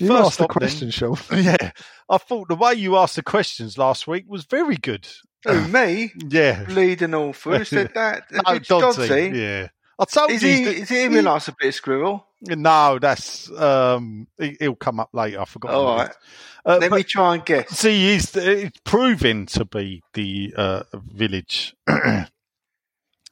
[0.00, 1.16] You First asked the question, Sean.
[1.32, 1.72] Yeah,
[2.08, 5.06] I thought the way you asked the questions last week was very good.
[5.46, 6.12] Who, me?
[6.28, 6.64] Yeah.
[6.64, 7.64] Bleeding all through.
[7.64, 8.24] Said that.
[8.32, 9.08] No, Rich Dodsy.
[9.08, 9.36] Dodsy?
[9.36, 9.68] Yeah.
[9.98, 10.48] I told Is you.
[10.48, 12.26] he, that- is he him who likes a bit of squirrel?
[12.42, 14.26] No, that's um.
[14.38, 15.40] he- He'll come up later.
[15.40, 15.72] I forgot.
[15.72, 16.10] All who it right.
[16.10, 16.16] is.
[16.64, 17.68] Uh, Let me try and guess.
[17.70, 21.74] See, he's it's proving to be the uh, village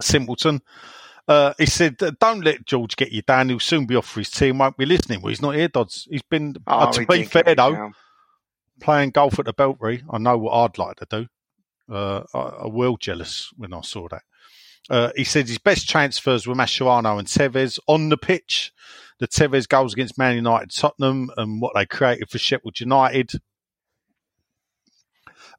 [0.02, 0.60] simpleton.
[1.28, 3.50] Uh, he said, "Don't let George get you down.
[3.50, 4.58] He'll soon be off for his team.
[4.58, 6.08] Won't be listening." Well, he's not here, Dodds.
[6.10, 6.56] He's been.
[6.66, 7.94] Oh, uh, to be fair though, down.
[8.80, 11.26] playing golf at the Belfry, I know what I'd like to do.
[11.94, 14.22] Uh, I, I was jealous when I saw that.
[14.88, 18.72] Uh, he said his best transfers were Mascherano and Tevez on the pitch.
[19.18, 23.32] The Tevez goals against Man United, Tottenham, and what they created for Sheffield United.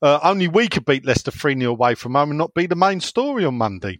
[0.01, 2.75] Uh, only we could beat Leicester 3 0 away from home and not be the
[2.75, 3.99] main story on Monday.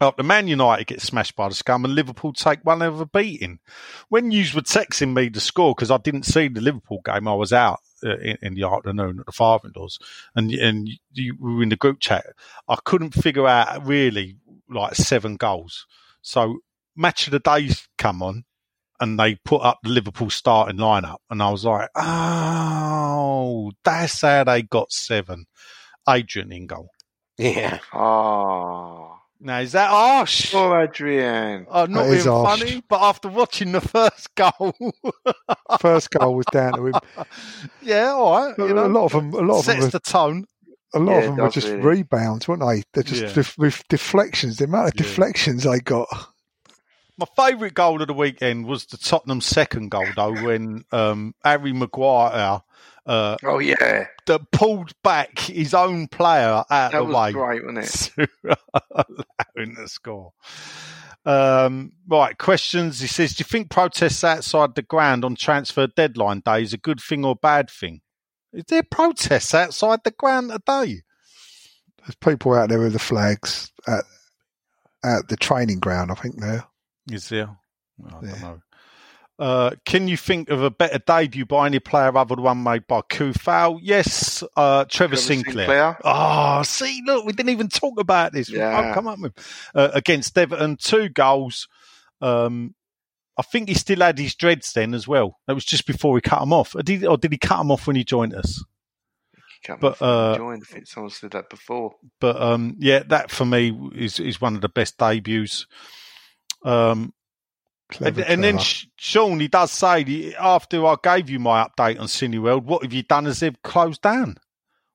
[0.00, 3.60] After Man United get smashed by the scum and Liverpool take one of a beating.
[4.08, 7.34] When you were texting me the score, because I didn't see the Liverpool game, I
[7.34, 9.98] was out uh, in, in the afternoon at the father in laws,
[10.34, 12.26] and, and you were in the group chat.
[12.68, 14.36] I couldn't figure out really
[14.68, 15.86] like seven goals.
[16.22, 16.58] So,
[16.96, 18.44] match of the days come on,
[19.00, 24.44] and they put up the Liverpool starting lineup, and I was like, oh, that's how
[24.44, 25.46] they got seven.
[26.08, 26.90] Adrian in goal.
[27.38, 27.78] Yeah.
[27.92, 29.18] Oh.
[29.40, 30.52] Now is that harsh?
[30.52, 31.66] Poor Adrian.
[31.68, 32.60] Oh, not That is being harsh.
[32.60, 34.74] funny, but after watching the first goal,
[35.80, 36.94] First goal was down to him.
[37.82, 38.54] yeah, all right.
[38.58, 40.46] You know, a lot of them, a lot of them, sets were, the tone.
[40.94, 41.80] a lot Yeah, of them were just really.
[41.82, 42.82] rebounds, weren't they?
[42.94, 43.32] They're just Yeah.
[43.32, 44.56] def- with deflections.
[44.58, 45.02] The amount of Yeah.
[45.02, 46.06] deflections they got.
[47.16, 51.72] My favourite goal of the weekend was the Tottenham second goal, though, when um, Harry
[51.72, 52.62] Maguire
[53.06, 54.06] uh, Oh, yeah.
[54.26, 57.32] that pulled back his own player out That of the was way.
[57.32, 57.84] great, wasn't
[58.16, 58.28] it?
[58.44, 58.56] to
[58.90, 59.04] allow
[59.56, 60.32] him to score.
[61.24, 63.00] Um, right, questions.
[63.00, 66.78] He says, Do you think protests outside the ground on transfer deadline day is a
[66.78, 68.00] good thing or bad thing?
[68.52, 71.02] Is there protests outside the ground today?
[71.98, 74.04] There's people out there with the flags at
[75.02, 76.10] at the training ground.
[76.10, 76.64] I think there.
[77.10, 77.56] Is there?
[78.04, 78.60] I don't know.
[79.36, 82.86] Uh, can you think of a better debut by any player other than one made
[82.86, 83.80] by Coufal?
[83.82, 85.66] Yes, uh, Trevor, Trevor Sinclair.
[85.66, 85.98] Sinclair.
[86.04, 88.48] Oh, see, look, we didn't even talk about this.
[88.48, 88.78] Yeah.
[88.78, 89.32] I've come up with
[89.74, 91.66] uh, against Everton, two goals.
[92.20, 92.76] Um,
[93.36, 95.40] I think he still had his dreads then as well.
[95.48, 96.76] That was just before we cut him off.
[96.76, 98.64] Or did, or did he cut him off when he joined us?
[99.64, 100.62] Can't But, uh, he joined.
[100.70, 101.96] I think someone said that before.
[102.20, 105.66] But um, yeah, that for me is is one of the best debuts.
[106.64, 107.12] Um,
[107.90, 108.64] Clever, and, and then clever.
[108.64, 112.94] Sh- Sean, he does say after I gave you my update on Cineworld, what have
[112.94, 114.38] you done as they've closed down?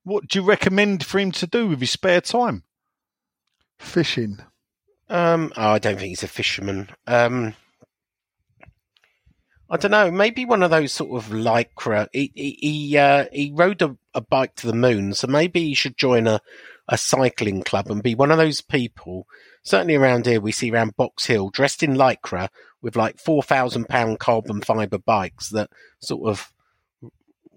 [0.03, 2.63] What do you recommend for him to do with his spare time?
[3.79, 4.39] fishing.
[5.09, 6.89] Um, oh, I don't think he's a fisherman.
[7.07, 7.55] Um,
[9.69, 10.11] I don't know.
[10.11, 12.07] Maybe one of those sort of lycra.
[12.11, 15.73] He he he, uh, he rode a, a bike to the moon, so maybe he
[15.73, 16.41] should join a,
[16.89, 19.27] a cycling club and be one of those people.
[19.63, 22.49] Certainly around here, we see around Box Hill, dressed in lycra
[22.81, 25.69] with like four thousand pound carbon fibre bikes that
[26.01, 26.51] sort of,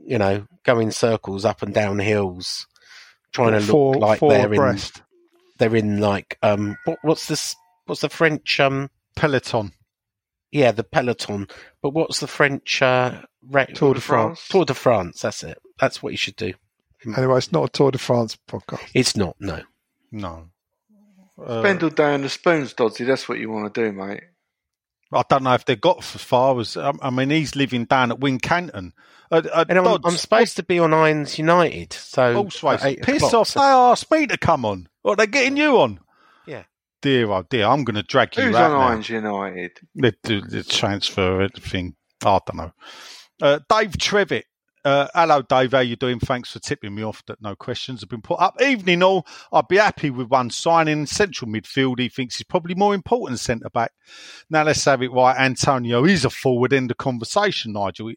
[0.04, 2.66] you know, go in circles up and down hills,
[3.32, 5.02] trying to look like they're in abreast.
[5.58, 7.56] they're in like um what, what's this
[7.86, 9.72] what's the french um Peloton.
[10.50, 11.46] yeah the peloton
[11.82, 13.20] but what's the french uh
[13.74, 14.46] Tour de France.
[14.48, 16.52] tour de france that's it that's what you should do
[17.16, 18.88] Anyway, it's not a Tour de France podcast.
[18.94, 19.60] it's not no
[20.10, 20.48] No.
[21.42, 23.06] Uh, Spend all day on the spoons, Dodsy.
[23.06, 24.22] That's what you want to do, mate.
[25.12, 26.76] I don't know if they got as far as.
[26.76, 28.92] Um, I mean, he's living down at Wincanton.
[29.30, 32.62] At, at And I'm, I'm supposed to be on Irons United, so Always.
[32.64, 33.48] at eight Piss o'clock, off!
[33.48, 34.88] so- They asked me to come on.
[35.02, 36.00] What are they're getting you on?
[36.46, 36.64] Yeah.
[37.00, 38.86] Dear, oh dear, I'm going to drag you Who's out on now.
[38.88, 39.72] Irons United?
[39.94, 41.96] They do the transfer everything.
[42.24, 42.72] I don't know.
[43.40, 44.44] Uh, Dave Trevitt.
[44.84, 45.70] Uh, hello, Dave.
[45.70, 46.18] How you doing?
[46.18, 48.60] Thanks for tipping me off that no questions have been put up.
[48.60, 49.24] Evening all.
[49.52, 51.06] I'd be happy with one signing.
[51.06, 52.00] Central midfield.
[52.00, 53.92] He thinks he's probably more important centre back.
[54.50, 55.38] Now let's have it right.
[55.38, 58.12] Antonio is a forward end of conversation, Nigel.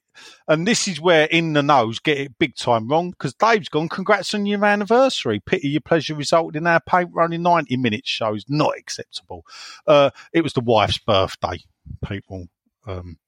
[0.47, 3.87] And this is where in the nose get it big time wrong because Dave's gone.
[3.87, 5.41] Congrats on your anniversary.
[5.41, 8.43] Pity your pleasure resulted in our paint running 90 minutes shows.
[8.49, 9.45] Not acceptable.
[9.85, 11.59] Uh, it was the wife's birthday,
[12.03, 12.47] people.
[12.87, 13.19] Um,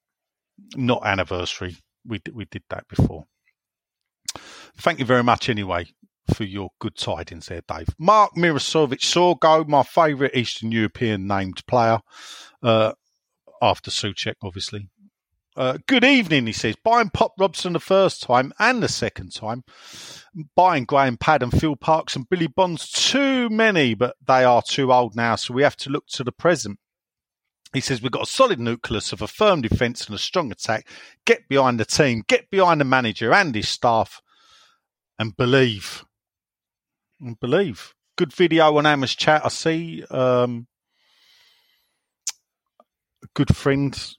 [0.76, 1.78] not anniversary.
[2.08, 3.26] We we did that before.
[4.78, 5.88] Thank you very much anyway
[6.34, 7.90] for your good tidings there, Dave.
[7.98, 12.00] Mark Mirosovic Sorgo, my favourite Eastern European named player,
[12.62, 12.94] uh,
[13.62, 14.90] after Soucek, obviously.
[15.56, 16.76] Uh, good evening, he says.
[16.84, 19.64] Buying Pop Robson the first time and the second time.
[20.56, 24.94] Buying Graham Pad and Phil Parkes and Billy Bonds too many, but they are too
[24.94, 26.78] old now, so we have to look to the present.
[27.74, 30.88] He says we've got a solid nucleus of a firm defence and a strong attack.
[31.26, 34.22] Get behind the team, get behind the manager and his staff,
[35.20, 36.06] and believe.
[37.20, 37.94] And believe.
[38.18, 39.46] Good video on Amos chat.
[39.46, 40.04] I see.
[40.10, 40.68] Um,
[43.24, 44.16] a good friend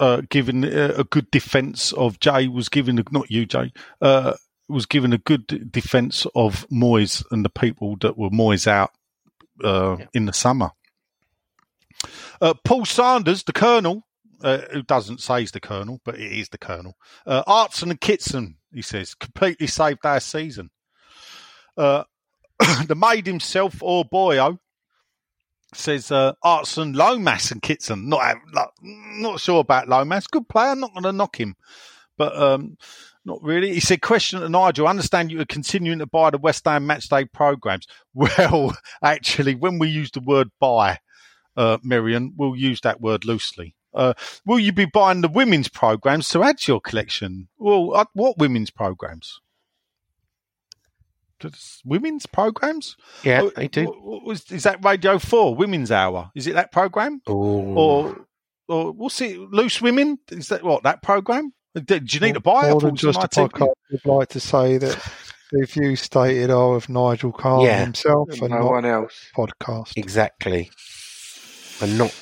[0.00, 4.34] uh, giving uh, a good defence of Jay was given a, not you Jay uh,
[4.68, 8.92] was given a good defence of Moyes and the people that were Moyes out
[9.64, 10.70] uh, in the summer.
[12.40, 14.06] Uh, Paul Sanders, the Colonel,
[14.42, 16.96] uh, who doesn't say he's the Colonel, but it is the Colonel.
[17.26, 20.70] Uh, Hartson and Kitson, he says, completely saved our season.
[21.76, 22.04] Uh,
[22.86, 24.58] the maid himself, or Boyo,
[25.74, 28.08] says uh, Hartson, Lomas and Kitson.
[28.08, 30.26] Not not, not sure about Lomas.
[30.26, 30.74] Good player.
[30.74, 31.56] Not going to knock him,
[32.16, 32.76] but um,
[33.24, 33.74] not really.
[33.74, 34.86] He said, "Question to Nigel.
[34.86, 37.86] I understand you are continuing to buy the West Ham matchday programs.
[38.14, 40.98] Well, actually, when we use the word buy,
[41.58, 43.74] uh, Miriam, we'll use that word loosely.
[43.92, 44.14] Uh,
[44.46, 47.48] will you be buying the women's programs to add to your collection?
[47.58, 49.40] Well, uh, what women's programs?
[51.40, 52.96] Just Women's programs?
[53.22, 53.84] Yeah, Oh, they do.
[53.86, 56.30] what- what was, is that Radio 4, Women's Hour?
[56.34, 57.22] Is it that program?
[57.28, 57.32] Ooh.
[57.32, 58.26] Or,
[58.68, 60.18] or we'll see, Loose Women?
[60.32, 61.52] Is that what, that program?
[61.74, 62.68] Do you need to buy it?
[62.68, 63.50] I More thought than it was on just a ITV.
[63.50, 63.74] podcast.
[63.92, 65.12] I'd like to say that
[65.52, 67.84] the views stated are of Nigel Carl Yeah.
[67.84, 69.30] himself and No not one else.
[69.36, 69.92] podcast.
[69.96, 70.70] Exactly.
[71.80, 72.14] And not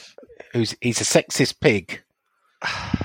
[0.52, 2.02] who's he's a sexist pig.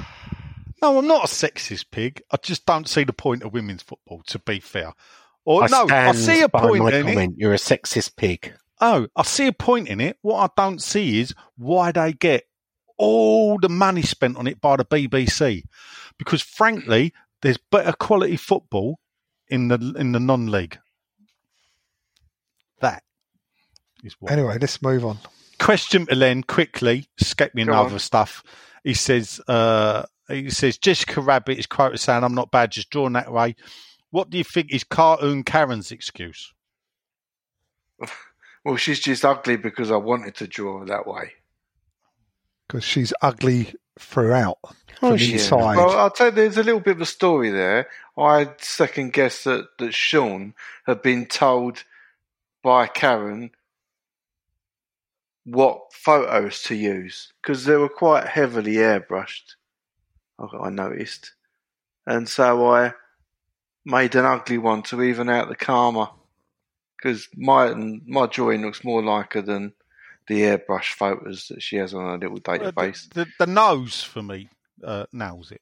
[0.83, 2.23] No, I'm not a sexist pig.
[2.31, 4.93] I just don't see the point of women's football, to be fair.
[5.45, 7.31] Or I no, I see a point my in it.
[7.37, 8.53] You're a sexist pig.
[8.79, 10.17] Oh, I see a point in it.
[10.23, 12.45] What I don't see is why they get
[12.97, 15.63] all the money spent on it by the BBC.
[16.17, 17.13] Because frankly,
[17.43, 18.99] there's better quality football
[19.49, 20.79] in the in the non-league.
[22.79, 23.03] That
[24.03, 24.31] is what.
[24.31, 25.19] Anyway, let's move on.
[25.61, 27.07] Question to Len quickly.
[27.17, 27.99] Skip me Go another on.
[27.99, 28.43] stuff.
[28.83, 29.39] He says.
[29.47, 33.55] Uh, he says Jessica Rabbit is quoted saying, "I'm not bad, just drawn that way."
[34.11, 36.53] What do you think is cartoon Karen's excuse?
[38.63, 41.31] Well, she's just ugly because I wanted to draw her that way.
[42.67, 44.59] Because she's ugly throughout
[45.01, 45.77] Oh, from she- inside.
[45.77, 47.87] Well, I'll tell you, there's a little bit of a story there.
[48.15, 50.53] I second guess that, that Sean
[50.85, 51.83] had been told
[52.61, 53.49] by Karen
[55.45, 59.55] what photos to use because they were quite heavily airbrushed.
[60.39, 61.33] I, I noticed,
[62.05, 62.93] and so I
[63.85, 66.11] made an ugly one to even out the karma
[66.97, 67.73] because my
[68.05, 69.73] my drawing looks more like her than
[70.27, 73.11] the airbrush photos that she has on her little Uh, the- database.
[73.13, 74.49] the, the nose for me
[74.83, 75.61] uh, nails it.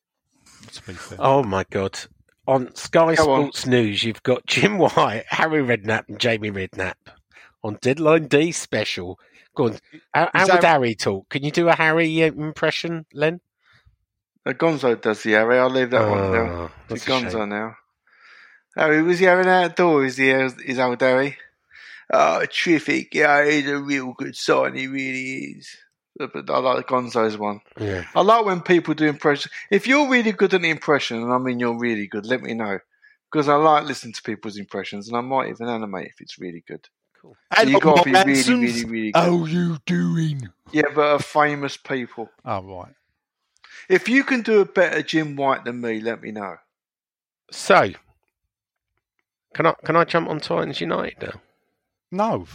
[0.73, 1.17] To be fair.
[1.21, 1.97] Oh my god.
[2.47, 3.41] On Sky Go on.
[3.43, 6.95] Sports News, you've got Jim White, Harry Redknapp, and Jamie Redknapp
[7.63, 9.19] on Deadline D special.
[9.59, 9.77] Go on.
[10.13, 11.27] How, how would that- Harry talk?
[11.29, 13.41] Can you do a Harry uh, impression, Len?
[14.45, 15.59] Uh, Gonzo does the Harry.
[15.59, 16.47] I'll leave that one now.
[16.47, 17.49] Oh, To Gonzo shame.
[17.49, 17.75] now.
[18.77, 20.05] Harry, was he having outdoor?
[20.05, 21.35] Is he is old Harry?
[22.11, 23.13] Oh, terrific!
[23.13, 24.75] Yeah, he's a real good sign.
[24.75, 25.69] He really is.
[26.17, 27.59] But but I like Gonzo's one.
[27.79, 28.05] Yeah.
[28.15, 29.51] I like when people do impressions.
[29.69, 32.53] If you're really good at the impression, and I mean you're really good, let me
[32.53, 32.79] know
[33.29, 36.63] because I like listening to people's impressions, and I might even animate if it's really
[36.65, 36.87] good.
[37.21, 37.35] Cool.
[37.55, 39.19] So you got to be really, really, really good.
[39.19, 40.49] How you doing?
[40.71, 42.29] Yeah, but are famous people.
[42.45, 42.93] Oh right.
[43.89, 46.57] If you can do a better Jim White than me, let me know.
[47.51, 47.91] So,
[49.55, 51.41] can I can I jump on Titans United now?
[52.11, 52.45] No.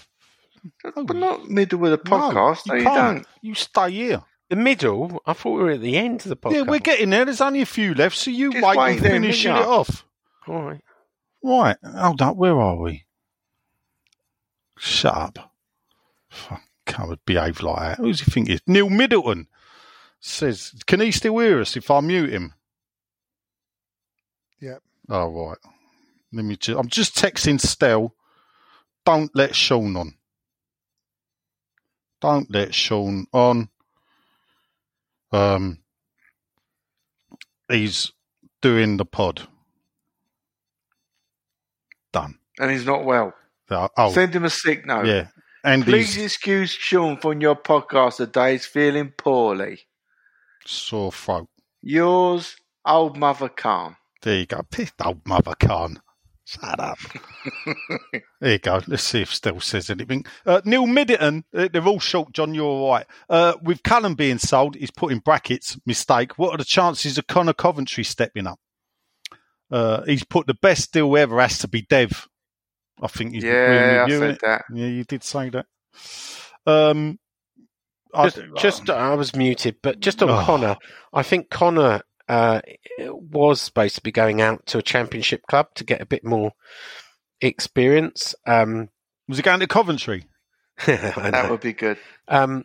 [0.97, 2.66] No, But not middle of the podcast.
[2.66, 3.16] No, No, you you can't.
[3.16, 3.27] don't.
[3.43, 4.23] You stay here.
[4.49, 5.20] The middle.
[5.27, 6.53] I thought we were at the end of the podcast.
[6.55, 7.24] Yeah, we're getting there.
[7.24, 10.07] There's only a few left, so you Just wait wait and finish it wouldn't off.
[10.47, 10.81] All right.
[11.43, 11.77] Right.
[11.85, 12.36] Hold up.
[12.36, 13.05] Where are we?
[14.79, 15.53] Shut up.
[16.29, 17.99] Fuck, can't behave like that.
[17.99, 18.63] Who does he think he is?
[18.67, 19.47] Neil Middleton
[20.21, 22.55] says, can he still hear us if I mute him?
[24.61, 24.83] Yep.
[25.11, 25.59] Oh, right.
[26.33, 28.15] Let me just, I'm just texting Stell.
[29.05, 30.15] Don't let Sean on.
[32.21, 33.69] Don't let Sean on.
[35.31, 35.79] Um,
[37.69, 38.13] he's
[38.63, 39.47] doing the pod.
[42.13, 42.39] Done.
[42.59, 43.35] And he's not well.
[43.97, 45.07] Oh, Send him a sick note.
[45.07, 45.29] yeah.
[45.65, 48.53] And Please excuse Sean from your podcast today.
[48.53, 49.81] He's feeling poorly.
[50.67, 51.49] sore throat.
[51.83, 53.97] Yours, old mother Khan.
[54.23, 54.63] There you go.
[54.71, 56.01] Pissed old mother can.
[56.47, 56.99] Shut up.
[58.41, 58.83] there you go.
[58.87, 60.27] Let's see if Still says anything.
[60.45, 63.07] Uh, Neil Middleton, uh, they're all short, John, you're all right.
[63.31, 66.39] Uh, with Cullen being sold, he's put in brackets, mistake.
[66.39, 68.59] What are the chances of Conor Coventry stepping up?
[69.71, 72.29] Uh, he's put the best deal ever has to be Dev.
[73.01, 74.41] I think he's Yeah, agreeing I you, said innit?
[74.43, 74.65] that.
[74.73, 75.66] Yeah, you did say that.
[76.66, 77.19] Um,
[78.15, 80.43] I- Just, just I was muted, but just on Oh.
[80.45, 80.77] Conor,
[81.12, 82.61] I think Conor uh,
[83.01, 86.53] was supposed to be going out to a championship club to get a bit more
[87.41, 88.35] experience.
[88.47, 88.89] Um,
[89.29, 90.27] was he going to Coventry?
[90.87, 91.99] That would be good.
[92.29, 92.65] Um,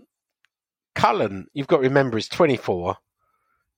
[0.95, 2.97] Cullen, you've got to remember, is 24.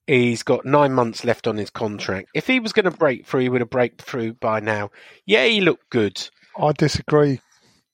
[0.07, 2.29] He's got nine months left on his contract.
[2.33, 4.91] If he was going to break through, he would have break through by now.
[5.25, 6.29] Yeah, he looked good.
[6.61, 7.41] I disagree.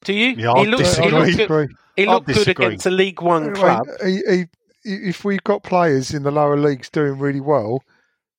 [0.04, 0.30] Do you?
[0.38, 1.10] Yeah, I he looked, disagree.
[1.10, 1.68] He I looked, good, disagree.
[1.96, 2.66] he looked good disagree.
[2.68, 3.88] against a League One I mean, club.
[4.04, 4.46] he- he-
[5.10, 7.82] if we've got players in the lower leagues doing really well,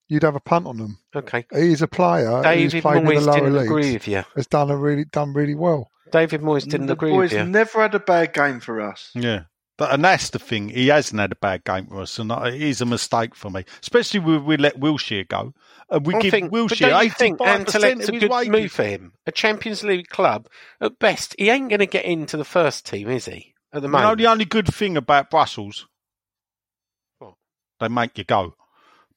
[0.09, 0.99] you'd have a punt on them.
[1.15, 1.45] Okay.
[1.53, 2.43] He's a player who's
[2.73, 3.67] David played in Moyes the lower didn't leagues.
[3.67, 4.25] agree with you.
[4.37, 5.91] Has done a really done really well.
[6.11, 7.45] David Moyes didn't the agree boys with you.
[7.45, 9.11] never had a bad game for us.
[9.15, 9.43] Yeah.
[9.77, 10.71] But, and that's the thing.
[10.71, 13.65] He hasn't had a bad game for us, and it is a mistake for me.
[13.83, 15.53] Especially when we let Wilshere go.
[15.91, 18.31] And we I give think, but Wilshere don't think 85% Anderlecht's of a his good
[18.31, 18.51] wages.
[18.53, 19.13] move for him?
[19.27, 20.47] A Champions League club,
[20.81, 23.55] at best, he ain't going to get into the first team, is he?
[23.73, 25.87] At the You know the only good thing about Brussels?
[27.19, 27.35] What?
[27.81, 28.55] They make you go.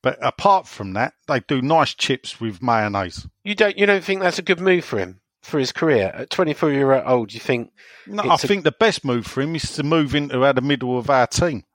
[0.04, 3.28] But apart from that, they do nice chips with mayonnaise.
[3.44, 6.30] you don't you don't think that's a good move for him for his career at
[6.32, 7.34] 24 year old?
[7.34, 7.72] You think
[8.08, 10.98] No, I think the best move for him is to move into uh, the middle
[10.98, 11.66] of our team.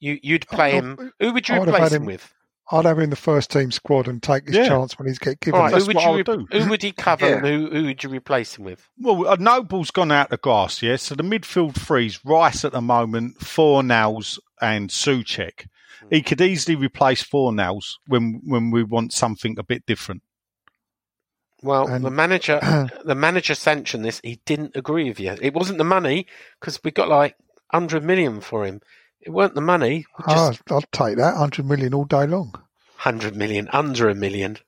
[0.00, 1.12] you you'd play Oh, him?
[1.20, 2.34] Who would you I would have replace him him- with?
[2.70, 4.68] I'd have him in the first team squad and take his Yeah.
[4.68, 5.58] chance when he's get given.
[5.58, 5.72] All right, it.
[5.74, 6.46] That's who would what you I re- do.
[6.64, 7.36] who would he cover Yeah.
[7.36, 8.88] and who who would you replace him with?
[8.98, 10.96] Well, uh, Noble's gone out of grass, yeah.
[10.96, 15.66] So the midfield threes, Rice at the moment, Fornals and Soucek.
[16.10, 20.22] He could easily replace Fornals when when we want something a bit different.
[21.62, 22.58] Well, And- the manager
[23.04, 24.20] the manager sanctioned this.
[24.24, 25.36] He didn't agree with you.
[25.40, 26.26] It wasn't the money
[26.60, 27.36] because we got like
[27.70, 28.80] 100 million for him.
[29.22, 30.06] It weren't the money.
[30.26, 31.32] Ah, just Oh, I'll take that.
[31.32, 32.50] 100 million all day long.
[32.52, 34.58] 100 million, under a million.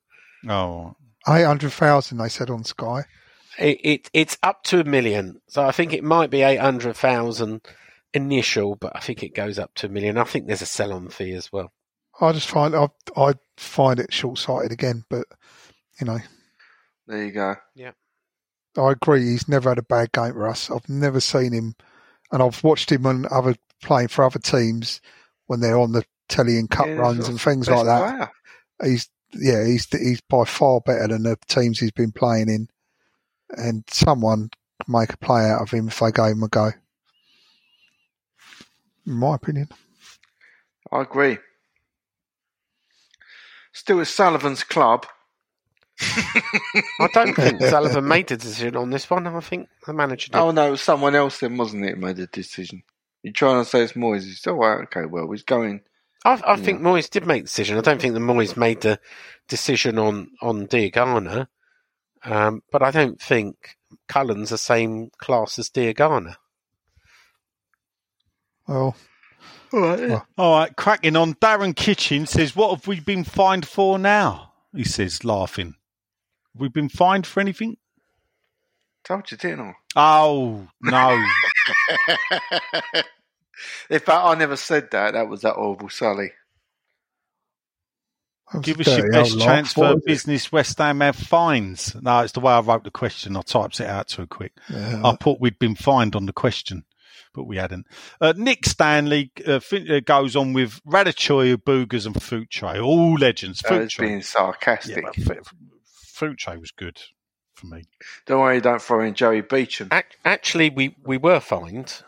[0.49, 0.95] Oh,
[1.29, 3.05] 800,000, they said on Sky.
[3.59, 6.97] It, it it's up to a million, so I think it might be eight hundred
[6.97, 7.61] thousand
[8.13, 10.19] initial, but I think it goes up to a million.
[10.19, 11.73] I think there's a sell-on fee as well.
[12.21, 15.27] I just find I I find it short sighted again, but
[16.01, 16.19] you know,
[17.07, 17.55] There you go.
[17.77, 17.93] Yeah.
[18.77, 19.23] I agree.
[19.23, 20.69] He's never had a bad game for us.
[20.69, 21.77] I've never seen him,
[22.33, 25.01] and I've watched him on other playing for other teams
[25.47, 27.99] when they're on the telly and cup Yeah, runs and things like that.
[27.99, 28.31] player.
[28.83, 32.69] He's yeah, he's he's by far better than the teams he's been playing in,
[33.51, 36.71] and someone could make a play out of him if they gave him a go.
[39.07, 39.69] In my opinion,
[40.93, 41.39] I agree.
[43.73, 45.07] Still, it's Sullivan's club.
[46.01, 49.27] I don't think Sullivan made a decision on this one.
[49.27, 50.39] I think the manager did.
[50.39, 51.99] Oh no, it was someone else then, wasn't it?
[51.99, 52.83] Made the decision.
[53.25, 54.25] You're trying to say it's Moyes.
[54.25, 54.83] He's all right.
[54.83, 55.81] Okay, well, he's going.
[56.27, 57.79] I, I think Moyes did make the decision.
[57.79, 59.01] I don't think the Moyes made the
[59.49, 61.49] decision on on Diangana,
[62.23, 63.77] um, but I don't think
[64.09, 66.37] Cullen's the same class as Diangana.
[69.73, 70.77] well, all right.
[70.77, 71.33] Cracking on.
[71.37, 75.77] Darren Kitchen says, "What have we been fined for now?" He says, laughing.
[76.53, 77.79] Have we been fined for anything?
[79.05, 80.97] Told you, didn't Oh no.
[80.97, 81.27] I?
[83.91, 85.13] In fact, I never said that.
[85.13, 86.31] That was that horrible Sully.
[88.53, 89.49] that Give us your best old laugh.
[89.49, 90.51] chance for business.
[90.51, 91.95] West Ham have fines.
[92.01, 93.37] No, it's the way I wrote the question.
[93.37, 94.53] I typed it out too quick.
[94.71, 95.03] Yeah.
[95.05, 96.85] I thought we'd been fined on the question,
[97.35, 97.87] but we hadn't.
[98.21, 102.79] Uh, Nick Stanley uh, fin- uh, goes on with Ratatouille, Boogers, and Fruit Tray.
[102.81, 103.61] All legends.
[103.61, 104.07] That was Tray.
[104.07, 105.05] being Yeah, sarcastic.
[105.27, 105.55] but F-
[106.15, 107.01] Fruit Tray was good
[107.69, 107.85] for me.
[108.27, 109.93] Don't worry, don't throw in Joey Beauchamp.
[109.93, 112.03] Ac- Actually, we, we were fined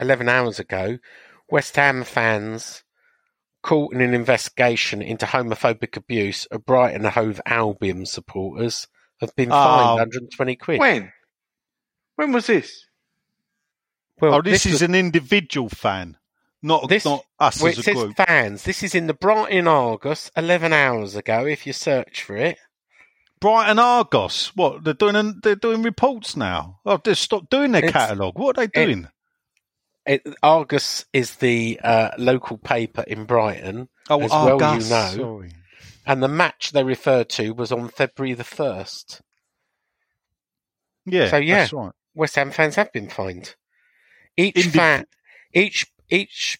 [0.00, 0.98] 11 hours ago.
[1.50, 2.82] West Ham fans
[3.62, 8.88] caught in an investigation into homophobic abuse of Brighton Hove Albion supporters
[9.20, 9.94] have been fined um, Oh.
[9.96, 10.80] 120 quid.
[10.80, 11.12] When?
[12.16, 12.86] When was this?
[14.20, 16.16] Well, oh, this, is was- an individual fan,
[16.62, 18.16] not This- not us well, as it a says group.
[18.16, 18.62] fans.
[18.64, 21.44] This is in the Brighton Argus 11 hours ago.
[21.46, 22.58] If you search for it,
[23.42, 24.52] Brighton Argos.
[24.56, 25.40] What they're doing?
[25.42, 26.78] They're doing reports now.
[26.86, 28.38] Oh, they've stopped doing their It's- catalogue.
[28.38, 29.08] What are they doing?
[30.06, 35.10] it, Argus is the uh, local paper in Brighton, oh, as well you know.
[35.14, 35.52] Sorry.
[36.06, 39.20] and the match they referred to was on February the first.
[41.06, 41.30] Yeah.
[41.30, 41.58] So, yeah.
[41.60, 41.92] that's right.
[42.14, 43.54] West Ham fans have been fined.
[44.36, 45.06] Each fan,
[45.52, 46.58] each each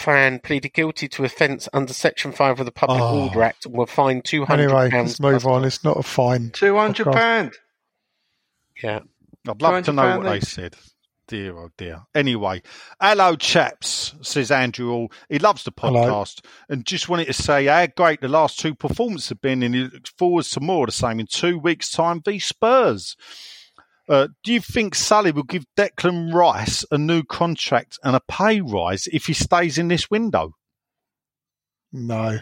[0.00, 3.24] fan pleaded guilty to offence under Section Five of the Public Oh.
[3.24, 5.64] Order Act and were fined two hundred Anyway, let's move on.
[5.64, 6.50] It's not a fine.
[6.50, 7.52] £200.
[8.82, 9.00] Yeah,
[9.48, 10.76] I'd love to know what they said.
[11.28, 12.00] Dear, oh dear.
[12.12, 12.60] Anyway,
[13.00, 14.90] hello, chaps, says Andrew.
[14.90, 16.02] All he loves the Hello.
[16.08, 19.72] podcast and just wanted to say how great the last two performances have been, and
[19.74, 22.20] he looks forward to more of the same in two weeks' time.
[22.24, 23.16] v Spurs.
[24.10, 28.60] Uh, do you think Sully will give Declan Rice a new contract and a pay
[28.60, 30.56] rise if he stays in this window?
[31.92, 32.40] No.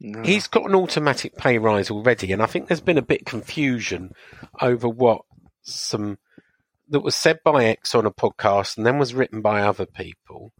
[0.00, 0.22] No.
[0.22, 3.26] he's got an automatic pay rise already, and I think there's been a bit of
[3.26, 4.12] confusion
[4.60, 5.22] over what
[5.62, 6.18] some
[6.90, 10.52] that was said by X on a podcast and then was written by other people,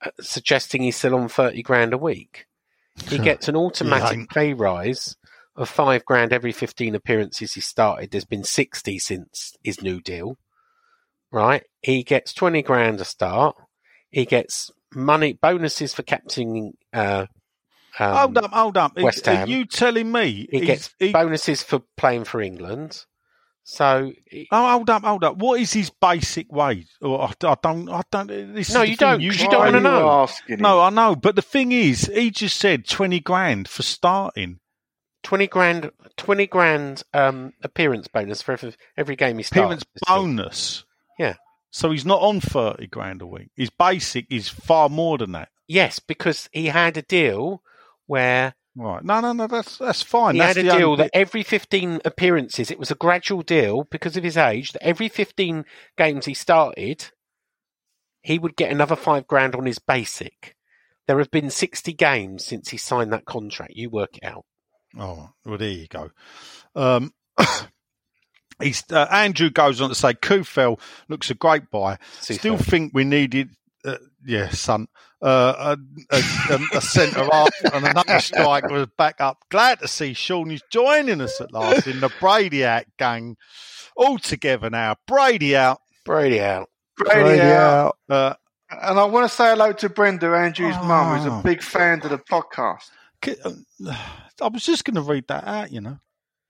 [0.00, 2.46] uh, suggesting he's still on thirty grand a week.
[3.08, 4.30] He gets an automatic ain't.
[4.30, 5.16] pay rise
[5.56, 8.10] of five grand every 15 appearances he started.
[8.10, 10.38] There's been 60 since his new deal,
[11.30, 11.62] right?
[11.82, 13.56] He gets 20 grand a start.
[14.10, 16.72] He gets money bonuses for captaining.
[16.92, 17.26] Uh,
[17.98, 18.92] um, hold up, hold up.
[18.96, 23.04] Are- West Are you telling me He gets he- bonuses for playing for England.
[23.64, 25.36] So he- Oh, hold up, hold up.
[25.36, 26.88] What is his basic wage?
[27.00, 28.26] Oh, I, I don't, I don't.
[28.26, 30.08] This is No, the you thing, don't, 'cause you Why don't wanna know.
[30.10, 30.62] Asking him?
[30.62, 34.58] No, I know, but the thing is, he just said twenty grand for starting.
[35.22, 39.82] 20 grand, 20 grand um, appearance bonus for every, every game he starts.
[39.82, 40.84] Appearance bonus.
[41.18, 41.34] Yeah.
[41.70, 43.50] So he's not on thirty grand a week.
[43.56, 45.48] His basic is far more than that.
[45.66, 47.62] Yes, because he had a deal
[48.06, 49.04] where Right?
[49.04, 49.46] No, no, no.
[49.46, 50.34] That's that's fine.
[50.34, 53.84] he that's had a deal only that every 15 appearances, it was a gradual deal
[53.84, 55.64] because of his age, that every 15
[55.98, 57.10] games he started,
[58.22, 60.56] he would get another five grand on his basic.
[61.06, 63.74] There have been 60 games since he signed that contract.
[63.74, 64.46] You work it out.
[64.98, 66.10] Oh, well, there you go.
[66.74, 67.12] Um,
[68.60, 70.78] he's, uh, Andrew goes on to say, Coufal
[71.08, 71.98] looks a great buy.
[72.20, 72.62] Still Super.
[72.62, 73.50] think we needed,
[73.84, 74.86] uh, yeah, son,
[75.22, 75.76] uh,
[76.10, 76.22] a, a,
[76.54, 79.38] a, a centre half and another striker was back up.
[79.50, 83.36] Glad to see Shawnee's joining us at last in the Brady out gang.
[83.96, 84.96] All together now.
[85.06, 85.80] Brady out.
[86.04, 86.68] Brady out.
[86.96, 87.96] Brady Brady out.
[88.10, 88.14] out.
[88.14, 88.34] Uh,
[88.70, 91.38] And I want to say hello to Brenda, Andrew's mum, who's Oh.
[91.38, 92.90] a big fan of the podcast.
[93.24, 93.36] C-
[94.42, 95.98] I was just going to read that out, you know.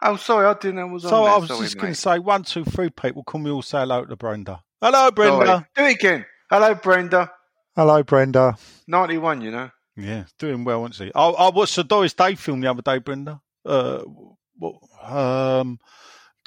[0.02, 1.32] Oh, sorry, I didn't know it was So on there.
[1.32, 3.78] I was sorry, just going to say, one, two, three people, can we all say
[3.80, 4.62] hello to Brenda?
[4.80, 5.46] Hello, Brenda.
[5.46, 5.64] Sorry.
[5.76, 6.26] Do it again.
[6.50, 7.30] Hello, Brenda.
[7.76, 8.56] Hello, Brenda.
[8.88, 9.70] 91, you know.
[9.96, 11.12] Yeah, doing well, isn't she?
[11.14, 13.40] I, I watched the Doris Day film the other day, Brenda.
[13.64, 14.02] Uh,
[14.58, 15.78] what, um,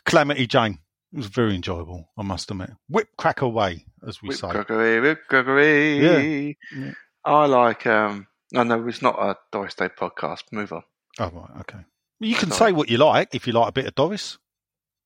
[0.05, 0.79] Calamity Jane.
[1.13, 2.71] It was very enjoyable, I must admit.
[2.89, 4.49] Whip crack away, as we Whip say.
[4.49, 6.55] crockery, whip crockery.
[6.75, 6.91] Yeah.
[7.23, 10.43] I like, um, no, no, it's not a Doris Day podcast.
[10.51, 10.83] Move on.
[11.19, 11.79] Oh, right, okay.
[12.19, 12.71] You can Sorry.
[12.71, 14.37] say what you like if you like a bit of Doris.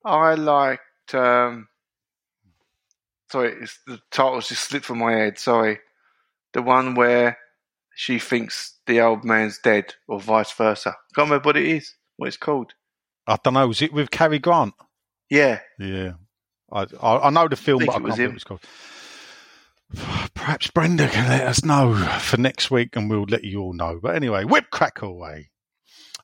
[0.06, 1.68] I liked, um,
[3.32, 5.40] sorry, it's, the title's just slipped from my head.
[5.40, 5.80] Sorry.
[6.54, 7.38] The one where
[7.96, 10.96] she thinks the old man's dead or vice versa.
[11.16, 12.74] Can't remember what it is, what it's called.
[13.28, 13.68] I don't know.
[13.68, 14.74] Was it with Cary Grant?
[15.30, 15.60] Yeah.
[15.78, 16.14] Yeah.
[16.72, 18.62] I, I, I know the film, Think but I it can't remember what it's called.
[20.34, 24.00] Perhaps Brenda can let us know for next week and we'll let you all know.
[24.02, 25.50] But anyway, whip crack away.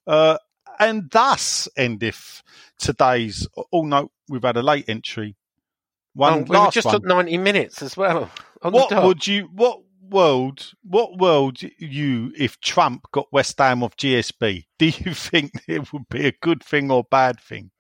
[0.06, 0.38] Uh,
[0.80, 2.44] and thus endeth
[2.78, 3.48] today's.
[3.72, 5.36] Oh, no, we've had a late entry.
[6.14, 6.96] One Oh, we were just one.
[6.96, 8.32] at 90 minutes as well.
[8.62, 13.98] On what would you, what world, what world you, if Trump got West Ham off
[13.98, 17.72] GSB, do you think it would be a good thing or bad thing?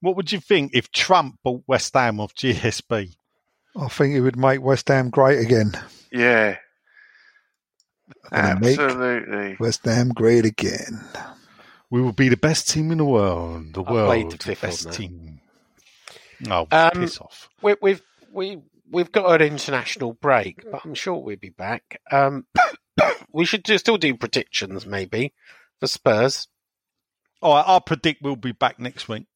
[0.00, 3.16] What would you think if Trump bought West Ham off GSB?
[3.76, 5.72] I think it would make West Ham great again.
[6.10, 6.56] Yeah.
[8.30, 9.56] Gonna make Absolutely.
[9.60, 11.04] West Ham great again.
[11.90, 13.74] We will be the best team in the world.
[13.74, 14.92] The I world, the fifth best that.
[14.94, 15.40] team.
[16.48, 17.48] Oh, Um, piss off.
[17.62, 18.58] we, we've we
[18.90, 22.00] we've got an international break, but I'm sure we'll be back.
[22.10, 22.46] Um,
[23.32, 25.32] we should do, still do predictions, maybe
[25.80, 26.48] for Spurs.
[27.40, 29.26] All right, I predict we'll be back next week.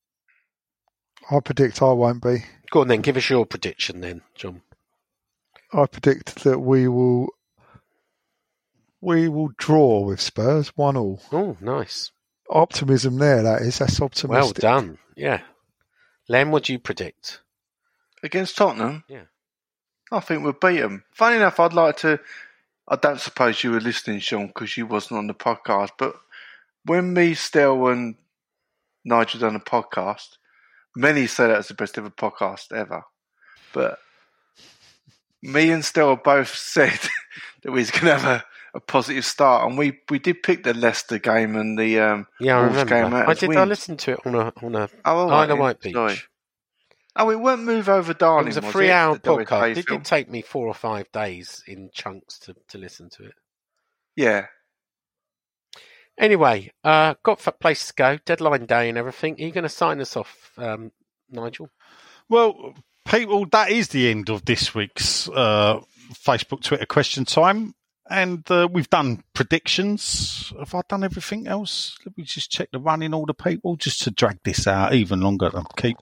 [1.30, 2.44] I predict I won't be.
[2.72, 4.62] Go on then, give us your prediction then, John.
[5.74, 7.28] I predict that we will
[9.02, 11.20] we will draw with Spurs one all.
[11.30, 12.12] Oh, nice.
[12.48, 13.42] Optimism there.
[13.42, 13.78] That is.
[13.78, 14.30] That's optimistic.
[14.30, 14.62] Well optimistic.
[14.62, 14.98] done.
[15.14, 15.42] Yeah.
[16.30, 17.42] Len, what do you predict?
[18.22, 19.04] Against Tottenham?
[19.06, 19.24] Yeah.
[20.10, 21.04] I think we'll beat them.
[21.12, 22.20] Funny enough, I'd like to.
[22.88, 25.90] I don't suppose you were listening, Sean, because you wasn't on the podcast.
[25.98, 26.14] But
[26.86, 28.14] when me, Stel, and
[29.04, 30.38] Nigel done a podcast,
[30.96, 33.02] many say that was the best ever podcast ever.
[33.72, 33.98] But
[35.42, 36.98] me and Stel both said
[37.62, 38.44] that we was going to have a,
[38.74, 42.58] a positive start, and we, we did pick the Leicester game and the um, Yeah,
[42.58, 42.94] I Wolves remember.
[42.94, 43.56] game out I did.
[43.56, 45.92] I listened to it on a on a Oh, Isle right, of Wight beach.
[45.94, 46.16] sorry.
[47.14, 48.46] Oh, it won't move over Darling.
[48.46, 49.22] It was a was three-hour it?
[49.22, 49.76] The David podcast.
[49.76, 53.34] It did take me four or five days in chunks to, to listen to it.
[54.16, 54.46] Yeah.
[56.18, 59.34] Anyway, uh, got f- places to go, deadline day and everything.
[59.34, 60.92] Are you going to sign us off, um,
[61.30, 61.68] Nigel?
[62.28, 62.74] Well,
[63.06, 65.80] people, that is the end of this week's uh,
[66.12, 67.74] Facebook, Twitter question time.
[68.10, 70.52] And uh, we've done predictions.
[70.58, 71.96] Have I done everything else?
[72.04, 75.50] Let me just check the running order, people, just to drag this out even longer
[75.54, 75.96] and keep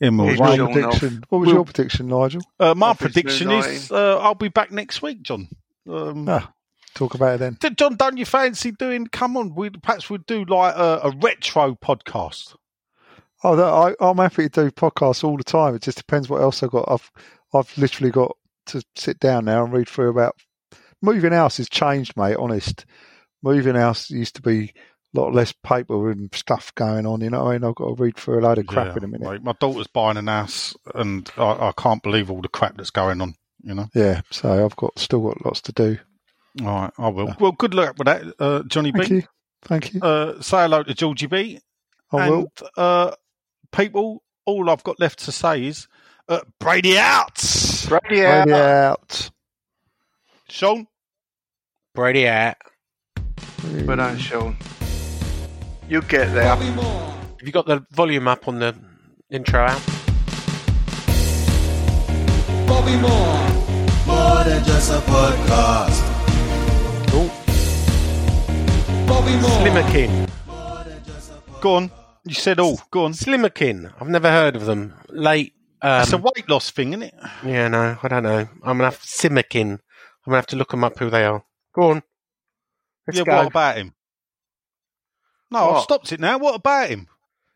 [0.00, 0.34] him Yeah.
[0.34, 1.22] My Sean, prediction.
[1.28, 2.40] What was We'll- your prediction, Nigel?
[2.58, 5.46] Uh, my Office prediction is uh, I'll be back next week, John.
[5.88, 6.52] Um, Ah,
[6.94, 7.74] talk about it then.
[7.76, 9.06] John, don't you fancy doing?
[9.06, 12.54] Come on, we perhaps we'd do like a, a retro podcast.
[13.42, 15.74] Oh, that, I, I'm happy to do podcasts all the time.
[15.74, 16.90] It just depends what else I've got.
[16.90, 17.10] I've
[17.54, 18.36] I've literally got
[18.66, 20.36] to sit down now and read through about
[21.02, 22.36] moving house has changed, mate.
[22.36, 22.84] Honest,
[23.42, 24.72] moving house used to be
[25.16, 27.20] a lot less paper and stuff going on.
[27.22, 28.96] You know, what I mean, I've got to read through a load of crap Yeah,
[28.98, 29.26] in a minute.
[29.26, 32.90] like, my daughter's buying an house, and I, I can't believe all the crap that's
[32.90, 33.34] going on.
[33.62, 33.88] You know.
[33.94, 35.98] Yeah, so I've got still got lots to do.
[36.62, 37.34] All right, I will.
[37.38, 39.14] Well, good luck with that, uh, Johnny Thank B.
[39.16, 39.22] you,
[39.62, 40.00] thank you.
[40.00, 41.60] Uh, say hello to Georgie B.
[42.12, 42.52] I and, will.
[42.76, 43.12] Uh,
[43.72, 45.86] people, all I've got left to say is
[46.28, 47.42] uh, Brady out.
[47.88, 48.46] Brady out.
[48.48, 49.30] Ready out.
[50.48, 50.86] Sean.
[51.94, 52.56] Brady out.
[53.84, 54.56] But don't, Sean.
[55.88, 56.44] You'll get there.
[56.44, 58.74] Have you got the volume up on the
[59.30, 59.82] intro out?
[62.66, 63.50] Bobby Moore.
[64.06, 66.09] More than just a podcast.
[69.10, 70.30] Slimmerkin.
[71.60, 71.90] Go on.
[72.24, 72.80] You said all.
[72.92, 73.12] Go on.
[73.12, 73.92] Slimmerkin.
[74.00, 74.94] I've never heard of them.
[75.08, 75.52] Late.
[75.82, 77.14] Um, It's a weight loss thing, isn't it?
[77.44, 78.48] yeah, no, I don't know.
[78.62, 79.72] I'm gonna have Simmerkin.
[79.72, 79.80] I'm
[80.26, 81.42] gonna have to look them up who they are.
[81.74, 82.02] Go on.
[83.08, 83.24] Let's yeah.
[83.24, 83.36] go.
[83.38, 83.94] What about him?
[85.50, 86.38] No, I've stopped it now.
[86.38, 87.08] What about him?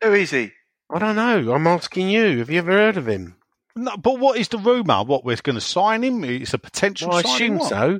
[0.03, 0.51] Who is he?
[0.93, 1.53] I don't know.
[1.53, 2.39] I'm asking you.
[2.39, 3.37] Have you ever heard of him?
[3.77, 5.03] No, but what is the rumor?
[5.03, 6.23] What we're going to sign him?
[6.25, 7.09] It's a potential.
[7.09, 7.69] Well, I signing, assume what?
[7.69, 7.99] so.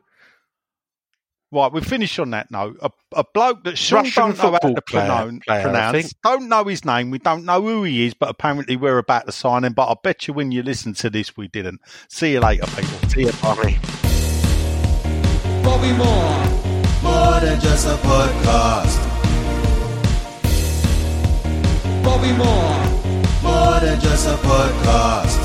[1.51, 2.77] Right, we finish on that note.
[2.81, 6.49] A, a bloke that Sean Russian don't know how to player- pronoun- player, pronounce, don't
[6.49, 9.63] know his name, we don't know who he is, but apparently we're about to sign
[9.63, 9.73] him.
[9.73, 11.79] But I bet you when you listen to this, we didn't.
[12.09, 13.09] See you later, people.
[13.09, 13.77] See you, bye.
[15.63, 16.41] Bobby Moore.
[17.03, 19.01] More than just a podcast.
[22.03, 22.81] Bobby Moore.
[23.43, 25.44] More than just a podcast.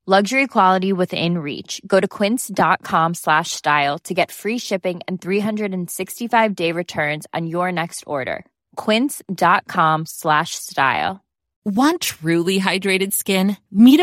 [0.11, 1.81] Luxury quality within reach.
[1.87, 7.71] Go to quince.com slash style to get free shipping and 365 day returns on your
[7.71, 8.45] next order.
[8.75, 11.23] Quince.com slash style.
[11.63, 13.55] Want truly hydrated skin?
[13.71, 14.01] Meet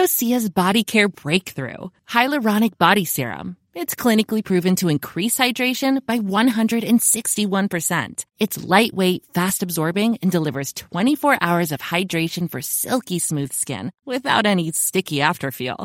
[0.55, 3.59] Body Care Breakthrough Hyaluronic Body Serum.
[3.75, 8.25] It's clinically proven to increase hydration by 161%.
[8.39, 14.47] It's lightweight, fast absorbing, and delivers 24 hours of hydration for silky smooth skin without
[14.47, 15.85] any sticky afterfeel.